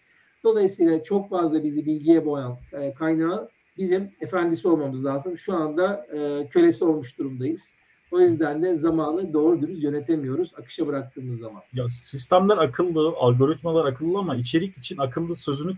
Dolayısıyla 0.44 1.04
çok 1.04 1.30
fazla 1.30 1.64
bizi 1.64 1.86
bilgiye 1.86 2.26
boyan 2.26 2.56
e, 2.72 2.94
kaynağı 2.94 3.48
bizim 3.78 4.10
efendisi 4.20 4.68
olmamız 4.68 5.04
lazım. 5.04 5.38
Şu 5.38 5.54
anda 5.54 6.06
e, 6.12 6.48
kölesi 6.48 6.84
olmuş 6.84 7.18
durumdayız. 7.18 7.76
O 8.10 8.20
yüzden 8.20 8.62
de 8.62 8.76
zamanı 8.76 9.32
doğru 9.32 9.60
dürüst 9.60 9.82
yönetemiyoruz 9.82 10.52
akışa 10.58 10.86
bıraktığımız 10.86 11.38
zaman. 11.38 11.62
Ya 11.72 11.88
sistemler 11.88 12.56
akıllı, 12.56 13.14
algoritmalar 13.16 13.84
akıllı 13.84 14.18
ama 14.18 14.36
içerik 14.36 14.78
için 14.78 14.98
akıllı 14.98 15.36
sözünü 15.36 15.72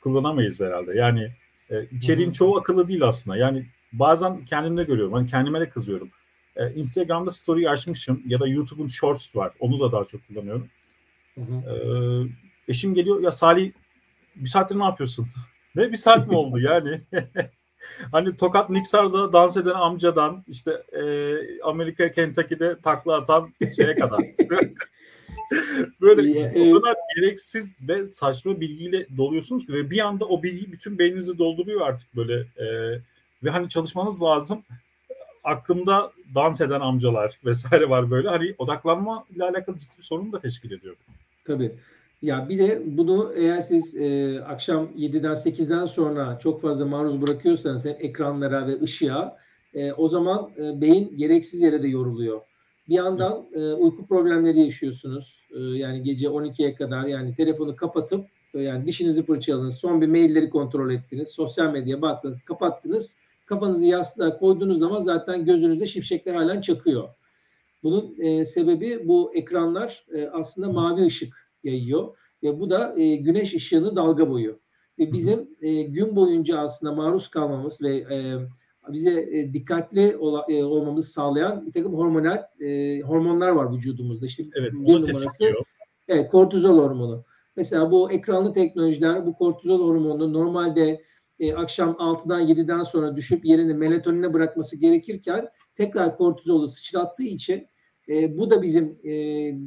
kullanamayız 0.00 0.60
herhalde. 0.60 0.94
Yani 0.94 1.30
e, 1.70 1.84
içeriğin 1.84 2.32
çoğu 2.32 2.58
akıllı 2.58 2.88
değil 2.88 3.02
aslında. 3.02 3.36
Yani 3.36 3.66
bazen 3.92 4.44
kendimde 4.44 4.84
görüyorum. 4.84 5.12
Hani 5.12 5.30
kendime 5.30 5.60
de 5.60 5.68
kızıyorum. 5.68 6.10
Ee, 6.58 6.72
Instagram'da 6.74 7.30
story 7.30 7.70
açmışım 7.70 8.22
ya 8.26 8.40
da 8.40 8.48
YouTube'un 8.48 8.86
Shorts 8.86 9.36
var. 9.36 9.52
Onu 9.60 9.80
da 9.80 9.92
daha 9.92 10.04
çok 10.04 10.28
kullanıyorum. 10.28 10.68
Hı 11.34 11.40
hı. 11.40 11.54
Ee, 11.54 12.72
eşim 12.72 12.94
geliyor 12.94 13.20
ya 13.20 13.32
Salih 13.32 13.72
bir 14.36 14.48
saattir 14.48 14.78
ne 14.78 14.84
yapıyorsun? 14.84 15.28
ne 15.74 15.92
bir 15.92 15.96
saat 15.96 16.28
mi 16.28 16.36
oldu 16.36 16.58
yani? 16.60 17.00
hani 18.12 18.36
Tokat 18.36 18.70
Niksar'da 18.70 19.32
dans 19.32 19.56
eden 19.56 19.70
amcadan 19.70 20.44
işte 20.48 20.82
e, 20.92 21.02
Amerika 21.62 22.12
Kentucky'de 22.12 22.80
takla 22.80 23.16
atan 23.16 23.54
şeye 23.76 23.94
kadar. 23.94 24.20
Böyle 26.00 26.38
yeah, 26.38 26.76
o 26.76 26.80
kadar 26.80 26.96
gereksiz 27.16 27.88
ve 27.88 28.06
saçma 28.06 28.60
bilgiyle 28.60 29.06
doluyorsunuz 29.16 29.66
ki 29.66 29.72
ve 29.72 29.90
bir 29.90 29.98
anda 29.98 30.24
o 30.24 30.42
bilgi 30.42 30.72
bütün 30.72 30.98
beyninizi 30.98 31.38
dolduruyor 31.38 31.80
artık 31.80 32.16
böyle 32.16 32.34
e, 32.34 32.66
ve 33.44 33.50
hani 33.50 33.68
çalışmanız 33.68 34.22
lazım. 34.22 34.62
Aklımda 35.44 36.12
dans 36.34 36.60
eden 36.60 36.80
amcalar 36.80 37.38
vesaire 37.44 37.90
var 37.90 38.10
böyle. 38.10 38.28
Hani 38.28 38.54
odaklanma 38.58 39.24
ile 39.36 39.44
alakalı 39.44 39.78
ciddi 39.78 39.98
bir 39.98 40.02
sorun 40.02 40.32
da 40.32 40.40
teşkil 40.40 40.70
ediyor. 40.70 40.96
Tabii. 41.44 41.72
Ya 42.22 42.48
bir 42.48 42.58
de 42.58 42.82
bunu 42.86 43.32
eğer 43.36 43.60
siz 43.60 43.96
e, 43.96 44.40
akşam 44.40 44.88
7'den 44.96 45.34
8'den 45.34 45.84
sonra 45.84 46.38
çok 46.42 46.62
fazla 46.62 46.86
maruz 46.86 47.22
bırakıyorsanız 47.22 47.86
ekranlara 47.86 48.66
ve 48.66 48.80
ışığa 48.82 49.38
e, 49.74 49.92
o 49.92 50.08
zaman 50.08 50.50
e, 50.56 50.80
beyin 50.80 51.16
gereksiz 51.16 51.60
yere 51.60 51.82
de 51.82 51.88
yoruluyor. 51.88 52.40
Bir 52.88 52.94
yandan 52.94 53.46
e, 53.54 53.72
uyku 53.72 54.06
problemleri 54.06 54.60
yaşıyorsunuz. 54.60 55.40
E, 55.50 55.58
yani 55.58 56.02
gece 56.02 56.26
12'ye 56.26 56.74
kadar 56.74 57.06
yani 57.06 57.34
telefonu 57.34 57.76
kapatıp 57.76 58.26
e, 58.54 58.60
yani 58.60 58.86
dişinizi 58.86 59.22
fırçaladınız, 59.22 59.74
son 59.76 60.00
bir 60.00 60.06
mailleri 60.06 60.50
kontrol 60.50 60.90
ettiniz, 60.90 61.28
sosyal 61.28 61.72
medyaya 61.72 62.02
baktınız, 62.02 62.42
kapattınız. 62.44 63.16
Kafanızı 63.46 63.86
yastığa 63.86 64.38
koyduğunuz 64.38 64.78
zaman 64.78 65.00
zaten 65.00 65.44
gözünüzde 65.44 65.86
şimşekler 65.86 66.34
halen 66.34 66.60
çakıyor. 66.60 67.08
Bunun 67.82 68.14
e, 68.18 68.44
sebebi 68.44 69.08
bu 69.08 69.32
ekranlar 69.34 70.06
e, 70.14 70.28
aslında 70.28 70.72
mavi 70.72 71.06
ışık 71.06 71.34
yayıyor 71.64 72.16
ve 72.42 72.60
bu 72.60 72.70
da 72.70 72.94
e, 72.98 73.16
güneş 73.16 73.54
ışığını 73.54 73.96
dalga 73.96 74.30
boyu. 74.30 74.58
Ve 74.98 75.12
bizim 75.12 75.48
e, 75.60 75.82
gün 75.82 76.16
boyunca 76.16 76.58
aslında 76.58 76.92
maruz 76.94 77.28
kalmamız 77.28 77.82
ve 77.82 77.96
e, 77.96 78.38
bize 78.92 79.10
e, 79.10 79.52
dikkatli 79.52 80.16
ola, 80.16 80.46
e, 80.48 80.64
olmamızı 80.64 81.12
sağlayan 81.12 81.66
bir 81.66 81.72
takım 81.72 81.94
hormonal 81.94 82.42
e, 82.60 83.00
hormonlar 83.00 83.48
var 83.48 83.72
vücudumuzda. 83.72 84.26
İşte 84.26 84.44
evet, 84.54 84.72
bir 84.72 85.12
numarası 85.12 85.44
evet, 86.08 86.30
kortizol 86.30 86.78
hormonu. 86.78 87.24
Mesela 87.56 87.90
bu 87.90 88.12
ekranlı 88.12 88.52
teknolojiler 88.52 89.26
bu 89.26 89.34
kortizol 89.34 89.88
hormonunu 89.88 90.32
normalde 90.32 91.02
e, 91.40 91.54
akşam 91.54 91.90
6'dan 91.90 92.42
7'den 92.42 92.82
sonra 92.82 93.16
düşüp 93.16 93.44
yerini 93.44 93.74
melatonine 93.74 94.32
bırakması 94.32 94.76
gerekirken 94.76 95.48
tekrar 95.76 96.16
kortizolu 96.16 96.68
sıçrattığı 96.68 97.22
için 97.22 97.66
e, 98.08 98.38
bu 98.38 98.50
da 98.50 98.62
bizim 98.62 98.98
e, 99.04 99.12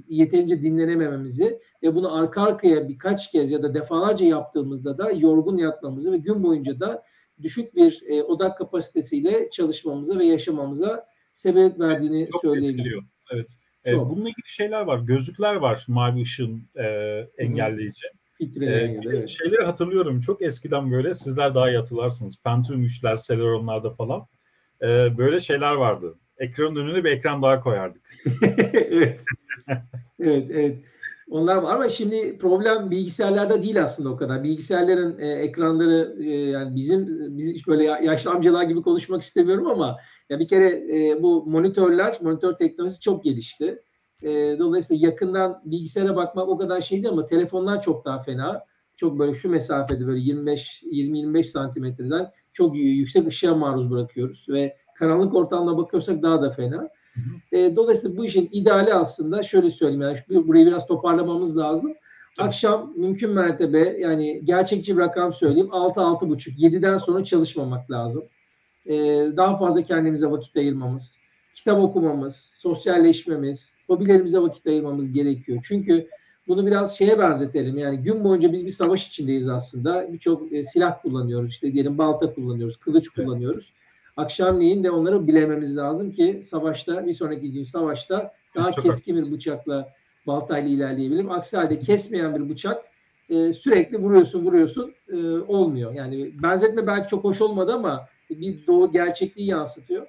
yeterince 0.07 0.61
dinlenemememizi 0.61 1.59
ve 1.83 1.95
bunu 1.95 2.15
arka 2.15 2.41
arkaya 2.41 2.89
birkaç 2.89 3.31
kez 3.31 3.51
ya 3.51 3.63
da 3.63 3.73
defalarca 3.73 4.25
yaptığımızda 4.25 4.97
da 4.97 5.11
yorgun 5.11 5.57
yatmamızı 5.57 6.11
ve 6.11 6.17
gün 6.17 6.43
boyunca 6.43 6.79
da 6.79 7.03
düşük 7.43 7.75
bir 7.75 8.03
e, 8.07 8.23
odak 8.23 8.57
kapasitesiyle 8.57 9.49
çalışmamıza 9.49 10.19
ve 10.19 10.25
yaşamamıza 10.25 11.05
sebep 11.35 11.79
verdiğini 11.79 12.27
Çok 12.31 12.41
söyleyebilirim. 12.41 13.05
Evet. 13.33 13.47
E, 13.85 13.97
bununla 13.97 14.29
ilgili 14.29 14.49
şeyler 14.49 14.81
var. 14.81 14.99
Gözlükler 14.99 15.55
var 15.55 15.85
mavi 15.87 16.21
ışın 16.21 16.69
e, 16.75 16.85
engelleyici. 17.37 18.07
Ee, 18.41 18.99
evet. 19.05 19.29
Şeyleri 19.29 19.65
hatırlıyorum. 19.65 20.21
Çok 20.21 20.41
eskiden 20.41 20.91
böyle 20.91 21.13
sizler 21.13 21.55
daha 21.55 21.69
iyi 21.69 21.77
hatırlarsınız. 21.77 22.43
Pentium 22.43 22.83
3'ler, 22.83 23.27
Celeron'larda 23.27 23.89
falan. 23.89 24.27
Ee, 24.81 25.17
böyle 25.17 25.39
şeyler 25.39 25.73
vardı. 25.73 26.19
Ekranın 26.37 26.75
önüne 26.75 27.03
bir 27.03 27.11
ekran 27.11 27.41
daha 27.41 27.61
koyardık. 27.61 28.01
evet. 28.71 29.23
evet, 30.19 30.51
evet. 30.51 30.77
Onlar 31.31 31.55
var 31.55 31.75
ama 31.75 31.89
şimdi 31.89 32.37
problem 32.37 32.91
bilgisayarlarda 32.91 33.63
değil 33.63 33.83
aslında 33.83 34.09
o 34.09 34.17
kadar. 34.17 34.43
Bilgisayarların 34.43 35.19
e, 35.19 35.27
ekranları 35.27 36.15
e, 36.19 36.29
yani 36.29 36.75
bizim 36.75 37.07
biz 37.37 37.67
böyle 37.67 37.83
yaşlı 37.83 38.31
amcalar 38.31 38.63
gibi 38.63 38.81
konuşmak 38.81 39.21
istemiyorum 39.21 39.67
ama 39.67 39.97
ya 40.29 40.39
bir 40.39 40.47
kere 40.47 40.67
e, 40.69 41.23
bu 41.23 41.45
monitörler, 41.45 42.17
monitör 42.21 42.53
teknolojisi 42.53 42.99
çok 42.99 43.23
gelişti. 43.23 43.81
E, 44.23 44.29
dolayısıyla 44.59 45.07
yakından 45.07 45.61
bilgisayara 45.65 46.15
bakmak 46.15 46.49
o 46.49 46.57
kadar 46.57 46.81
şey 46.81 47.03
değil 47.03 47.13
ama 47.13 47.25
telefonlar 47.25 47.81
çok 47.81 48.05
daha 48.05 48.19
fena. 48.19 48.65
Çok 48.97 49.19
böyle 49.19 49.35
şu 49.35 49.49
mesafede 49.49 50.07
böyle 50.07 50.19
25 50.19 50.83
20-25 50.83 51.43
santimetreden 51.43 52.31
çok 52.53 52.75
yüksek 52.75 53.27
ışığa 53.27 53.55
maruz 53.55 53.91
bırakıyoruz 53.91 54.45
ve 54.49 54.77
karanlık 54.95 55.33
ortamda 55.33 55.77
bakıyorsak 55.77 56.21
daha 56.21 56.41
da 56.41 56.51
fena. 56.51 56.89
E, 57.51 57.75
dolayısıyla 57.75 58.17
bu 58.17 58.25
işin 58.25 58.49
ideali 58.51 58.93
aslında 58.93 59.43
şöyle 59.43 59.69
söyleyeyim 59.69 60.01
yani 60.01 60.47
burayı 60.47 60.65
biraz 60.65 60.87
toparlamamız 60.87 61.57
lazım. 61.57 61.93
Tabii. 62.37 62.47
Akşam 62.47 62.93
mümkün 62.95 63.29
mertebe 63.29 63.97
yani 63.99 64.41
gerçekçi 64.43 64.97
bir 64.97 65.01
rakam 65.01 65.33
söyleyeyim 65.33 65.67
6-6.5 65.67 66.57
7'den 66.57 66.97
sonra 66.97 67.23
çalışmamak 67.23 67.91
lazım. 67.91 68.23
E, 68.85 68.95
daha 69.37 69.57
fazla 69.57 69.81
kendimize 69.81 70.31
vakit 70.31 70.57
ayırmamız, 70.57 71.19
kitap 71.53 71.79
okumamız, 71.79 72.35
sosyalleşmemiz, 72.55 73.75
hobilerimize 73.87 74.39
vakit 74.39 74.67
ayırmamız 74.67 75.11
gerekiyor. 75.13 75.59
Çünkü 75.67 76.07
bunu 76.47 76.65
biraz 76.65 76.97
şeye 76.97 77.19
benzetelim. 77.19 77.77
Yani 77.77 77.97
gün 77.97 78.23
boyunca 78.23 78.53
biz 78.53 78.65
bir 78.65 78.71
savaş 78.71 79.07
içindeyiz 79.07 79.47
aslında. 79.47 80.13
Birçok 80.13 80.53
e, 80.53 80.63
silah 80.63 81.01
kullanıyoruz. 81.01 81.51
İşte 81.51 81.73
diyelim 81.73 81.97
balta 81.97 82.33
kullanıyoruz, 82.33 82.77
kılıç 82.77 83.09
kullanıyoruz. 83.09 83.73
Akşamleyin 84.17 84.83
de 84.83 84.91
onları 84.91 85.27
bilememiz 85.27 85.77
lazım 85.77 86.11
ki 86.11 86.41
savaşta 86.43 87.07
bir 87.07 87.13
sonraki 87.13 87.51
gün 87.51 87.63
savaşta 87.63 88.33
daha 88.55 88.71
Çok 88.71 88.83
keskin 88.85 89.17
bir 89.17 89.31
bıçakla 89.31 89.93
baltayla 90.27 90.69
ilerleyebilirim. 90.69 91.31
Aksi 91.31 91.57
halde 91.57 91.79
kesmeyen 91.79 92.35
bir 92.35 92.49
bıçak 92.49 92.85
e, 93.29 93.53
sürekli 93.53 93.97
vuruyorsun 93.97 94.45
vuruyorsun 94.45 94.93
e, 95.09 95.17
olmuyor. 95.27 95.93
Yani 95.93 96.43
benzetme 96.43 96.87
belki 96.87 97.09
çok 97.09 97.23
hoş 97.23 97.41
olmadı 97.41 97.73
ama 97.73 98.07
bir 98.29 98.67
doğu 98.67 98.91
gerçekliği 98.91 99.47
yansıtıyor. 99.47 100.07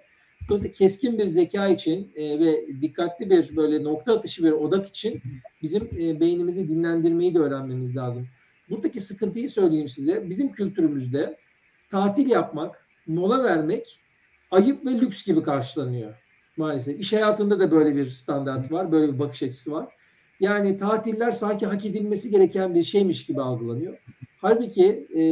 Dolayısıyla 0.49 0.75
keskin 0.75 1.19
bir 1.19 1.25
zeka 1.25 1.69
için 1.69 2.13
e, 2.15 2.41
ve 2.41 2.67
dikkatli 2.81 3.31
bir 3.31 3.57
böyle 3.57 3.85
nokta 3.85 4.17
atışı 4.17 4.45
bir 4.45 4.53
odak 4.53 4.89
için 4.89 5.23
bizim 5.63 5.83
e, 5.83 6.21
beynimizi 6.21 6.69
dinlendirmeyi 6.69 7.35
de 7.35 7.39
öğrenmemiz 7.39 7.97
lazım. 7.97 8.27
Buradaki 8.71 9.01
sıkıntıyı 9.01 9.49
söyleyeyim 9.51 9.89
size. 9.89 10.31
Bizim 10.31 10.53
kültürümüzde 10.53 11.37
tatil 11.91 12.31
yapmak, 12.31 12.82
mola 13.07 13.45
vermek 13.45 14.01
ayıp 14.51 14.87
ve 14.87 14.91
lüks 14.91 15.25
gibi 15.25 15.43
karşılanıyor 15.43 16.15
maalesef. 16.57 17.01
İş 17.01 17.13
hayatında 17.13 17.61
da 17.61 17.71
böyle 17.71 17.97
bir 17.97 18.11
standart 18.11 18.73
var, 18.73 18.93
böyle 18.93 19.13
bir 19.13 19.19
bakış 19.19 19.43
açısı 19.43 19.73
var. 19.73 19.95
Yani 20.41 20.79
tatiller 20.79 21.31
sanki 21.31 21.67
hak 21.67 21.87
edilmesi 21.87 22.31
gereken 22.31 22.75
bir 22.75 22.83
şeymiş 22.83 23.27
gibi 23.27 23.43
algılanıyor. 23.43 23.99
Halbuki 24.41 24.87
e, 25.15 25.23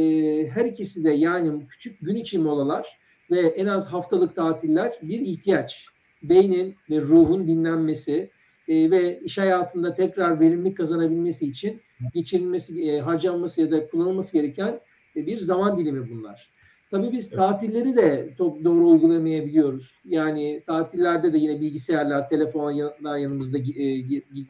her 0.49 0.65
ikisi 0.65 1.03
de 1.03 1.11
yani 1.11 1.67
küçük 1.67 1.99
gün 2.01 2.15
içi 2.15 2.39
molalar 2.39 2.87
ve 3.31 3.39
en 3.39 3.65
az 3.65 3.87
haftalık 3.87 4.35
tatiller 4.35 4.93
bir 5.01 5.19
ihtiyaç. 5.19 5.87
Beynin 6.23 6.75
ve 6.89 7.01
ruhun 7.01 7.47
dinlenmesi 7.47 8.29
e, 8.67 8.91
ve 8.91 9.19
iş 9.19 9.37
hayatında 9.37 9.95
tekrar 9.95 10.39
verimlilik 10.39 10.77
kazanabilmesi 10.77 11.47
için 11.47 11.81
geçirilmesi, 12.13 12.91
e, 12.91 12.99
harcanması 12.99 13.61
ya 13.61 13.71
da 13.71 13.87
kullanılması 13.87 14.33
gereken 14.33 14.79
e, 15.15 15.25
bir 15.25 15.37
zaman 15.37 15.77
dilimi 15.77 16.09
bunlar. 16.09 16.51
Tabii 16.91 17.11
biz 17.11 17.29
tatilleri 17.29 17.95
de 17.95 18.29
çok 18.37 18.63
doğru 18.63 18.89
uygulamayabiliyoruz. 18.89 19.99
Yani 20.05 20.63
tatillerde 20.67 21.33
de 21.33 21.37
yine 21.37 21.61
bilgisayarlar, 21.61 22.29
telefonlar 22.29 23.17
yanımızda 23.17 23.57
e, 23.57 23.61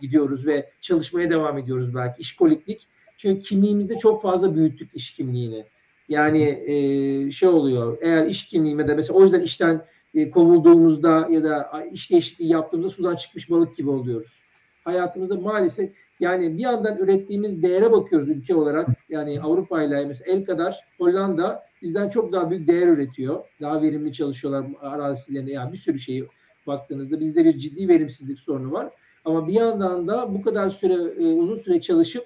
gidiyoruz 0.02 0.48
ve 0.48 0.70
çalışmaya 0.82 1.30
devam 1.30 1.58
ediyoruz 1.58 1.96
belki. 1.96 2.22
İşkoliklik. 2.22 2.88
Çünkü 3.18 3.42
kimliğimizde 3.42 3.98
çok 3.98 4.22
fazla 4.22 4.56
büyüttük 4.56 4.90
iş 4.94 5.14
kimliğini. 5.14 5.66
Yani 6.10 6.44
e, 6.44 7.32
şey 7.32 7.50
oluyor. 7.50 7.98
Eğer 8.02 8.26
iş 8.26 8.48
kimliğime 8.48 8.88
de 8.88 8.96
mesela 8.96 9.20
o 9.20 9.24
yüzden 9.24 9.42
işten 9.42 9.82
e, 10.16 10.30
kovulduğumuzda 10.30 11.28
ya 11.30 11.44
da 11.44 11.84
iş 11.92 12.12
değişikliği 12.12 12.50
yaptığımızda 12.50 12.90
sudan 12.90 13.16
çıkmış 13.16 13.50
balık 13.50 13.78
gibi 13.78 13.90
oluyoruz. 13.90 14.42
Hayatımızda 14.84 15.36
maalesef 15.36 15.92
yani 16.22 16.58
bir 16.58 16.64
yandan 16.64 16.98
ürettiğimiz 16.98 17.64
değere 17.64 17.92
bakıyoruz 17.92 18.30
ülke 18.30 18.56
olarak. 18.56 18.88
Yani 19.10 19.42
Avrupa 19.42 19.84
ile 19.84 20.06
mesela 20.06 20.34
el 20.34 20.46
kadar 20.46 20.80
Hollanda 20.98 21.64
bizden 21.82 22.10
çok 22.10 22.34
daha 22.34 22.50
büyük 22.50 22.68
değer 22.68 22.88
üretiyor. 22.88 23.46
Daha 23.62 23.82
verimli 23.82 24.14
çalışıyorlar 24.14 24.66
arazilerinde. 24.82 25.52
Yani 25.52 25.74
bir 25.74 25.78
sürü 25.78 26.00
şeyi 26.00 26.28
baktığınızda 26.68 27.20
bizde 27.20 27.46
bir 27.46 27.58
ciddi 27.58 27.88
verimsizlik 27.88 28.40
sorunu 28.40 28.72
var. 28.72 28.90
Ama 29.26 29.48
bir 29.48 29.54
yandan 29.54 30.08
da 30.08 30.34
bu 30.34 30.42
kadar 30.42 30.70
süre 30.70 30.94
e, 30.94 31.34
uzun 31.34 31.56
süre 31.56 31.82
çalışıp 31.82 32.26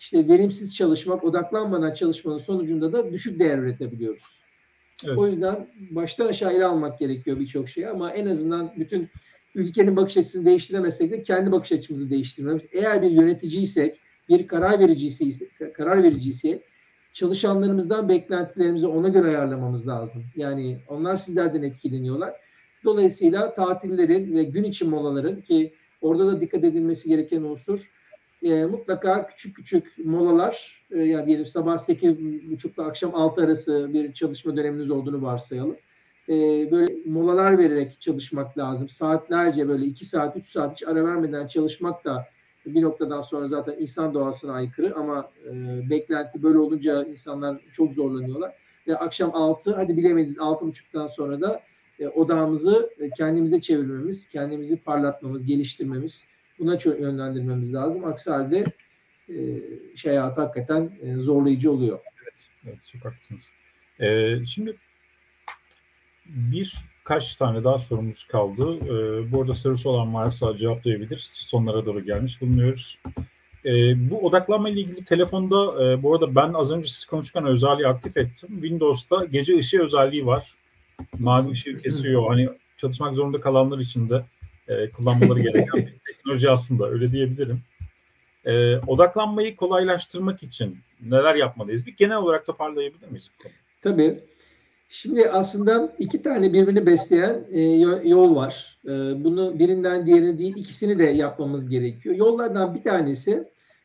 işte 0.00 0.28
verimsiz 0.28 0.74
çalışmak, 0.74 1.24
odaklanmadan 1.24 1.94
çalışmanın 1.94 2.38
sonucunda 2.38 2.92
da 2.92 3.12
düşük 3.12 3.38
değer 3.38 3.58
üretebiliyoruz. 3.58 4.40
Evet. 5.04 5.18
O 5.18 5.26
yüzden 5.26 5.68
baştan 5.90 6.26
aşağı 6.26 6.52
ele 6.52 6.64
almak 6.64 6.98
gerekiyor 6.98 7.40
birçok 7.40 7.68
şey 7.68 7.88
ama 7.88 8.12
en 8.12 8.26
azından 8.26 8.72
bütün 8.76 9.08
ülkenin 9.56 9.96
bakış 9.96 10.16
açısını 10.16 10.46
değiştiremezsek 10.46 11.12
de 11.12 11.22
kendi 11.22 11.52
bakış 11.52 11.72
açımızı 11.72 12.10
değiştirmemiz. 12.10 12.66
Eğer 12.72 13.02
bir 13.02 13.10
yöneticiysek, 13.10 14.00
bir 14.28 14.46
karar 14.46 14.80
vericiysek, 14.80 15.74
karar 15.74 16.02
vericiysek 16.02 16.62
çalışanlarımızdan 17.12 18.08
beklentilerimizi 18.08 18.86
ona 18.86 19.08
göre 19.08 19.28
ayarlamamız 19.28 19.88
lazım. 19.88 20.24
Yani 20.36 20.78
onlar 20.88 21.16
sizlerden 21.16 21.62
etkileniyorlar. 21.62 22.34
Dolayısıyla 22.84 23.54
tatillerin 23.54 24.36
ve 24.36 24.44
gün 24.44 24.64
içi 24.64 24.84
molaların 24.84 25.40
ki 25.40 25.72
orada 26.00 26.26
da 26.26 26.40
dikkat 26.40 26.64
edilmesi 26.64 27.08
gereken 27.08 27.42
unsur 27.42 27.90
e, 28.42 28.64
mutlaka 28.64 29.26
küçük 29.26 29.56
küçük 29.56 29.98
molalar 30.04 30.84
e, 30.90 30.98
yani 30.98 31.26
diyelim 31.26 31.46
sabah 31.46 31.76
8.30 31.76 32.74
ile 32.74 32.82
akşam 32.82 33.14
6 33.14 33.42
arası 33.42 33.90
bir 33.92 34.12
çalışma 34.12 34.56
döneminiz 34.56 34.90
olduğunu 34.90 35.22
varsayalım. 35.22 35.76
E, 36.28 36.32
böyle 36.70 36.85
molalar 37.06 37.58
vererek 37.58 38.00
çalışmak 38.00 38.58
lazım. 38.58 38.88
Saatlerce 38.88 39.68
böyle 39.68 39.84
2 39.84 40.04
saat 40.04 40.36
3 40.36 40.48
saat 40.48 40.74
hiç 40.74 40.88
ara 40.88 41.04
vermeden 41.04 41.46
çalışmak 41.46 42.04
da 42.04 42.26
bir 42.66 42.82
noktadan 42.82 43.20
sonra 43.20 43.46
zaten 43.46 43.76
insan 43.78 44.14
doğasına 44.14 44.52
aykırı 44.52 44.94
ama 44.96 45.30
e, 45.44 45.50
beklenti 45.90 46.42
böyle 46.42 46.58
olunca 46.58 47.04
insanlar 47.04 47.60
çok 47.72 47.92
zorlanıyorlar. 47.92 48.54
Ve 48.86 48.98
akşam 48.98 49.34
6 49.34 49.74
hadi 49.74 49.96
bilemediniz 49.96 50.36
6.30'dan 50.36 51.06
sonra 51.06 51.40
da 51.40 51.62
e, 51.98 52.08
odağımızı 52.08 52.90
e, 52.98 53.10
kendimize 53.10 53.60
çevirmemiz, 53.60 54.28
kendimizi 54.28 54.76
parlatmamız, 54.76 55.46
geliştirmemiz 55.46 56.24
buna 56.58 56.78
çok 56.78 57.00
yönlendirmemiz 57.00 57.74
lazım. 57.74 58.04
Aksi 58.04 58.30
halde 58.30 58.64
e, 59.28 59.34
şey 59.96 60.16
hayatı 60.16 60.40
hakikaten 60.40 60.90
e, 61.02 61.16
zorlayıcı 61.16 61.70
oluyor. 61.72 61.98
Evet, 62.22 62.48
evet 62.64 62.78
çok 62.92 63.04
haklısınız. 63.04 63.50
Ee, 64.00 64.46
şimdi 64.46 64.76
birkaç 67.06 67.34
tane 67.34 67.64
daha 67.64 67.78
sorumuz 67.78 68.24
kaldı. 68.24 68.76
Ee, 68.84 69.32
bu 69.32 69.42
arada 69.42 69.54
sorusu 69.54 69.90
olan 69.90 70.14
varsa 70.14 70.56
cevaplayabilir. 70.56 71.18
Sonlara 71.18 71.86
doğru 71.86 72.00
gelmiş 72.00 72.40
bulunuyoruz. 72.40 72.98
Ee, 73.64 74.10
bu 74.10 74.26
odaklanma 74.26 74.68
ile 74.68 74.80
ilgili 74.80 75.04
telefonda 75.04 75.84
e, 75.84 76.02
bu 76.02 76.14
arada 76.14 76.34
ben 76.34 76.52
az 76.52 76.72
önce 76.72 76.88
siz 76.88 77.04
konuşurken 77.04 77.46
özelliği 77.46 77.88
aktif 77.88 78.16
ettim. 78.16 78.48
Windows'ta 78.60 79.24
gece 79.24 79.58
ışığı 79.58 79.82
özelliği 79.82 80.26
var. 80.26 80.54
Mavi 81.18 81.50
ışığı 81.50 81.82
kesiyor. 81.82 82.28
Hani 82.28 82.48
çalışmak 82.76 83.14
zorunda 83.14 83.40
kalanlar 83.40 83.78
için 83.78 84.08
de 84.08 84.24
e, 84.68 84.90
kullanmaları 84.90 85.40
gereken 85.40 85.86
bir 85.86 85.94
teknoloji 86.06 86.50
aslında 86.50 86.88
öyle 86.88 87.12
diyebilirim. 87.12 87.60
E, 88.44 88.76
odaklanmayı 88.76 89.56
kolaylaştırmak 89.56 90.42
için 90.42 90.78
neler 91.02 91.34
yapmalıyız? 91.34 91.86
Bir 91.86 91.96
genel 91.96 92.16
olarak 92.16 92.46
toparlayabilir 92.46 93.08
miyiz? 93.08 93.30
Tabii. 93.82 94.20
Şimdi 94.88 95.30
aslında 95.30 95.94
iki 95.98 96.22
tane 96.22 96.52
birbirini 96.52 96.86
besleyen 96.86 97.44
e, 97.50 97.60
yol 98.08 98.36
var. 98.36 98.78
E, 98.84 98.90
bunu 99.24 99.58
birinden 99.58 100.06
diğerini 100.06 100.38
değil 100.38 100.56
ikisini 100.56 100.98
de 100.98 101.04
yapmamız 101.04 101.68
gerekiyor. 101.68 102.14
Yollardan 102.14 102.74
bir 102.74 102.82
tanesi 102.82 103.44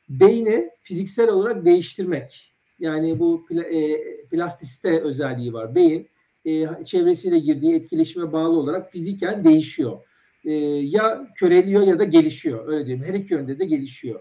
beyni 0.10 0.70
fiziksel 0.82 1.30
olarak 1.30 1.66
değiştirmek. 1.66 2.54
Yani 2.80 3.20
bu 3.20 3.46
pla, 3.46 3.64
e, 3.64 4.02
plastisite 4.32 5.02
özelliği 5.02 5.54
var. 5.54 5.76
Beyin 5.76 6.08
e, 6.46 6.86
çevresiyle 6.86 7.40
girdiği 7.40 7.76
etkileşime 7.76 8.32
bağlı 8.32 8.60
olarak 8.60 8.92
fiziken 8.92 9.44
değişiyor. 9.44 10.00
E, 10.46 10.52
ya 10.82 11.28
köreliyor 11.36 11.82
ya 11.82 12.00
da 12.00 12.04
gelişiyor. 12.04 12.68
Öyle 12.68 12.86
diyeyim. 12.86 13.06
Her 13.06 13.14
iki 13.14 13.34
yönde 13.34 13.60
de 13.60 13.66
gelişiyor. 13.66 14.20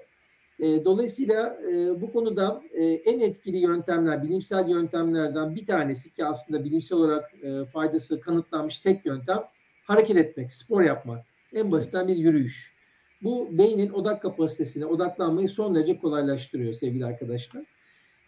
E, 0.61 0.85
dolayısıyla 0.85 1.59
e, 1.73 2.01
bu 2.01 2.13
konuda 2.13 2.63
e, 2.73 2.85
en 2.85 3.21
etkili 3.21 3.57
yöntemler, 3.57 4.23
bilimsel 4.23 4.69
yöntemlerden 4.69 5.57
bir 5.57 5.67
tanesi 5.67 6.13
ki 6.13 6.25
aslında 6.25 6.65
bilimsel 6.65 6.99
olarak 6.99 7.33
faydası 7.73 8.21
kanıtlanmış 8.21 8.79
tek 8.79 9.07
yöntem 9.07 9.45
hareket 9.85 10.17
etmek, 10.17 10.53
spor 10.53 10.83
yapmak. 10.83 11.25
En 11.55 11.73
basitten 11.73 12.09
bir 12.09 12.17
yürüyüş. 12.17 12.75
Bu 13.23 13.49
beynin 13.59 13.91
odak 13.91 14.23
kapasitesini, 14.23 14.87
odaklanmayı 14.87 15.49
son 15.49 15.75
derece 15.75 15.99
kolaylaştırıyor 15.99 16.73
sevgili 16.73 17.07
arkadaşlar. 17.07 17.65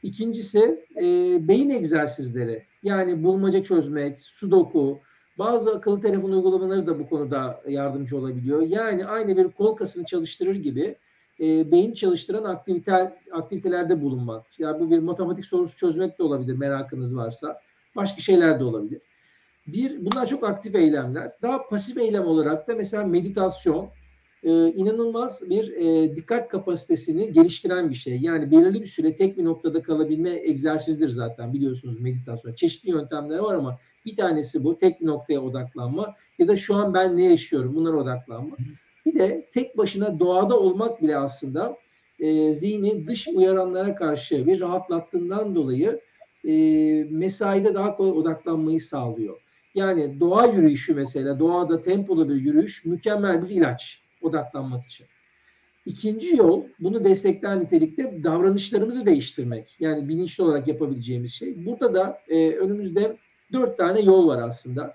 İkincisi 0.03 0.87
beyin 1.49 1.71
egzersizleri. 1.71 2.63
Yani 2.83 3.25
bulmaca 3.25 3.63
çözmek, 3.63 4.21
sudoku, 4.21 4.99
bazı 5.39 5.75
akıllı 5.75 6.01
telefon 6.01 6.33
uygulamaları 6.33 6.87
da 6.87 6.99
bu 6.99 7.09
konuda 7.09 7.63
yardımcı 7.69 8.19
olabiliyor. 8.19 8.63
Yani 8.63 9.07
aynı 9.07 9.37
bir 9.37 9.49
kol 9.49 9.77
kasını 9.77 10.05
çalıştırır 10.05 10.57
gibi 10.57 10.97
e, 11.43 11.73
beyin 11.73 11.95
çalıştıran 11.95 12.45
aktivite, 12.45 13.17
aktivitelerde 13.33 14.03
bulunmak. 14.03 14.61
Yani 14.61 14.81
bu 14.81 14.91
bir 14.91 14.99
matematik 14.99 15.45
sorusu 15.45 15.77
çözmek 15.77 16.19
de 16.19 16.23
olabilir 16.23 16.55
merakınız 16.55 17.17
varsa. 17.17 17.61
Başka 17.97 18.21
şeyler 18.21 18.61
de 18.61 18.65
olabilir. 18.65 19.01
Bir, 19.67 20.05
bunlar 20.05 20.27
çok 20.27 20.45
aktif 20.45 20.75
eylemler. 20.75 21.33
Daha 21.43 21.69
pasif 21.69 21.99
eylem 21.99 22.27
olarak 22.27 22.69
da 22.69 22.75
mesela 22.75 23.07
meditasyon 23.07 23.89
e, 24.43 24.69
inanılmaz 24.73 25.51
bir 25.51 25.73
e, 25.73 26.17
dikkat 26.17 26.49
kapasitesini 26.49 27.33
geliştiren 27.33 27.91
bir 27.91 27.95
şey. 27.95 28.19
Yani 28.21 28.51
belirli 28.51 28.83
bir 28.83 28.87
süre 28.87 29.17
tek 29.17 29.39
bir 29.39 29.45
noktada 29.45 29.83
kalabilme 29.83 30.31
egzersizdir 30.31 31.09
zaten 31.09 31.53
biliyorsunuz 31.53 32.01
meditasyon. 32.01 32.55
Çeşitli 32.55 32.91
yöntemler 32.91 33.39
var 33.39 33.55
ama 33.55 33.79
bir 34.07 34.17
tanesi 34.17 34.65
bu 34.65 34.79
tek 34.79 35.01
bir 35.01 35.07
noktaya 35.07 35.41
odaklanma 35.41 36.15
ya 36.39 36.49
da 36.49 36.57
şu 36.57 36.75
an 36.75 36.95
ben 36.95 37.17
ne 37.17 37.25
yaşıyorum 37.25 37.75
bunlara 37.75 37.97
odaklanma. 37.97 38.57
Bir 39.07 39.15
de 39.19 39.49
tek 39.55 39.79
başına 39.79 40.19
doğada 40.19 40.59
olmak 40.59 41.03
bile 41.03 41.17
aslında 41.17 41.77
e, 42.21 42.53
zihni 42.53 43.07
dış 43.07 43.29
uyaranlara 43.29 43.95
karşı 43.95 44.47
bir 44.47 44.61
rahatlattığından 44.61 45.55
dolayı 45.55 46.01
e, 46.45 46.53
mesaide 47.11 47.75
daha 47.75 47.97
kolay 47.97 48.13
odaklanmayı 48.13 48.81
sağlıyor. 48.81 49.37
Yani 49.75 50.21
doğa 50.21 50.47
yürüyüşü 50.47 50.95
mesela 50.95 51.39
doğada 51.39 51.83
tempolu 51.83 52.29
bir 52.29 52.35
yürüyüş 52.35 52.85
mükemmel 52.85 53.45
bir 53.45 53.51
ilaç 53.51 54.03
odaklanmak 54.23 54.87
için. 54.87 55.07
İkinci 55.87 56.37
yol 56.37 56.65
bunu 56.81 57.05
destekleyen 57.05 57.61
nitelikte 57.61 58.25
davranışlarımızı 58.25 59.07
değiştirmek. 59.07 59.77
Yani 59.81 60.09
bilinçli 60.09 60.45
olarak 60.45 60.69
yapabileceğimiz 60.69 61.33
şey. 61.33 61.67
Burada 61.67 61.95
da 61.95 62.19
e, 62.29 62.51
önümüzde 62.51 63.17
dört 63.53 63.79
tane 63.79 64.01
yol 64.01 64.29
var 64.29 64.43
aslında. 64.43 64.95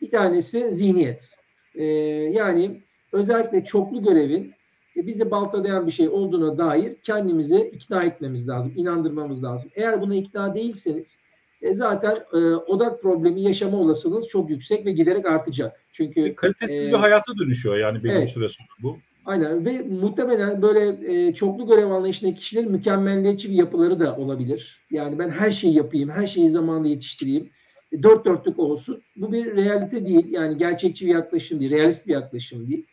Bir 0.00 0.10
tanesi 0.10 0.72
zihniyet. 0.72 1.38
E, 1.74 1.84
yani 1.84 2.82
özellikle 3.12 3.64
çoklu 3.64 4.02
görevin 4.02 4.54
e, 4.96 5.06
bizi 5.06 5.30
baltalayan 5.30 5.86
bir 5.86 5.92
şey 5.92 6.08
olduğuna 6.08 6.58
dair 6.58 6.94
kendimizi 7.02 7.70
ikna 7.74 8.04
etmemiz 8.04 8.48
lazım, 8.48 8.72
inandırmamız 8.76 9.44
lazım. 9.44 9.70
Eğer 9.74 10.00
buna 10.00 10.14
ikna 10.14 10.54
değilseniz 10.54 11.20
e, 11.62 11.74
zaten 11.74 12.16
e, 12.32 12.36
odak 12.54 13.02
problemi 13.02 13.42
yaşama 13.42 13.78
olasılığınız 13.78 14.28
çok 14.28 14.50
yüksek 14.50 14.86
ve 14.86 14.92
giderek 14.92 15.26
artacak. 15.26 15.84
Çünkü 15.92 16.20
e, 16.20 16.34
kalitesiz 16.34 16.86
e, 16.86 16.90
bir 16.90 16.96
hayata 16.96 17.38
dönüşüyor 17.38 17.76
yani 17.78 18.04
belli 18.04 18.12
evet, 18.12 18.28
süre 18.28 18.48
sonra 18.48 18.68
bu. 18.82 18.98
Aynen 19.26 19.66
ve 19.66 19.82
muhtemelen 19.82 20.62
böyle 20.62 21.12
e, 21.12 21.34
çoklu 21.34 21.66
görev 21.66 21.90
anlayışındaki 21.90 22.38
kişilerin 22.38 22.72
mükemmelliyetçi 22.72 23.50
bir 23.50 23.54
yapıları 23.54 24.00
da 24.00 24.16
olabilir. 24.16 24.80
Yani 24.90 25.18
ben 25.18 25.30
her 25.30 25.50
şeyi 25.50 25.74
yapayım, 25.74 26.10
her 26.10 26.26
şeyi 26.26 26.48
zamanında 26.48 26.88
yetiştireyim. 26.88 27.50
E, 27.92 28.02
dört 28.02 28.24
dörtlük 28.24 28.58
olsun. 28.58 29.02
Bu 29.16 29.32
bir 29.32 29.56
realite 29.56 30.06
değil. 30.06 30.32
Yani 30.32 30.58
gerçekçi 30.58 31.06
bir 31.06 31.10
yaklaşım 31.10 31.60
değil, 31.60 31.70
realist 31.70 32.06
bir 32.06 32.12
yaklaşım 32.12 32.68
değil. 32.68 32.86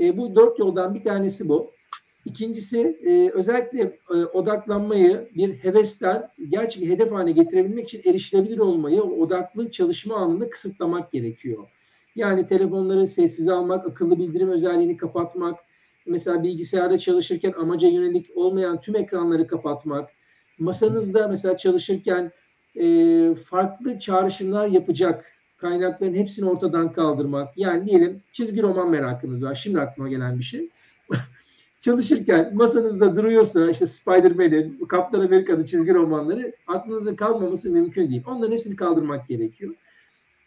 E, 0.00 0.16
bu 0.16 0.36
dört 0.36 0.58
yoldan 0.58 0.94
bir 0.94 1.02
tanesi 1.02 1.48
bu. 1.48 1.70
İkincisi 2.24 2.98
e, 3.06 3.30
özellikle 3.30 3.98
e, 4.10 4.14
odaklanmayı 4.14 5.28
bir 5.34 5.54
hevesten 5.54 6.28
gerçek 6.48 6.82
bir 6.82 6.88
hedef 6.88 7.12
haline 7.12 7.32
getirebilmek 7.32 7.88
için 7.88 8.10
erişilebilir 8.10 8.58
olmayı 8.58 9.02
odaklı 9.02 9.70
çalışma 9.70 10.16
anını 10.16 10.50
kısıtlamak 10.50 11.12
gerekiyor. 11.12 11.68
Yani 12.16 12.46
telefonları 12.46 13.06
sessize 13.06 13.52
almak, 13.52 13.86
akıllı 13.86 14.18
bildirim 14.18 14.50
özelliğini 14.50 14.96
kapatmak, 14.96 15.58
mesela 16.06 16.42
bilgisayarda 16.42 16.98
çalışırken 16.98 17.52
amaca 17.52 17.88
yönelik 17.88 18.26
olmayan 18.36 18.80
tüm 18.80 18.96
ekranları 18.96 19.46
kapatmak, 19.46 20.10
masanızda 20.58 21.28
mesela 21.28 21.56
çalışırken 21.56 22.32
e, 22.76 23.34
farklı 23.34 23.98
çağrışımlar 23.98 24.66
yapacak 24.66 25.33
kaynakların 25.64 26.14
hepsini 26.14 26.48
ortadan 26.48 26.92
kaldırmak. 26.92 27.58
Yani 27.58 27.86
diyelim 27.86 28.22
çizgi 28.32 28.62
roman 28.62 28.90
merakınız 28.90 29.44
var. 29.44 29.54
Şimdi 29.54 29.80
aklıma 29.80 30.08
gelen 30.08 30.38
bir 30.38 30.44
şey. 30.44 30.68
Çalışırken 31.80 32.56
masanızda 32.56 33.16
duruyorsa 33.16 33.70
işte 33.70 33.86
Spider-Man'in, 33.86 34.78
Kaptan 34.88 35.20
Amerika'nın 35.20 35.64
çizgi 35.64 35.94
romanları 35.94 36.52
aklınıza 36.66 37.16
kalmaması 37.16 37.70
mümkün 37.70 38.10
değil. 38.10 38.22
Onların 38.26 38.52
hepsini 38.52 38.76
kaldırmak 38.76 39.28
gerekiyor. 39.28 39.74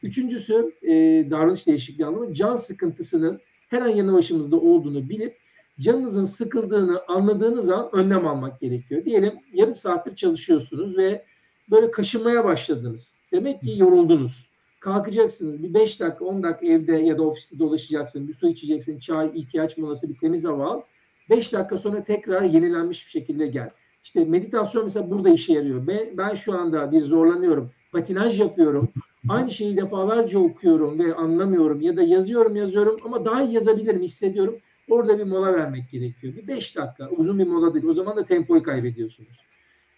Üçüncüsü 0.03 0.71
e, 0.81 0.93
davranış 1.31 1.67
değişikliği 1.67 2.05
anlamı 2.05 2.33
can 2.33 2.55
sıkıntısının 2.55 3.39
her 3.69 3.81
an 3.81 3.89
yanı 3.89 4.13
başımızda 4.13 4.55
olduğunu 4.55 5.09
bilip 5.09 5.37
canınızın 5.79 6.25
sıkıldığını 6.25 7.01
anladığınız 7.07 7.69
an 7.69 7.89
önlem 7.93 8.27
almak 8.27 8.59
gerekiyor. 8.59 9.05
Diyelim 9.05 9.33
yarım 9.53 9.75
saattir 9.75 10.15
çalışıyorsunuz 10.15 10.97
ve 10.97 11.25
böyle 11.71 11.91
kaşınmaya 11.91 12.45
başladınız. 12.45 13.15
Demek 13.31 13.61
ki 13.61 13.73
yoruldunuz 13.77 14.56
kalkacaksınız. 14.87 15.63
Bir 15.63 15.73
5 15.73 15.99
dakika 15.99 16.25
10 16.25 16.43
dakika 16.43 16.65
evde 16.65 16.95
ya 16.95 17.17
da 17.17 17.23
ofiste 17.23 17.59
dolaşacaksın. 17.59 18.27
Bir 18.27 18.33
su 18.33 18.47
içeceksin. 18.47 18.99
Çay, 18.99 19.31
ihtiyaç 19.35 19.77
molası, 19.77 20.09
bir 20.09 20.17
temiz 20.17 20.45
hava 20.45 20.65
al. 20.65 20.81
5 21.29 21.53
dakika 21.53 21.77
sonra 21.77 22.03
tekrar 22.03 22.41
yenilenmiş 22.41 23.05
bir 23.05 23.11
şekilde 23.11 23.47
gel. 23.47 23.69
İşte 24.03 24.25
meditasyon 24.25 24.83
mesela 24.83 25.09
burada 25.09 25.29
işe 25.29 25.53
yarıyor. 25.53 25.87
Ben, 25.87 26.17
ben 26.17 26.35
şu 26.35 26.59
anda 26.59 26.91
bir 26.91 27.01
zorlanıyorum. 27.01 27.71
Patinaj 27.91 28.39
yapıyorum. 28.39 28.89
Aynı 29.29 29.51
şeyi 29.51 29.77
defalarca 29.77 30.39
okuyorum 30.39 30.99
ve 30.99 31.15
anlamıyorum 31.15 31.81
ya 31.81 31.97
da 31.97 32.03
yazıyorum 32.03 32.55
yazıyorum 32.55 32.97
ama 33.05 33.25
daha 33.25 33.43
iyi 33.43 33.53
yazabilirim 33.53 34.01
hissediyorum. 34.01 34.55
Orada 34.89 35.19
bir 35.19 35.23
mola 35.23 35.53
vermek 35.53 35.91
gerekiyor. 35.91 36.35
Bir 36.35 36.47
5 36.47 36.75
dakika 36.75 37.09
uzun 37.09 37.39
bir 37.39 37.47
mola 37.47 37.73
değil. 37.73 37.85
O 37.85 37.93
zaman 37.93 38.17
da 38.17 38.25
tempoyu 38.25 38.63
kaybediyorsunuz. 38.63 39.41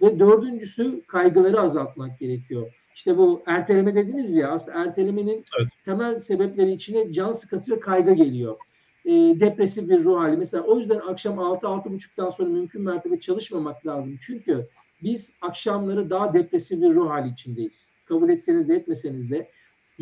Ve 0.01 0.19
dördüncüsü 0.19 1.01
kaygıları 1.07 1.61
azaltmak 1.61 2.19
gerekiyor. 2.19 2.73
İşte 2.99 3.17
bu 3.17 3.43
erteleme 3.45 3.95
dediniz 3.95 4.35
ya 4.35 4.51
aslında 4.51 4.79
ertelemenin 4.79 5.45
evet. 5.59 5.69
temel 5.85 6.19
sebepleri 6.19 6.71
içine 6.71 7.13
can 7.13 7.31
sıkıntı 7.31 7.71
ve 7.71 7.79
kaygı 7.79 8.13
geliyor. 8.13 8.57
E, 9.05 9.11
depresif 9.39 9.89
bir 9.89 10.03
ruh 10.03 10.19
hali. 10.19 10.37
Mesela 10.37 10.63
o 10.63 10.79
yüzden 10.79 10.99
akşam 10.99 11.35
6-6.30'dan 11.35 12.29
sonra 12.29 12.49
mümkün 12.49 12.81
mertebe 12.81 13.19
çalışmamak 13.19 13.87
lazım. 13.87 14.17
Çünkü 14.21 14.67
biz 15.03 15.33
akşamları 15.41 16.09
daha 16.09 16.33
depresif 16.33 16.81
bir 16.81 16.93
ruh 16.93 17.09
hali 17.09 17.29
içindeyiz. 17.29 17.91
Kabul 18.05 18.29
etseniz 18.29 18.69
de 18.69 18.75
etmeseniz 18.75 19.31
de. 19.31 19.49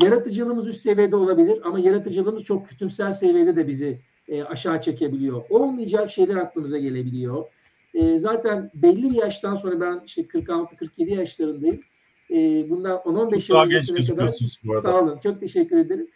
Yaratıcılığımız 0.03 0.67
üst 0.67 0.81
seviyede 0.81 1.15
olabilir 1.15 1.59
ama 1.63 1.79
yaratıcılığımız 1.79 2.43
çok 2.43 2.67
kütümsel 2.67 3.11
seviyede 3.11 3.55
de 3.55 3.67
bizi 3.67 3.99
e, 4.27 4.43
aşağı 4.43 4.81
çekebiliyor. 4.81 5.43
Olmayacak 5.49 6.11
şeyler 6.11 6.35
aklımıza 6.35 6.77
gelebiliyor. 6.77 7.45
E, 7.93 8.19
zaten 8.19 8.71
belli 8.73 9.09
bir 9.09 9.15
yaştan 9.15 9.55
sonra 9.55 9.81
ben 9.81 10.01
işte 10.05 10.21
46-47 10.21 11.15
yaşlarındayım. 11.15 11.81
E, 12.31 12.69
bundan 12.69 12.97
10-15 12.97 13.51
yıl 13.51 13.59
öncesine 13.59 14.05
kadar 14.05 14.33
sağ 14.81 15.01
olun. 15.01 15.19
Çok 15.23 15.39
teşekkür 15.39 15.77
ederim. 15.77 16.07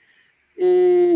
E, 0.58 0.68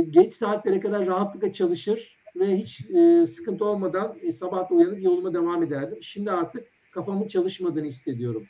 geç 0.10 0.34
saatlere 0.34 0.80
kadar 0.80 1.08
rahatlıkla 1.08 1.54
çalışır 1.54 2.18
ve 2.36 2.58
hiç 2.58 2.82
e, 2.90 3.26
sıkıntı 3.26 3.66
olmadan 3.66 4.18
e, 4.22 4.32
sabah 4.32 4.72
uyanıp 4.72 5.04
yoluma 5.04 5.34
devam 5.34 5.64
ederdim. 5.64 5.98
Şimdi 6.02 6.32
artık 6.32 6.68
kafamın 6.92 7.28
çalışmadığını 7.28 7.86
hissediyorum. 7.86 8.48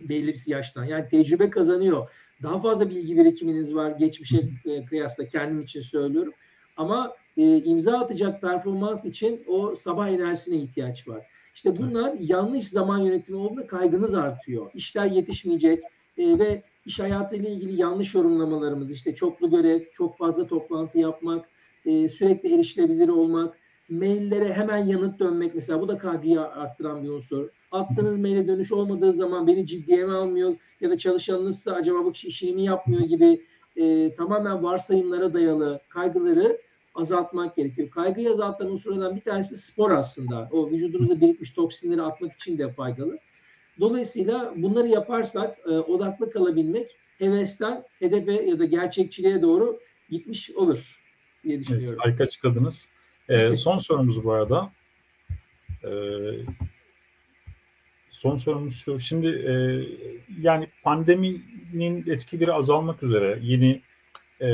Belli 0.00 0.34
bir 0.34 0.42
yaştan. 0.46 0.84
Yani 0.84 1.08
tecrübe 1.08 1.50
kazanıyor. 1.50 2.10
Daha 2.42 2.60
fazla 2.60 2.90
bilgi 2.90 3.16
birikiminiz 3.16 3.74
var 3.74 3.90
geçmişe 3.90 4.48
e, 4.64 4.84
kıyasla 4.84 5.26
kendim 5.26 5.60
için 5.60 5.80
söylüyorum. 5.80 6.32
Ama 6.76 7.14
e, 7.36 7.62
imza 7.62 7.98
atacak 7.98 8.40
performans 8.40 9.04
için 9.04 9.44
o 9.46 9.74
sabah 9.74 10.08
enerjisine 10.08 10.56
ihtiyaç 10.56 11.08
var. 11.08 11.26
İşte 11.54 11.76
bunlar 11.76 12.14
yanlış 12.18 12.68
zaman 12.68 12.98
yönetimi 12.98 13.38
olduğunda 13.38 13.66
kaygınız 13.66 14.14
artıyor. 14.14 14.70
İşler 14.74 15.06
yetişmeyecek 15.06 15.84
e, 16.18 16.38
ve 16.38 16.62
iş 16.86 17.00
hayatıyla 17.00 17.48
ilgili 17.48 17.80
yanlış 17.80 18.14
yorumlamalarımız 18.14 18.92
işte 18.92 19.14
çoklu 19.14 19.50
görev, 19.50 19.80
çok 19.92 20.18
fazla 20.18 20.46
toplantı 20.46 20.98
yapmak, 20.98 21.48
e, 21.84 22.08
sürekli 22.08 22.54
erişilebilir 22.54 23.08
olmak, 23.08 23.56
maillere 23.88 24.52
hemen 24.52 24.78
yanıt 24.78 25.18
dönmek 25.20 25.54
mesela 25.54 25.80
bu 25.80 25.88
da 25.88 25.98
kaygıyı 25.98 26.40
arttıran 26.40 27.04
bir 27.04 27.08
unsur. 27.08 27.48
Attığınız 27.72 28.18
maile 28.18 28.48
dönüş 28.48 28.72
olmadığı 28.72 29.12
zaman 29.12 29.46
beni 29.46 29.66
ciddiye 29.66 30.04
mi 30.04 30.12
almıyor 30.12 30.56
ya 30.80 30.90
da 30.90 30.98
çalışanınızsa 30.98 31.72
acaba 31.72 32.04
bu 32.04 32.12
kişi 32.12 32.28
işini 32.28 32.52
mi 32.52 32.64
yapmıyor 32.64 33.00
gibi 33.00 33.46
e, 33.76 34.14
tamamen 34.14 34.62
varsayımlara 34.62 35.34
dayalı 35.34 35.80
kaygıları 35.88 36.60
azaltmak 36.94 37.56
gerekiyor. 37.56 37.90
Kaygıyı 37.90 38.30
azaltan 38.30 38.70
unsurlardan 38.70 39.16
bir 39.16 39.20
tanesi 39.20 39.58
spor 39.58 39.90
aslında. 39.90 40.48
O 40.52 40.70
vücudunuzda 40.70 41.20
birikmiş 41.20 41.50
toksinleri 41.50 42.02
atmak 42.02 42.32
için 42.32 42.58
de 42.58 42.72
faydalı. 42.72 43.18
Dolayısıyla 43.80 44.52
bunları 44.56 44.88
yaparsak 44.88 45.58
e, 45.66 45.68
odaklı 45.68 46.30
kalabilmek 46.30 46.96
hevesten 47.18 47.84
hedefe 47.98 48.32
ya 48.32 48.58
da 48.58 48.64
gerçekçiliğe 48.64 49.42
doğru 49.42 49.80
gitmiş 50.10 50.50
olur 50.50 51.00
diye 51.44 51.58
düşünüyorum. 51.58 51.88
Evet, 51.88 52.06
harika 52.06 52.24
açıkladınız. 52.24 52.88
Ee, 53.28 53.56
son 53.56 53.78
sorumuz 53.78 54.24
bu 54.24 54.32
arada. 54.32 54.72
Ee, 55.84 55.88
son 58.10 58.36
sorumuz 58.36 58.76
şu. 58.76 59.00
Şimdi 59.00 59.26
e, 59.26 59.52
yani 60.40 60.68
pandeminin 60.82 62.04
etkileri 62.06 62.52
azalmak 62.52 63.02
üzere 63.02 63.38
yeni 63.42 63.82
e, 64.40 64.46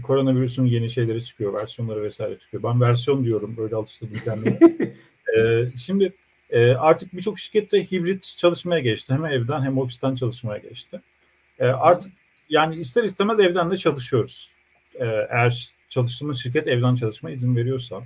koronavirüsün 0.00 0.64
yeni 0.64 0.90
şeyleri 0.90 1.24
çıkıyor, 1.24 1.54
versiyonları 1.54 2.02
vesaire 2.02 2.38
çıkıyor. 2.38 2.62
Ben 2.62 2.80
versiyon 2.80 3.24
diyorum, 3.24 3.56
böyle 3.56 3.76
alıştırdım 3.76 4.20
kendimi. 4.24 4.58
e, 5.38 5.66
şimdi 5.78 6.12
e, 6.50 6.70
artık 6.70 7.14
birçok 7.14 7.38
şirkette 7.38 7.90
hibrit 7.90 8.34
çalışmaya 8.36 8.80
geçti. 8.80 9.12
Hem 9.12 9.24
evden 9.26 9.62
hem 9.62 9.78
ofisten 9.78 10.14
çalışmaya 10.14 10.58
geçti. 10.58 11.00
E, 11.58 11.66
artık 11.66 12.12
yani 12.48 12.76
ister 12.76 13.04
istemez 13.04 13.40
evden 13.40 13.70
de 13.70 13.76
çalışıyoruz. 13.76 14.50
E, 14.94 15.04
eğer 15.30 15.72
çalıştığımız 15.88 16.42
şirket 16.42 16.68
evden 16.68 16.94
çalışma 16.94 17.30
izin 17.30 17.56
veriyorsa. 17.56 18.02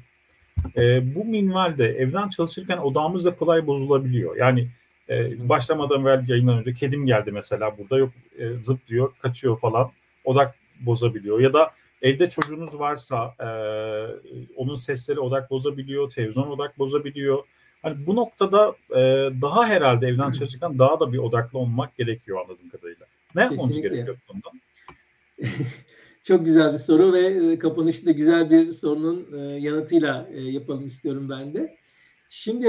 E, 0.76 1.14
bu 1.14 1.24
minvalde 1.24 1.88
evden 1.88 2.28
çalışırken 2.28 2.78
odağımız 2.78 3.24
da 3.24 3.36
kolay 3.36 3.66
bozulabiliyor. 3.66 4.36
Yani 4.36 4.68
e, 5.08 5.48
başlamadan 5.48 6.00
evvel 6.00 6.28
yayından 6.28 6.58
önce 6.58 6.74
kedim 6.74 7.06
geldi 7.06 7.32
mesela 7.32 7.78
burada 7.78 7.98
yok 7.98 8.12
e, 8.38 8.52
zıp 8.62 8.88
diyor 8.88 9.12
kaçıyor 9.22 9.58
falan. 9.58 9.90
Odak 10.24 10.54
bozabiliyor 10.80 11.40
ya 11.40 11.52
da 11.52 11.70
evde 12.02 12.30
çocuğunuz 12.30 12.78
varsa 12.78 13.34
e, 13.40 13.48
onun 14.56 14.74
sesleri 14.74 15.20
odak 15.20 15.50
bozabiliyor, 15.50 16.10
televizyon 16.10 16.50
odak 16.50 16.78
bozabiliyor. 16.78 17.44
Hani 17.82 18.06
bu 18.06 18.16
noktada 18.16 18.76
e, 18.90 19.00
daha 19.42 19.66
herhalde 19.66 20.06
evden 20.06 20.32
çalışırken 20.32 20.78
daha 20.78 21.00
da 21.00 21.12
bir 21.12 21.18
odaklı 21.18 21.58
olmak 21.58 21.96
gerekiyor 21.96 22.38
anladığım 22.40 22.68
kadarıyla. 22.68 23.06
Ne 23.34 23.42
yapmamız 23.42 23.66
Kesinlikle. 23.68 23.88
gerekiyor 23.88 24.16
bundan? 24.28 24.60
Çok 26.24 26.44
güzel 26.44 26.72
bir 26.72 26.78
soru 26.78 27.12
ve 27.12 27.52
e, 27.52 27.58
kapanışı 27.58 28.06
da 28.06 28.10
güzel 28.10 28.50
bir 28.50 28.72
sorunun 28.72 29.26
e, 29.38 29.58
yanıtıyla 29.58 30.28
e, 30.32 30.40
yapalım 30.40 30.86
istiyorum 30.86 31.28
ben 31.30 31.54
de. 31.54 31.76
Şimdi 32.28 32.64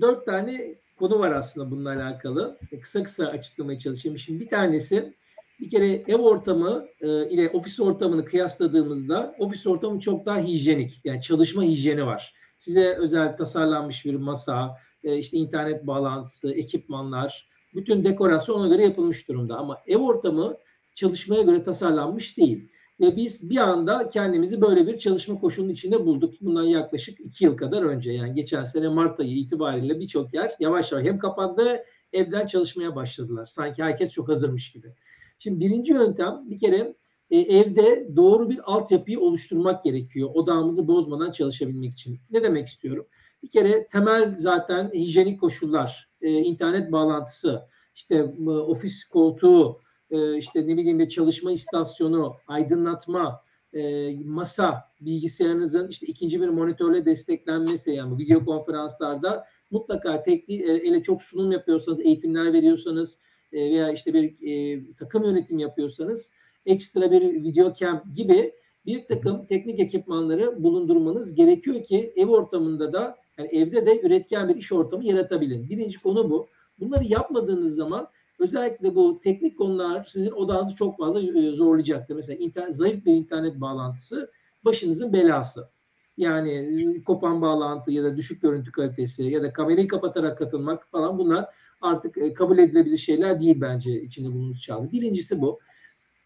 dört 0.00 0.26
tane 0.26 0.74
konu 0.98 1.18
var 1.18 1.32
aslında 1.32 1.70
bununla 1.70 1.92
alakalı. 1.92 2.58
Kısa 2.82 3.02
kısa 3.02 3.26
açıklamaya 3.26 3.78
çalışayım. 3.78 4.18
Şimdi 4.18 4.40
bir 4.40 4.48
tanesi 4.48 5.14
bir 5.60 5.70
kere 5.70 6.02
ev 6.06 6.16
ortamı 6.16 6.86
ile 7.02 7.50
ofis 7.50 7.80
ortamını 7.80 8.24
kıyasladığımızda 8.24 9.34
ofis 9.38 9.66
ortamı 9.66 10.00
çok 10.00 10.26
daha 10.26 10.38
hijyenik. 10.38 11.00
Yani 11.04 11.20
çalışma 11.20 11.62
hijyeni 11.62 12.06
var. 12.06 12.34
Size 12.58 12.94
özel 12.94 13.36
tasarlanmış 13.36 14.04
bir 14.04 14.14
masa, 14.14 14.76
işte 15.02 15.36
internet 15.36 15.86
bağlantısı, 15.86 16.52
ekipmanlar, 16.52 17.48
bütün 17.74 18.04
dekorasyon 18.04 18.60
ona 18.60 18.68
göre 18.68 18.82
yapılmış 18.82 19.28
durumda. 19.28 19.56
Ama 19.56 19.78
ev 19.86 19.98
ortamı 19.98 20.56
çalışmaya 20.94 21.42
göre 21.42 21.62
tasarlanmış 21.62 22.38
değil. 22.38 22.68
Ve 23.00 23.16
biz 23.16 23.50
bir 23.50 23.56
anda 23.56 24.08
kendimizi 24.08 24.60
böyle 24.60 24.86
bir 24.86 24.98
çalışma 24.98 25.40
koşulunun 25.40 25.72
içinde 25.72 26.06
bulduk. 26.06 26.34
Bundan 26.40 26.64
yaklaşık 26.64 27.20
iki 27.20 27.44
yıl 27.44 27.56
kadar 27.56 27.82
önce 27.82 28.12
yani 28.12 28.34
geçen 28.34 28.64
sene 28.64 28.88
Mart 28.88 29.20
ayı 29.20 29.36
itibariyle 29.36 30.00
birçok 30.00 30.34
yer 30.34 30.52
yavaş 30.60 30.92
yavaş 30.92 31.04
hem 31.06 31.18
kapandı 31.18 31.84
evden 32.12 32.46
çalışmaya 32.46 32.96
başladılar. 32.96 33.46
Sanki 33.46 33.82
herkes 33.82 34.12
çok 34.12 34.28
hazırmış 34.28 34.72
gibi. 34.72 34.94
Şimdi 35.38 35.60
birinci 35.60 35.92
yöntem 35.92 36.42
bir 36.50 36.58
kere 36.58 36.94
e, 37.30 37.38
evde 37.38 38.08
doğru 38.16 38.50
bir 38.50 38.72
altyapıyı 38.72 39.20
oluşturmak 39.20 39.84
gerekiyor. 39.84 40.30
Odağımızı 40.34 40.88
bozmadan 40.88 41.32
çalışabilmek 41.32 41.92
için. 41.92 42.18
Ne 42.30 42.42
demek 42.42 42.66
istiyorum? 42.66 43.06
Bir 43.42 43.50
kere 43.50 43.88
temel 43.88 44.34
zaten 44.36 44.90
hijyenik 44.94 45.40
koşullar, 45.40 46.08
e, 46.22 46.30
internet 46.30 46.92
bağlantısı, 46.92 47.62
işte 47.94 48.14
e, 48.14 48.50
ofis 48.50 49.04
koltuğu, 49.04 49.80
e, 50.10 50.38
işte 50.38 50.66
ne 50.66 50.76
bileyim 50.76 50.98
bir 50.98 51.08
çalışma 51.08 51.52
istasyonu, 51.52 52.34
aydınlatma, 52.46 53.40
e, 53.72 54.12
masa, 54.24 54.84
bilgisayarınızın 55.00 55.88
işte 55.88 56.06
ikinci 56.06 56.40
bir 56.40 56.48
monitörle 56.48 57.04
desteklenmesi 57.04 57.90
yani 57.90 58.18
video 58.18 58.44
konferanslarda 58.44 59.44
mutlaka 59.70 60.22
tek 60.22 60.48
e, 60.50 60.54
ele 60.54 61.02
çok 61.02 61.22
sunum 61.22 61.52
yapıyorsanız, 61.52 62.00
eğitimler 62.00 62.52
veriyorsanız 62.52 63.18
e, 63.54 63.70
veya 63.70 63.92
işte 63.92 64.14
bir 64.14 64.34
e, 64.42 64.80
takım 64.94 65.24
yönetim 65.24 65.58
yapıyorsanız 65.58 66.32
ekstra 66.66 67.10
bir 67.10 67.22
video 67.44 67.74
cam 67.74 68.02
gibi 68.14 68.52
bir 68.86 69.06
takım 69.06 69.46
teknik 69.46 69.80
ekipmanları 69.80 70.64
bulundurmanız 70.64 71.34
gerekiyor 71.34 71.82
ki 71.82 72.12
ev 72.16 72.26
ortamında 72.26 72.92
da 72.92 73.16
yani 73.38 73.48
evde 73.48 73.86
de 73.86 74.00
üretken 74.00 74.48
bir 74.48 74.56
iş 74.56 74.72
ortamı 74.72 75.04
yaratabilin. 75.04 75.68
Birinci 75.70 76.02
konu 76.02 76.30
bu. 76.30 76.48
Bunları 76.80 77.04
yapmadığınız 77.04 77.74
zaman 77.74 78.08
özellikle 78.38 78.94
bu 78.94 79.20
teknik 79.24 79.58
konular 79.58 80.06
sizin 80.08 80.30
odağınızı 80.30 80.74
çok 80.74 80.98
fazla 80.98 81.20
e, 81.20 81.50
zorlayacaktır. 81.50 82.14
Mesela 82.14 82.38
internet, 82.38 82.74
zayıf 82.74 83.06
bir 83.06 83.12
internet 83.12 83.60
bağlantısı 83.60 84.30
başınızın 84.64 85.12
belası. 85.12 85.68
Yani 86.16 86.52
e, 86.52 87.02
kopan 87.02 87.42
bağlantı 87.42 87.92
ya 87.92 88.04
da 88.04 88.16
düşük 88.16 88.42
görüntü 88.42 88.72
kalitesi 88.72 89.24
ya 89.24 89.42
da 89.42 89.52
kamerayı 89.52 89.88
kapatarak 89.88 90.38
katılmak 90.38 90.88
falan 90.90 91.18
bunlar 91.18 91.54
artık 91.84 92.18
e, 92.18 92.34
kabul 92.34 92.58
edilebilir 92.58 92.98
şeyler 92.98 93.40
değil 93.40 93.60
bence 93.60 94.02
içinde 94.02 94.28
bulunduğumuz 94.28 94.62
çağda. 94.62 94.92
Birincisi 94.92 95.40
bu. 95.40 95.60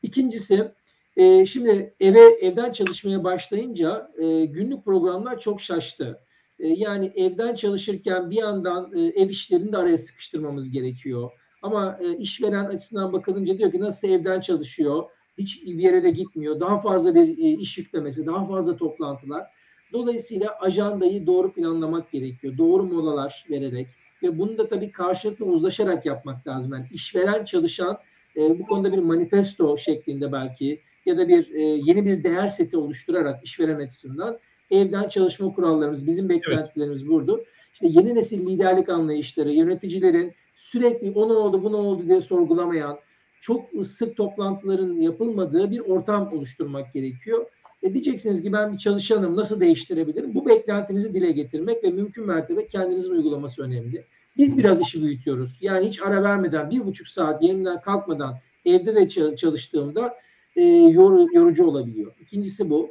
İkincisi 0.02 0.72
şimdi 1.46 1.94
eve 2.00 2.20
evden 2.20 2.72
çalışmaya 2.72 3.24
başlayınca 3.24 4.10
günlük 4.48 4.84
programlar 4.84 5.40
çok 5.40 5.60
şaştı. 5.60 6.20
yani 6.58 7.12
evden 7.16 7.54
çalışırken 7.54 8.30
bir 8.30 8.36
yandan 8.36 8.92
ev 8.94 9.28
işlerini 9.28 9.72
de 9.72 9.76
araya 9.76 9.98
sıkıştırmamız 9.98 10.70
gerekiyor 10.70 11.30
ama 11.62 11.98
e, 12.00 12.16
işveren 12.16 12.64
açısından 12.64 13.12
bakılınca 13.12 13.58
diyor 13.58 13.72
ki 13.72 13.80
nasıl 13.80 14.08
evden 14.08 14.40
çalışıyor, 14.40 15.04
hiç 15.38 15.62
bir 15.66 15.82
yere 15.82 16.02
de 16.02 16.10
gitmiyor, 16.10 16.60
daha 16.60 16.80
fazla 16.80 17.14
bir 17.14 17.38
e, 17.38 17.60
iş 17.60 17.78
yüklemesi, 17.78 18.26
daha 18.26 18.46
fazla 18.46 18.76
toplantılar. 18.76 19.46
Dolayısıyla 19.92 20.58
ajandayı 20.60 21.26
doğru 21.26 21.52
planlamak 21.52 22.10
gerekiyor. 22.10 22.58
Doğru 22.58 22.82
molalar 22.82 23.46
vererek 23.50 23.88
ve 24.22 24.38
bunu 24.38 24.58
da 24.58 24.68
tabii 24.68 24.90
karşılıklı 24.90 25.44
uzlaşarak 25.44 26.06
yapmak 26.06 26.46
lazım. 26.46 26.72
Yani 26.72 26.86
işveren 26.92 27.44
çalışan 27.44 27.98
e, 28.36 28.58
bu 28.58 28.66
konuda 28.66 28.92
bir 28.92 28.98
manifesto 28.98 29.76
şeklinde 29.76 30.32
belki 30.32 30.80
ya 31.06 31.18
da 31.18 31.28
bir 31.28 31.54
e, 31.54 31.60
yeni 31.60 32.06
bir 32.06 32.24
değer 32.24 32.48
seti 32.48 32.76
oluşturarak 32.76 33.44
işveren 33.44 33.80
açısından 33.80 34.38
evden 34.70 35.08
çalışma 35.08 35.54
kurallarımız, 35.54 36.06
bizim 36.06 36.28
beklentilerimiz 36.28 37.00
evet. 37.00 37.10
burada. 37.10 37.40
İşte 37.72 37.86
yeni 37.90 38.14
nesil 38.14 38.46
liderlik 38.46 38.88
anlayışları, 38.88 39.52
yöneticilerin 39.52 40.32
sürekli 40.56 41.10
o 41.10 41.28
ne 41.28 41.32
oldu 41.32 41.62
bu 41.62 41.72
ne 41.72 41.76
oldu 41.76 42.08
diye 42.08 42.20
sorgulamayan, 42.20 42.98
çok 43.40 43.86
sık 43.86 44.16
toplantıların 44.16 44.94
yapılmadığı 44.94 45.70
bir 45.70 45.80
ortam 45.80 46.32
oluşturmak 46.32 46.92
gerekiyor. 46.92 47.46
E 47.82 47.92
diyeceksiniz 47.92 48.42
ki 48.42 48.52
ben 48.52 48.72
bir 48.72 48.78
çalışanım 48.78 49.36
nasıl 49.36 49.60
değiştirebilirim? 49.60 50.34
Bu 50.34 50.46
beklentinizi 50.46 51.14
dile 51.14 51.32
getirmek 51.32 51.84
ve 51.84 51.90
mümkün 51.90 52.26
mertebe 52.26 52.66
kendinizin 52.66 53.10
uygulaması 53.10 53.62
önemli. 53.62 54.04
Biz 54.36 54.58
biraz 54.58 54.80
işi 54.80 55.02
büyütüyoruz. 55.02 55.58
Yani 55.60 55.88
hiç 55.88 56.02
ara 56.02 56.22
vermeden 56.22 56.70
bir 56.70 56.86
buçuk 56.86 57.08
saat 57.08 57.42
yerimden 57.42 57.80
kalkmadan 57.80 58.38
evde 58.64 58.94
de 58.94 59.36
çalıştığımda 59.36 60.14
e, 60.56 60.62
yor, 60.64 61.32
yorucu 61.32 61.66
olabiliyor. 61.66 62.12
İkincisi 62.20 62.70
bu. 62.70 62.90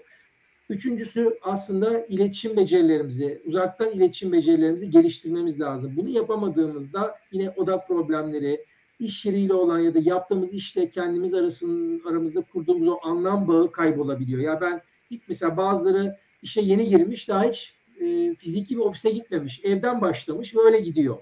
Üçüncüsü 0.69 1.37
aslında 1.41 2.05
iletişim 2.05 2.57
becerilerimizi, 2.57 3.41
uzaktan 3.45 3.91
iletişim 3.91 4.31
becerilerimizi 4.31 4.89
geliştirmemiz 4.89 5.59
lazım. 5.59 5.93
Bunu 5.95 6.09
yapamadığımızda 6.09 7.15
yine 7.31 7.49
odak 7.49 7.87
problemleri, 7.87 8.65
iş 8.99 9.25
yeriyle 9.25 9.53
olan 9.53 9.79
ya 9.79 9.93
da 9.93 9.99
yaptığımız 9.99 10.53
işle 10.53 10.89
kendimiz 10.89 11.33
arasının 11.33 12.01
aramızda 12.05 12.41
kurduğumuz 12.41 12.87
o 12.87 12.99
anlam 13.03 13.47
bağı 13.47 13.71
kaybolabiliyor. 13.71 14.41
Ya 14.41 14.61
ben 14.61 14.81
ilk 15.09 15.21
mesela 15.27 15.57
bazıları 15.57 16.17
işe 16.41 16.61
yeni 16.61 16.87
girmiş, 16.87 17.29
daha 17.29 17.43
hiç 17.43 17.73
e, 18.01 18.35
fiziki 18.35 18.75
bir 18.75 18.81
ofise 18.81 19.09
gitmemiş, 19.11 19.61
evden 19.63 20.01
başlamış 20.01 20.55
ve 20.55 20.59
öyle 20.59 20.79
gidiyor. 20.79 21.17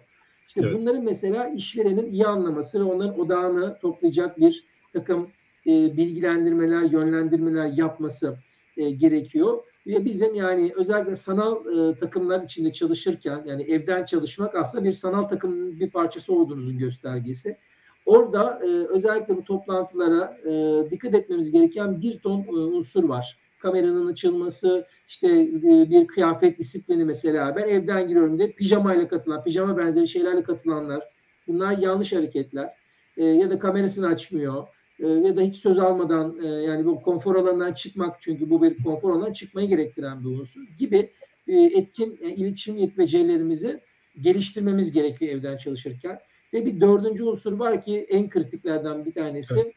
İşte 0.48 0.62
evet. 0.64 0.80
bunların 0.80 1.04
mesela 1.04 1.50
işverenin 1.50 2.12
iyi 2.12 2.28
anlaması 2.28 2.80
ve 2.80 2.84
onların 2.84 3.20
odağını 3.20 3.80
toplayacak 3.82 4.40
bir 4.40 4.64
takım 4.94 5.30
e, 5.68 5.98
bilgilendirmeler, 5.98 6.82
yönlendirmeler 6.82 7.66
yapması 7.66 8.38
e, 8.78 8.92
gerekiyor. 8.92 9.64
Ve 9.88 10.06
bizim 10.06 10.36
yani 10.36 10.74
özellikle 10.76 11.16
sanal 11.16 11.56
e, 11.66 12.00
takımlar 12.00 12.44
içinde 12.44 12.74
çalışırken 12.74 13.44
yani 13.46 13.64
evden 13.64 14.06
çalışmak 14.06 14.56
aslında 14.56 14.84
bir 14.84 14.92
sanal 14.92 15.24
takımın 15.24 15.80
bir 15.80 15.90
parçası 15.90 16.34
olduğunuzun 16.34 16.78
göstergesi. 16.78 17.58
Orada 18.06 18.60
e, 18.64 18.68
özellikle 18.68 19.38
bu 19.38 19.44
toplantılara 19.44 20.38
e, 20.46 20.84
dikkat 20.92 21.14
etmemiz 21.14 21.52
gereken 21.52 22.02
bir 22.02 22.20
ton 22.20 22.42
e, 22.42 22.52
unsur 22.52 23.04
var. 23.04 23.38
Kameranın 23.60 24.12
açılması, 24.12 24.86
işte 25.08 25.28
e, 25.28 25.90
bir 25.90 26.08
kıyafet 26.08 26.60
disiplini 26.60 27.06
mesela. 27.06 27.56
Ben 27.56 27.68
evden 27.68 28.08
giriyorum 28.08 28.40
de 28.40 28.52
pijamayla 28.52 29.08
katılan, 29.08 29.44
pijama 29.44 29.78
benzeri 29.78 30.08
şeylerle 30.08 30.44
katılanlar. 30.44 31.04
Bunlar 31.48 31.78
yanlış 31.78 32.14
hareketler. 32.14 32.70
E, 33.18 33.26
ya 33.26 33.50
da 33.50 33.60
kamerasını 33.60 34.08
açmıyor 34.08 34.68
e, 35.00 35.08
ya 35.08 35.38
da 35.38 35.42
hiç 35.42 35.56
söz 35.56 35.80
almadan 35.80 36.38
e, 36.44 36.48
yani 36.48 36.86
bu 36.86 37.02
konfor 37.02 37.36
alanından 37.36 37.74
çıkmak 37.74 38.22
çünkü 38.22 38.50
bu 38.50 38.62
bir 38.62 38.84
konfor 38.84 39.12
alanından 39.12 39.34
çıkmayı 39.34 39.68
gerektiren 39.68 40.24
bir 40.24 40.30
unsur 40.40 40.62
gibi 40.80 41.12
e, 41.48 41.62
etkin 41.62 42.20
e, 42.22 42.30
iletişim 42.30 42.94
becerilerimizi 42.98 43.80
geliştirmemiz 44.22 44.92
gerekiyor 44.92 45.32
evden 45.32 45.58
çalışırken. 45.58 46.20
Ve 46.54 46.66
bir 46.66 46.82
dördüncü 46.82 47.24
unsur 47.24 47.54
var 47.54 47.82
ki 47.82 48.06
en 48.10 48.30
kritiklerden 48.30 49.06
bir 49.06 49.12
tanesi. 49.12 49.54
Evet. 49.56 49.74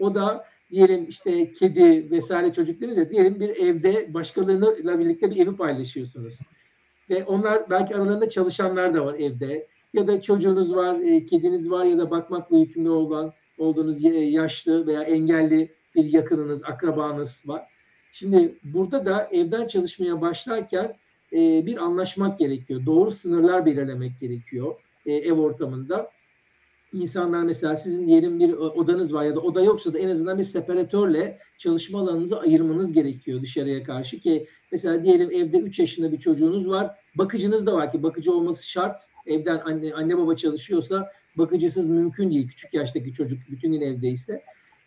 O 0.00 0.14
da 0.14 0.44
diyelim 0.70 1.06
işte 1.08 1.52
kedi 1.52 2.10
vesaire 2.10 2.52
çocuk 2.52 2.82
ya 2.82 3.10
diyelim 3.10 3.40
bir 3.40 3.48
evde 3.48 4.14
başkalarıyla 4.14 4.98
birlikte 4.98 5.30
bir 5.30 5.36
evi 5.36 5.56
paylaşıyorsunuz. 5.56 6.38
Ve 7.10 7.24
onlar 7.24 7.70
belki 7.70 7.96
aralarında 7.96 8.28
çalışanlar 8.28 8.94
da 8.94 9.04
var 9.04 9.14
evde. 9.14 9.66
Ya 9.92 10.06
da 10.06 10.20
çocuğunuz 10.20 10.74
var, 10.74 11.00
e, 11.00 11.26
kediniz 11.26 11.70
var 11.70 11.84
ya 11.84 11.98
da 11.98 12.10
bakmakla 12.10 12.58
yükümlü 12.58 12.90
olan 12.90 13.32
olduğunuz 13.58 13.96
yaşlı 14.32 14.86
veya 14.86 15.02
engelli 15.02 15.72
bir 15.94 16.12
yakınınız, 16.12 16.64
akrabanız 16.64 17.42
var. 17.46 17.62
Şimdi 18.12 18.58
burada 18.64 19.06
da 19.06 19.28
evden 19.32 19.66
çalışmaya 19.66 20.20
başlarken 20.20 20.96
e, 21.32 21.66
bir 21.66 21.76
anlaşmak 21.76 22.38
gerekiyor. 22.38 22.86
Doğru 22.86 23.10
sınırlar 23.10 23.66
belirlemek 23.66 24.20
gerekiyor 24.20 24.74
e, 25.06 25.12
ev 25.12 25.32
ortamında. 25.32 26.10
İnsanlar 26.92 27.42
mesela 27.42 27.76
sizin 27.76 28.06
diyelim 28.06 28.40
bir 28.40 28.52
odanız 28.52 29.14
var 29.14 29.24
ya 29.24 29.36
da 29.36 29.40
oda 29.40 29.62
yoksa 29.62 29.94
da 29.94 29.98
en 29.98 30.08
azından 30.08 30.38
bir 30.38 30.44
separatörle 30.44 31.38
çalışma 31.58 32.00
alanınızı 32.00 32.40
ayırmanız 32.40 32.92
gerekiyor 32.92 33.42
dışarıya 33.42 33.82
karşı 33.82 34.20
ki 34.20 34.46
mesela 34.72 35.04
diyelim 35.04 35.30
evde 35.30 35.58
3 35.58 35.78
yaşında 35.78 36.12
bir 36.12 36.18
çocuğunuz 36.18 36.68
var. 36.68 36.90
Bakıcınız 37.14 37.66
da 37.66 37.74
var 37.74 37.92
ki 37.92 38.02
bakıcı 38.02 38.32
olması 38.32 38.70
şart. 38.70 39.00
Evden 39.26 39.60
anne 39.64 39.94
anne 39.94 40.18
baba 40.18 40.36
çalışıyorsa 40.36 41.10
bakıcısız 41.38 41.88
mümkün 41.88 42.30
değil 42.30 42.48
küçük 42.48 42.74
yaştaki 42.74 43.12
çocuk 43.12 43.38
bütün 43.50 43.72
gün 43.72 43.80
evdeyse. 43.80 44.42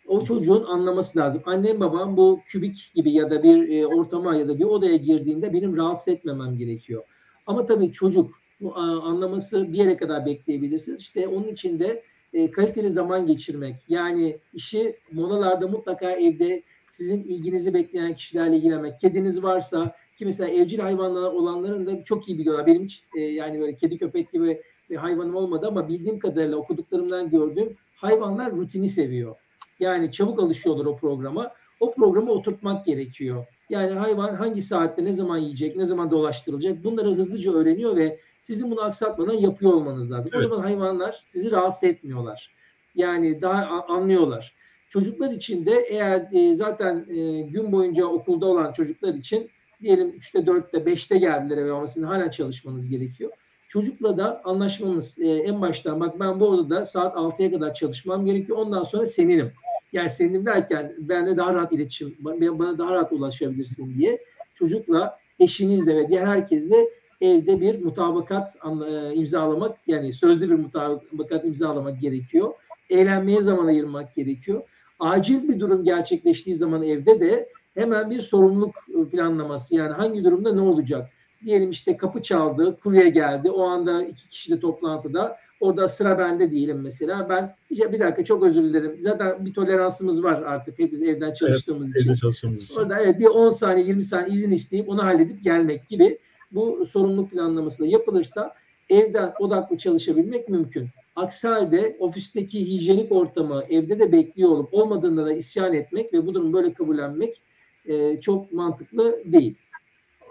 O 0.08 0.24
çocuğun 0.24 0.64
anlaması 0.64 1.18
lazım. 1.18 1.42
Annem 1.46 1.80
babam 1.80 2.16
bu 2.16 2.40
kübik 2.46 2.90
gibi 2.94 3.12
ya 3.12 3.30
da 3.30 3.42
bir 3.42 3.68
e, 3.68 3.86
ortama 3.86 4.36
ya 4.36 4.48
da 4.48 4.58
bir 4.58 4.64
odaya 4.64 4.96
girdiğinde 4.96 5.52
benim 5.52 5.76
rahatsız 5.76 6.08
etmemem 6.08 6.58
gerekiyor. 6.58 7.02
Ama 7.46 7.66
tabii 7.66 7.92
çocuk 7.92 8.34
bu 8.60 8.76
anlaması 8.76 9.72
bir 9.72 9.78
yere 9.78 9.96
kadar 9.96 10.26
bekleyebilirsiniz. 10.26 11.00
İşte 11.00 11.28
onun 11.28 11.48
için 11.48 11.78
de 11.78 12.02
e, 12.32 12.50
kaliteli 12.50 12.90
zaman 12.90 13.26
geçirmek. 13.26 13.76
Yani 13.88 14.38
işi 14.54 14.96
molalarda 15.12 15.68
mutlaka 15.68 16.10
evde 16.10 16.62
sizin 16.90 17.24
ilginizi 17.24 17.74
bekleyen 17.74 18.16
kişilerle 18.16 18.56
ilgilenmek. 18.56 19.00
Kediniz 19.00 19.42
varsa 19.42 19.96
ki 20.18 20.24
mesela 20.24 20.50
evcil 20.50 20.78
hayvanlar 20.78 21.22
olanların 21.22 21.86
da 21.86 22.04
çok 22.04 22.28
iyi 22.28 22.38
biliyorlar. 22.38 22.66
Benim 22.66 22.84
hiç 22.84 23.02
e, 23.16 23.20
yani 23.20 23.60
böyle 23.60 23.76
kedi 23.76 23.98
köpek 23.98 24.32
gibi 24.32 24.62
bir 24.90 24.96
hayvanım 24.96 25.36
olmadı 25.36 25.66
ama 25.66 25.88
bildiğim 25.88 26.18
kadarıyla 26.18 26.56
okuduklarımdan 26.56 27.30
gördüğüm 27.30 27.76
hayvanlar 27.96 28.52
rutini 28.52 28.88
seviyor. 28.88 29.36
Yani 29.80 30.12
çabuk 30.12 30.40
alışıyorlar 30.40 30.84
o 30.84 30.96
programa. 30.96 31.52
O 31.80 31.94
programı 31.94 32.32
oturtmak 32.32 32.86
gerekiyor. 32.86 33.46
Yani 33.70 33.92
hayvan 33.92 34.34
hangi 34.34 34.62
saatte 34.62 35.04
ne 35.04 35.12
zaman 35.12 35.38
yiyecek, 35.38 35.76
ne 35.76 35.84
zaman 35.84 36.10
dolaştırılacak 36.10 36.84
bunları 36.84 37.14
hızlıca 37.14 37.52
öğreniyor 37.52 37.96
ve 37.96 38.20
sizin 38.42 38.70
bunu 38.70 38.82
aksatmadan 38.82 39.34
yapıyor 39.34 39.72
olmanız 39.72 40.12
lazım. 40.12 40.32
Evet. 40.34 40.46
O 40.46 40.48
zaman 40.48 40.62
hayvanlar 40.62 41.22
sizi 41.26 41.50
rahatsız 41.50 41.84
etmiyorlar. 41.84 42.54
Yani 42.94 43.42
daha 43.42 43.84
anlıyorlar. 43.88 44.54
Çocuklar 44.88 45.30
için 45.30 45.66
de 45.66 45.86
eğer 45.90 46.28
e, 46.32 46.54
zaten 46.54 47.06
e, 47.08 47.42
gün 47.42 47.72
boyunca 47.72 48.06
okulda 48.06 48.46
olan 48.46 48.72
çocuklar 48.72 49.14
için 49.14 49.50
diyelim 49.80 50.08
3'te 50.08 50.38
4'te 50.38 50.78
5'te 50.78 51.18
geldiler 51.18 51.66
ve 51.66 51.72
ama 51.72 51.88
sizin 51.88 52.06
hala 52.06 52.30
çalışmanız 52.30 52.88
gerekiyor. 52.88 53.30
Çocukla 53.76 54.16
da 54.16 54.40
anlaşmamız 54.44 55.18
e, 55.18 55.28
en 55.28 55.60
baştan 55.60 56.00
bak 56.00 56.20
ben 56.20 56.40
bu 56.40 56.46
odada 56.46 56.86
saat 56.86 57.16
6'ya 57.16 57.50
kadar 57.50 57.74
çalışmam 57.74 58.26
gerekiyor. 58.26 58.58
Ondan 58.58 58.84
sonra 58.84 59.06
seninim. 59.06 59.52
Yani 59.92 60.10
seninim 60.10 60.46
derken 60.46 60.94
benle 60.98 61.36
daha 61.36 61.54
rahat 61.54 61.72
iletişim, 61.72 62.16
bana 62.18 62.78
daha 62.78 62.92
rahat 62.92 63.12
ulaşabilirsin 63.12 63.94
diye 63.98 64.18
çocukla, 64.54 65.18
eşinizle 65.40 65.96
ve 65.96 66.08
diğer 66.08 66.26
herkesle 66.26 66.88
evde 67.20 67.60
bir 67.60 67.84
mutabakat 67.84 68.56
e, 68.88 69.14
imzalamak 69.14 69.78
yani 69.86 70.12
sözlü 70.12 70.50
bir 70.50 70.54
mutabakat 70.54 71.44
imzalamak 71.44 72.00
gerekiyor. 72.00 72.54
Eğlenmeye 72.90 73.40
zaman 73.40 73.66
ayırmak 73.66 74.14
gerekiyor. 74.14 74.62
Acil 75.00 75.48
bir 75.48 75.60
durum 75.60 75.84
gerçekleştiği 75.84 76.56
zaman 76.56 76.82
evde 76.82 77.20
de 77.20 77.48
hemen 77.74 78.10
bir 78.10 78.20
sorumluluk 78.20 78.74
e, 78.88 79.10
planlaması 79.10 79.74
yani 79.74 79.92
hangi 79.92 80.24
durumda 80.24 80.54
ne 80.54 80.60
olacak? 80.60 81.10
Diyelim 81.44 81.70
işte 81.70 81.96
kapı 81.96 82.22
çaldı, 82.22 82.76
kurye 82.82 83.08
geldi. 83.08 83.50
O 83.50 83.62
anda 83.62 84.04
iki 84.04 84.28
kişi 84.28 84.52
de 84.52 84.60
toplantıda. 84.60 85.36
Orada 85.60 85.88
sıra 85.88 86.18
bende 86.18 86.50
diyelim 86.50 86.80
mesela. 86.80 87.28
Ben 87.28 87.54
bir 87.70 88.00
dakika 88.00 88.24
çok 88.24 88.42
özür 88.42 88.62
dilerim. 88.62 88.96
Zaten 89.00 89.46
bir 89.46 89.54
toleransımız 89.54 90.22
var 90.22 90.42
artık 90.42 90.78
hepimiz 90.78 91.02
evden 91.02 91.32
çalıştığımız 91.32 91.86
evet, 91.86 92.00
için. 92.00 92.10
Evde 92.10 92.18
çalıştığımız 92.18 92.64
için. 92.64 92.80
Orada 92.80 93.00
evet 93.00 93.18
bir 93.18 93.26
10 93.26 93.50
saniye 93.50 93.86
20 93.86 94.02
saniye 94.02 94.34
izin 94.34 94.50
isteyip 94.50 94.88
onu 94.88 95.02
halledip 95.02 95.44
gelmek 95.44 95.88
gibi 95.88 96.18
bu 96.52 96.86
sorumluluk 96.86 97.30
planlaması 97.30 97.82
da 97.82 97.86
yapılırsa 97.86 98.54
evden 98.90 99.32
odaklı 99.40 99.78
çalışabilmek 99.78 100.48
mümkün. 100.48 100.88
Aksi 101.16 101.48
halde 101.48 101.96
ofisteki 101.98 102.60
hijyenik 102.60 103.12
ortamı 103.12 103.64
evde 103.70 103.98
de 103.98 104.12
bekliyor 104.12 104.50
olup 104.50 104.74
olmadığında 104.74 105.26
da 105.26 105.32
isyan 105.32 105.74
etmek 105.74 106.12
ve 106.12 106.26
bu 106.26 106.34
durumu 106.34 106.52
böyle 106.52 106.72
kabullenmek 106.72 107.42
e, 107.86 108.20
çok 108.20 108.52
mantıklı 108.52 109.22
değil. 109.24 109.54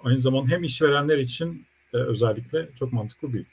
Aynı 0.06 0.20
zamanda 0.20 0.56
hem 0.56 0.64
işverenler 0.64 1.18
için 1.18 1.66
e, 1.94 1.98
özellikle 1.98 2.70
çok 2.80 2.94
mantıklı 2.94 3.34
değil. 3.34 3.46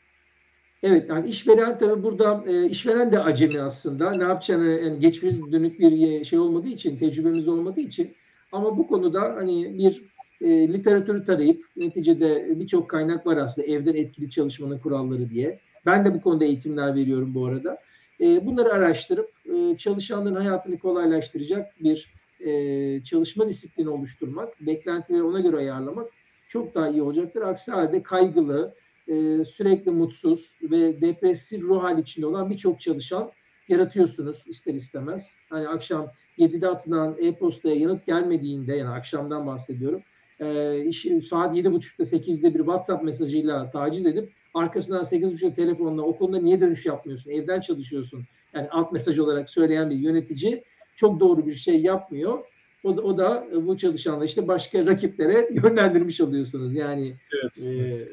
Evet 0.82 1.09
yani 1.09 1.28
işveren 1.28 1.78
tabii 1.78 2.03
burada 2.03 2.44
e, 2.46 2.68
işveren 2.68 3.12
de 3.12 3.20
acemi 3.20 3.61
aslında. 3.61 4.11
Ne 4.11 4.22
yapacağını 4.22 4.68
yani 4.68 5.00
geçmiş 5.00 5.34
dönük 5.53 5.80
bir 5.80 6.24
şey 6.24 6.38
olmadığı 6.38 6.68
için, 6.68 6.96
tecrübemiz 6.96 7.48
olmadığı 7.48 7.80
için 7.80 8.14
ama 8.53 8.78
bu 8.78 8.86
konuda 8.86 9.20
hani 9.20 9.78
bir 9.78 10.03
e, 10.40 10.72
literatürü 10.72 11.24
tarayıp 11.24 11.64
neticede 11.76 12.61
birçok 12.61 12.90
kaynak 12.90 13.26
var 13.26 13.36
aslında 13.36 13.68
evden 13.68 13.94
etkili 13.94 14.30
çalışmanın 14.30 14.78
kuralları 14.78 15.30
diye. 15.30 15.59
Ben 15.86 16.05
de 16.05 16.14
bu 16.14 16.20
konuda 16.20 16.44
eğitimler 16.44 16.94
veriyorum 16.94 17.34
bu 17.34 17.46
arada. 17.46 17.78
E, 18.20 18.46
bunları 18.46 18.72
araştırıp 18.72 19.30
e, 19.55 19.76
çalışanların 19.76 20.34
hayatını 20.34 20.78
kolaylaştıracak 20.78 21.82
bir 21.82 22.09
e, 22.40 23.05
çalışma 23.05 23.48
disiplini 23.48 23.88
oluşturmak, 23.88 24.66
beklentileri 24.66 25.22
ona 25.22 25.40
göre 25.40 25.57
ayarlamak 25.57 26.11
çok 26.53 26.74
daha 26.74 26.88
iyi 26.88 27.03
olacaktır. 27.03 27.42
Aksi 27.42 27.70
halde 27.70 28.03
kaygılı, 28.03 28.74
e, 29.09 29.44
sürekli 29.44 29.90
mutsuz 29.90 30.59
ve 30.62 31.00
depresif 31.00 31.62
ruh 31.62 31.82
hali 31.82 32.00
içinde 32.00 32.26
olan 32.26 32.50
birçok 32.50 32.80
çalışan 32.80 33.30
yaratıyorsunuz 33.68 34.42
ister 34.46 34.74
istemez. 34.74 35.36
Hani 35.50 35.68
akşam 35.68 36.11
7'de 36.38 36.68
atılan 36.68 37.16
e-postaya 37.20 37.74
yanıt 37.74 38.07
gelmediğinde 38.07 38.76
yani 38.76 38.90
akşamdan 38.90 39.46
bahsediyorum 39.46 40.03
e, 40.40 40.92
saat 41.22 41.57
7.30'da 41.57 42.03
8'de 42.03 42.55
bir 42.55 42.59
WhatsApp 42.59 43.05
mesajıyla 43.05 43.70
taciz 43.70 44.07
edip 44.07 44.32
arkasından 44.55 45.03
8.5 45.03 45.55
telefonla 45.55 46.03
o 46.03 46.16
konuda 46.16 46.38
niye 46.38 46.61
dönüş 46.61 46.86
yapmıyorsun? 46.86 47.30
Evden 47.30 47.61
çalışıyorsun. 47.61 48.24
Yani 48.55 48.68
alt 48.70 48.92
mesaj 48.92 49.18
olarak 49.18 49.50
söyleyen 49.50 49.90
bir 49.90 49.96
yönetici 49.96 50.64
çok 50.96 51.20
doğru 51.20 51.46
bir 51.46 51.55
şey 51.55 51.82
yapmıyor. 51.82 52.44
O 52.85 52.97
da, 52.97 53.03
o 53.03 53.18
da 53.18 53.47
bu 53.66 53.78
çalışanla 53.78 54.24
işte 54.24 54.49
başka 54.49 54.87
rakiplere 54.87 55.49
yönlendirmiş 55.62 56.20
oluyorsunuz. 56.20 56.74
Yani 56.74 57.14
Evet, 57.43 57.59
e, 57.66 57.70
evet. 57.70 58.09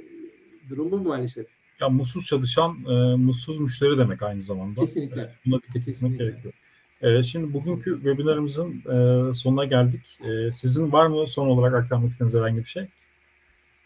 durum 0.70 0.92
bu 0.92 0.98
maalesef. 1.00 1.48
Ya 1.82 1.90
mutsuz 1.90 2.26
çalışan 2.26 2.78
e, 2.90 3.16
mutsuz 3.16 3.60
müşteri 3.60 3.98
demek 3.98 4.22
aynı 4.24 4.42
zamanda. 4.44 4.82
Kesinlikle. 4.82 5.22
E, 5.22 5.30
buna 5.46 5.62
dikkat 5.62 5.88
etmek 5.88 6.18
gerekiyor. 6.20 6.54
E, 7.02 7.24
şimdi 7.24 7.54
bugünkü 7.54 7.94
webinarımızın 7.96 8.70
e, 8.70 9.34
sonuna 9.34 9.66
geldik. 9.66 10.20
E, 10.22 10.52
sizin 10.52 10.92
var 10.92 11.08
mı 11.08 11.28
son 11.28 11.48
olarak 11.48 11.74
aktarmak 11.76 12.12
istediğiniz 12.12 12.36
herhangi 12.36 12.58
bir 12.58 12.64
şey? 12.64 12.88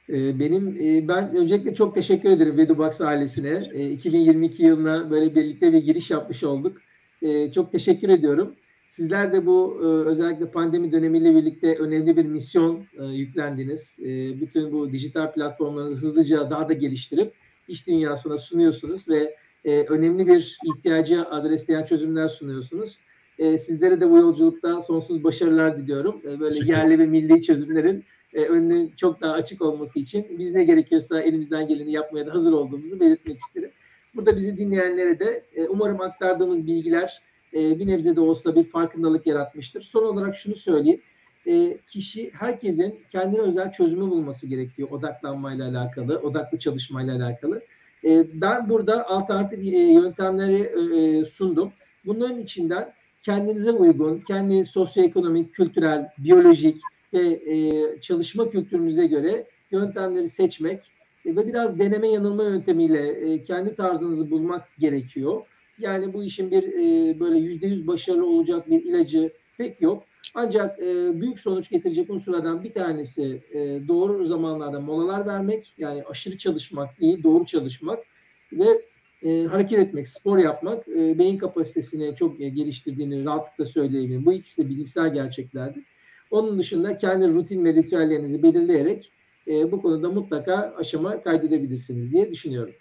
Ee, 0.10 0.40
Benim 0.40 0.78
e, 0.82 1.08
ben 1.08 1.36
öncelikle 1.36 1.76
çok 1.76 1.96
teşekkür 1.96 2.30
ederim 2.30 2.58
Vedubox 2.58 3.02
ailesine. 3.02 3.64
E, 3.74 3.92
2022 3.92 4.64
yılına 4.64 5.12
böyle 5.12 5.36
birlikte 5.36 5.74
bir 5.74 5.78
giriş 5.78 6.12
yapmış 6.12 6.44
olduk. 6.44 6.78
E, 7.22 7.52
Çok 7.52 7.72
teşekkür 7.72 8.10
ediyorum. 8.10 8.56
Sizler 8.94 9.34
de 9.34 9.46
bu 9.46 9.80
e, 9.82 9.86
özellikle 9.86 10.52
pandemi 10.52 10.92
dönemiyle 10.92 11.36
birlikte 11.36 11.76
önemli 11.76 12.18
bir 12.18 12.26
misyon 12.26 12.86
e, 13.00 13.06
yüklendiniz. 13.06 13.98
E, 14.00 14.06
Bütün 14.42 14.72
bu 14.72 14.92
dijital 14.92 15.32
platformlarınızı 15.32 16.08
hızlıca 16.08 16.50
daha 16.50 16.70
da 16.70 16.74
geliştirip 16.74 17.34
iş 17.68 17.88
dünyasına 17.88 18.38
sunuyorsunuz 18.38 19.10
ve 19.10 19.36
önemli 19.66 20.28
bir 20.28 20.58
ihtiyaca 20.66 21.26
adresleyen 21.26 21.86
çözümler 21.86 22.28
sunuyorsunuz. 22.28 23.00
Sizlere 23.38 24.02
de 24.02 24.12
bu 24.12 24.18
yolculukta 24.18 24.82
sonsuz 24.82 25.24
başarılar 25.24 25.78
diliyorum. 25.78 26.22
Böyle 26.40 26.72
yerli 26.72 27.00
ve 27.00 27.08
milli 27.08 27.42
çözümlerin 27.42 28.04
önünün 28.34 28.94
çok 28.98 29.22
daha 29.22 29.34
açık 29.34 29.62
olması 29.62 30.00
için 30.00 30.26
biz 30.40 30.56
ne 30.56 30.64
gerekiyorsa 30.64 31.22
elimizden 31.22 31.68
geleni 31.68 31.92
yapmaya 31.92 32.28
da 32.28 32.34
hazır 32.34 32.54
olduğumuzu 32.54 33.00
belirtmek 33.00 33.40
isterim. 33.40 33.70
Burada 34.16 34.36
bizi 34.36 34.58
dinleyenlere 34.58 35.20
de 35.20 35.44
umarım 35.70 36.02
aktardığımız 36.02 36.68
bilgiler 36.68 37.22
e, 37.54 37.80
bir 37.80 37.88
nebze 37.88 38.16
de 38.16 38.22
olsa 38.22 38.56
bir 38.56 38.64
farkındalık 38.64 39.28
yaratmıştır. 39.28 39.82
Son 39.82 40.04
olarak 40.04 40.36
şunu 40.38 40.56
söyleyeyim. 40.56 41.02
E, 41.48 41.78
kişi, 41.88 42.32
herkesin 42.34 43.00
kendine 43.12 43.42
özel 43.42 43.72
çözümü 43.72 44.12
bulması 44.12 44.48
gerekiyor 44.48 44.92
odaklanmayla 44.92 45.70
alakalı, 45.70 46.20
odaklı 46.20 46.60
çalışmayla 46.60 47.16
alakalı. 47.16 47.62
E, 48.04 48.42
ben 48.42 48.70
burada 48.70 49.10
alternatif 49.10 49.60
yöntemleri 49.74 51.26
sundum. 51.26 51.72
Bunların 52.06 52.40
içinden 52.40 52.94
kendinize 53.22 53.72
uygun, 53.72 54.20
kendi 54.20 54.66
sosyoekonomik, 54.66 55.54
kültürel, 55.54 56.10
biyolojik, 56.18 56.78
ve 57.14 58.02
çalışma 58.02 58.50
kültürünüze 58.50 59.08
göre 59.08 59.46
yöntemleri 59.72 60.30
seçmek 60.30 60.80
ve 61.26 61.48
biraz 61.48 61.80
deneme 61.80 62.08
yanılma 62.08 62.44
yöntemiyle 62.44 63.44
kendi 63.44 63.76
tarzınızı 63.76 64.32
bulmak 64.32 64.68
gerekiyor. 64.80 65.42
Yani 65.80 66.14
bu 66.14 66.24
işin 66.24 66.52
bir 66.52 66.64
e, 66.64 67.20
böyle 67.20 67.38
yüzde 67.40 67.68
yüz 67.68 67.88
başarılı 67.88 68.26
olacak 68.26 68.70
bir 68.70 68.84
ilacı 68.84 69.34
pek 69.58 69.82
yok. 69.82 70.04
Ancak 70.36 70.80
e, 70.80 71.22
büyük 71.22 71.40
sonuç 71.40 71.70
getirecek 71.70 72.10
unsurlardan 72.10 72.64
bir 72.64 72.74
tanesi 72.74 73.42
e, 73.54 73.88
doğru 73.88 74.26
zamanlarda 74.26 74.80
molalar 74.80 75.26
vermek, 75.26 75.74
yani 75.78 76.04
aşırı 76.04 76.38
çalışmak 76.38 77.00
değil, 77.00 77.24
doğru 77.24 77.46
çalışmak 77.46 78.00
ve 78.52 78.82
e, 79.24 79.44
hareket 79.44 79.80
etmek, 79.80 80.08
spor 80.08 80.38
yapmak, 80.38 80.88
e, 80.88 81.20
beyin 81.20 81.38
kapasitesini 81.38 82.16
çok 82.16 82.42
e, 82.42 82.50
geliştirdiğini 82.50 83.26
rahatlıkla 83.26 83.66
söyleyebilirim. 83.66 84.26
Bu 84.26 84.34
ikisi 84.34 84.64
de 84.66 84.70
bilimsel 84.70 85.14
gerçeklerdir. 85.14 85.84
Onun 86.32 86.60
dışında 86.60 86.98
kendi 86.98 87.28
rutin 87.28 87.66
ve 87.66 87.74
ritüellerinizi 87.74 88.44
belirleyerek 88.44 89.12
e, 89.48 89.72
bu 89.72 89.82
konuda 89.82 90.10
mutlaka 90.10 90.76
aşama 90.78 91.24
kaydedebilirsiniz 91.24 92.12
diye 92.12 92.32
düşünüyorum. 92.32 92.74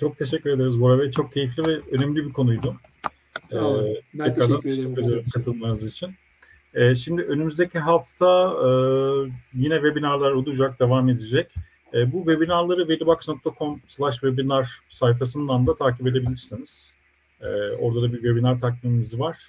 Çok 0.00 0.18
teşekkür 0.18 0.50
ederiz 0.50 0.80
Bora 0.80 0.98
Bey. 0.98 1.10
Çok 1.10 1.32
keyifli 1.32 1.62
ve 1.66 1.80
önemli 1.90 2.26
bir 2.26 2.32
konuydu. 2.32 2.76
Sağ 3.50 3.64
olun. 3.64 3.84
Ee, 3.84 4.02
ben 4.14 4.24
tekrardan 4.24 4.60
teşekkür 4.60 4.82
ederim. 4.82 5.04
ediyorum 5.04 5.24
katılmanız 5.34 5.84
için. 5.84 6.14
Ee, 6.74 6.96
şimdi 6.96 7.22
önümüzdeki 7.22 7.78
hafta 7.78 8.52
e, 8.52 8.68
yine 9.54 9.74
webinarlar 9.74 10.32
olacak, 10.32 10.80
devam 10.80 11.08
edecek. 11.08 11.54
E, 11.94 12.12
bu 12.12 12.18
webinarları 12.18 12.88
vedibox.com 12.88 13.80
slash 13.86 14.14
webinar 14.14 14.80
sayfasından 14.88 15.66
da 15.66 15.76
takip 15.76 16.06
edebilirsiniz. 16.06 16.96
E, 17.40 17.46
orada 17.80 18.02
da 18.02 18.12
bir 18.12 18.18
webinar 18.18 18.60
takvimimiz 18.60 19.18
var. 19.18 19.48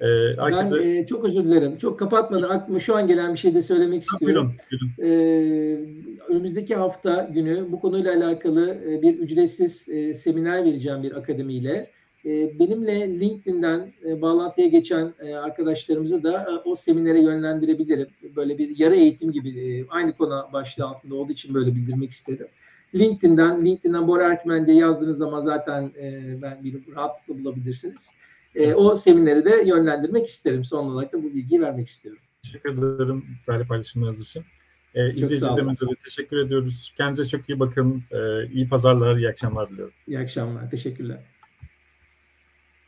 E, 0.00 0.06
herkese... 0.38 0.80
Ben 0.80 0.86
e, 0.86 1.06
çok 1.06 1.24
özür 1.24 1.44
dilerim. 1.44 1.78
Çok 1.78 1.98
kapatmadan 1.98 2.50
aklıma 2.50 2.80
şu 2.80 2.96
an 2.96 3.08
gelen 3.08 3.32
bir 3.32 3.38
şey 3.38 3.54
de 3.54 3.62
söylemek 3.62 4.02
istiyorum. 4.02 4.54
Buyurun, 4.70 4.90
buyurun. 4.98 5.12
Ee, 5.12 5.78
önümüzdeki 6.28 6.74
hafta 6.74 7.30
günü 7.34 7.72
bu 7.72 7.80
konuyla 7.80 8.16
alakalı 8.16 8.78
e, 8.88 9.02
bir 9.02 9.18
ücretsiz 9.18 9.88
e, 9.88 10.14
seminer 10.14 10.64
vereceğim 10.64 11.02
bir 11.02 11.16
akademiyle. 11.16 11.90
E, 12.24 12.58
benimle 12.58 13.20
LinkedIn'den 13.20 13.92
e, 14.04 14.22
bağlantıya 14.22 14.68
geçen 14.68 15.14
e, 15.20 15.34
arkadaşlarımızı 15.34 16.22
da 16.22 16.42
e, 16.42 16.68
o 16.68 16.76
seminere 16.76 17.20
yönlendirebilirim. 17.20 18.08
Böyle 18.36 18.58
bir 18.58 18.78
yarı 18.78 18.96
eğitim 18.96 19.32
gibi 19.32 19.48
e, 19.48 19.86
aynı 19.88 20.12
konu 20.12 20.48
başlığı 20.52 20.84
altında 20.84 21.14
olduğu 21.14 21.32
için 21.32 21.54
böyle 21.54 21.74
bildirmek 21.74 22.10
istedim. 22.10 22.46
LinkedIn'den, 22.94 23.64
LinkedIn'den 23.64 24.08
Bora 24.08 24.22
Erkmen 24.22 24.66
diye 24.66 24.76
yazdığınız 24.76 25.16
zaman 25.16 25.40
zaten 25.40 25.90
e, 26.00 26.22
ben 26.42 26.64
bir 26.64 26.94
rahatlıkla 26.94 27.44
bulabilirsiniz. 27.44 28.10
E, 28.56 28.74
o 28.74 28.96
semineri 28.96 29.44
de 29.44 29.62
yönlendirmek 29.66 30.26
isterim. 30.26 30.64
Son 30.64 30.86
olarak 30.86 31.12
da 31.12 31.22
bu 31.22 31.34
bilgiyi 31.34 31.60
vermek 31.60 31.86
isterim. 31.86 32.18
Teşekkür 32.42 32.70
ederim 32.70 33.24
değerli 33.48 33.66
paylaşımlarınız 33.66 34.20
için. 34.20 34.44
Olun. 34.94 35.08
izleyicilerimize 35.16 35.86
de 35.86 35.94
teşekkür 36.04 36.36
ediyoruz. 36.36 36.94
Kendinize 36.96 37.24
çok 37.24 37.48
iyi 37.48 37.60
bakın. 37.60 38.02
Ee, 38.10 38.46
iyi 38.46 38.68
pazarlar, 38.68 39.16
iyi 39.16 39.28
akşamlar 39.28 39.70
diliyorum. 39.70 39.94
İyi 40.06 40.18
akşamlar. 40.18 40.70
Teşekkürler. 40.70 41.18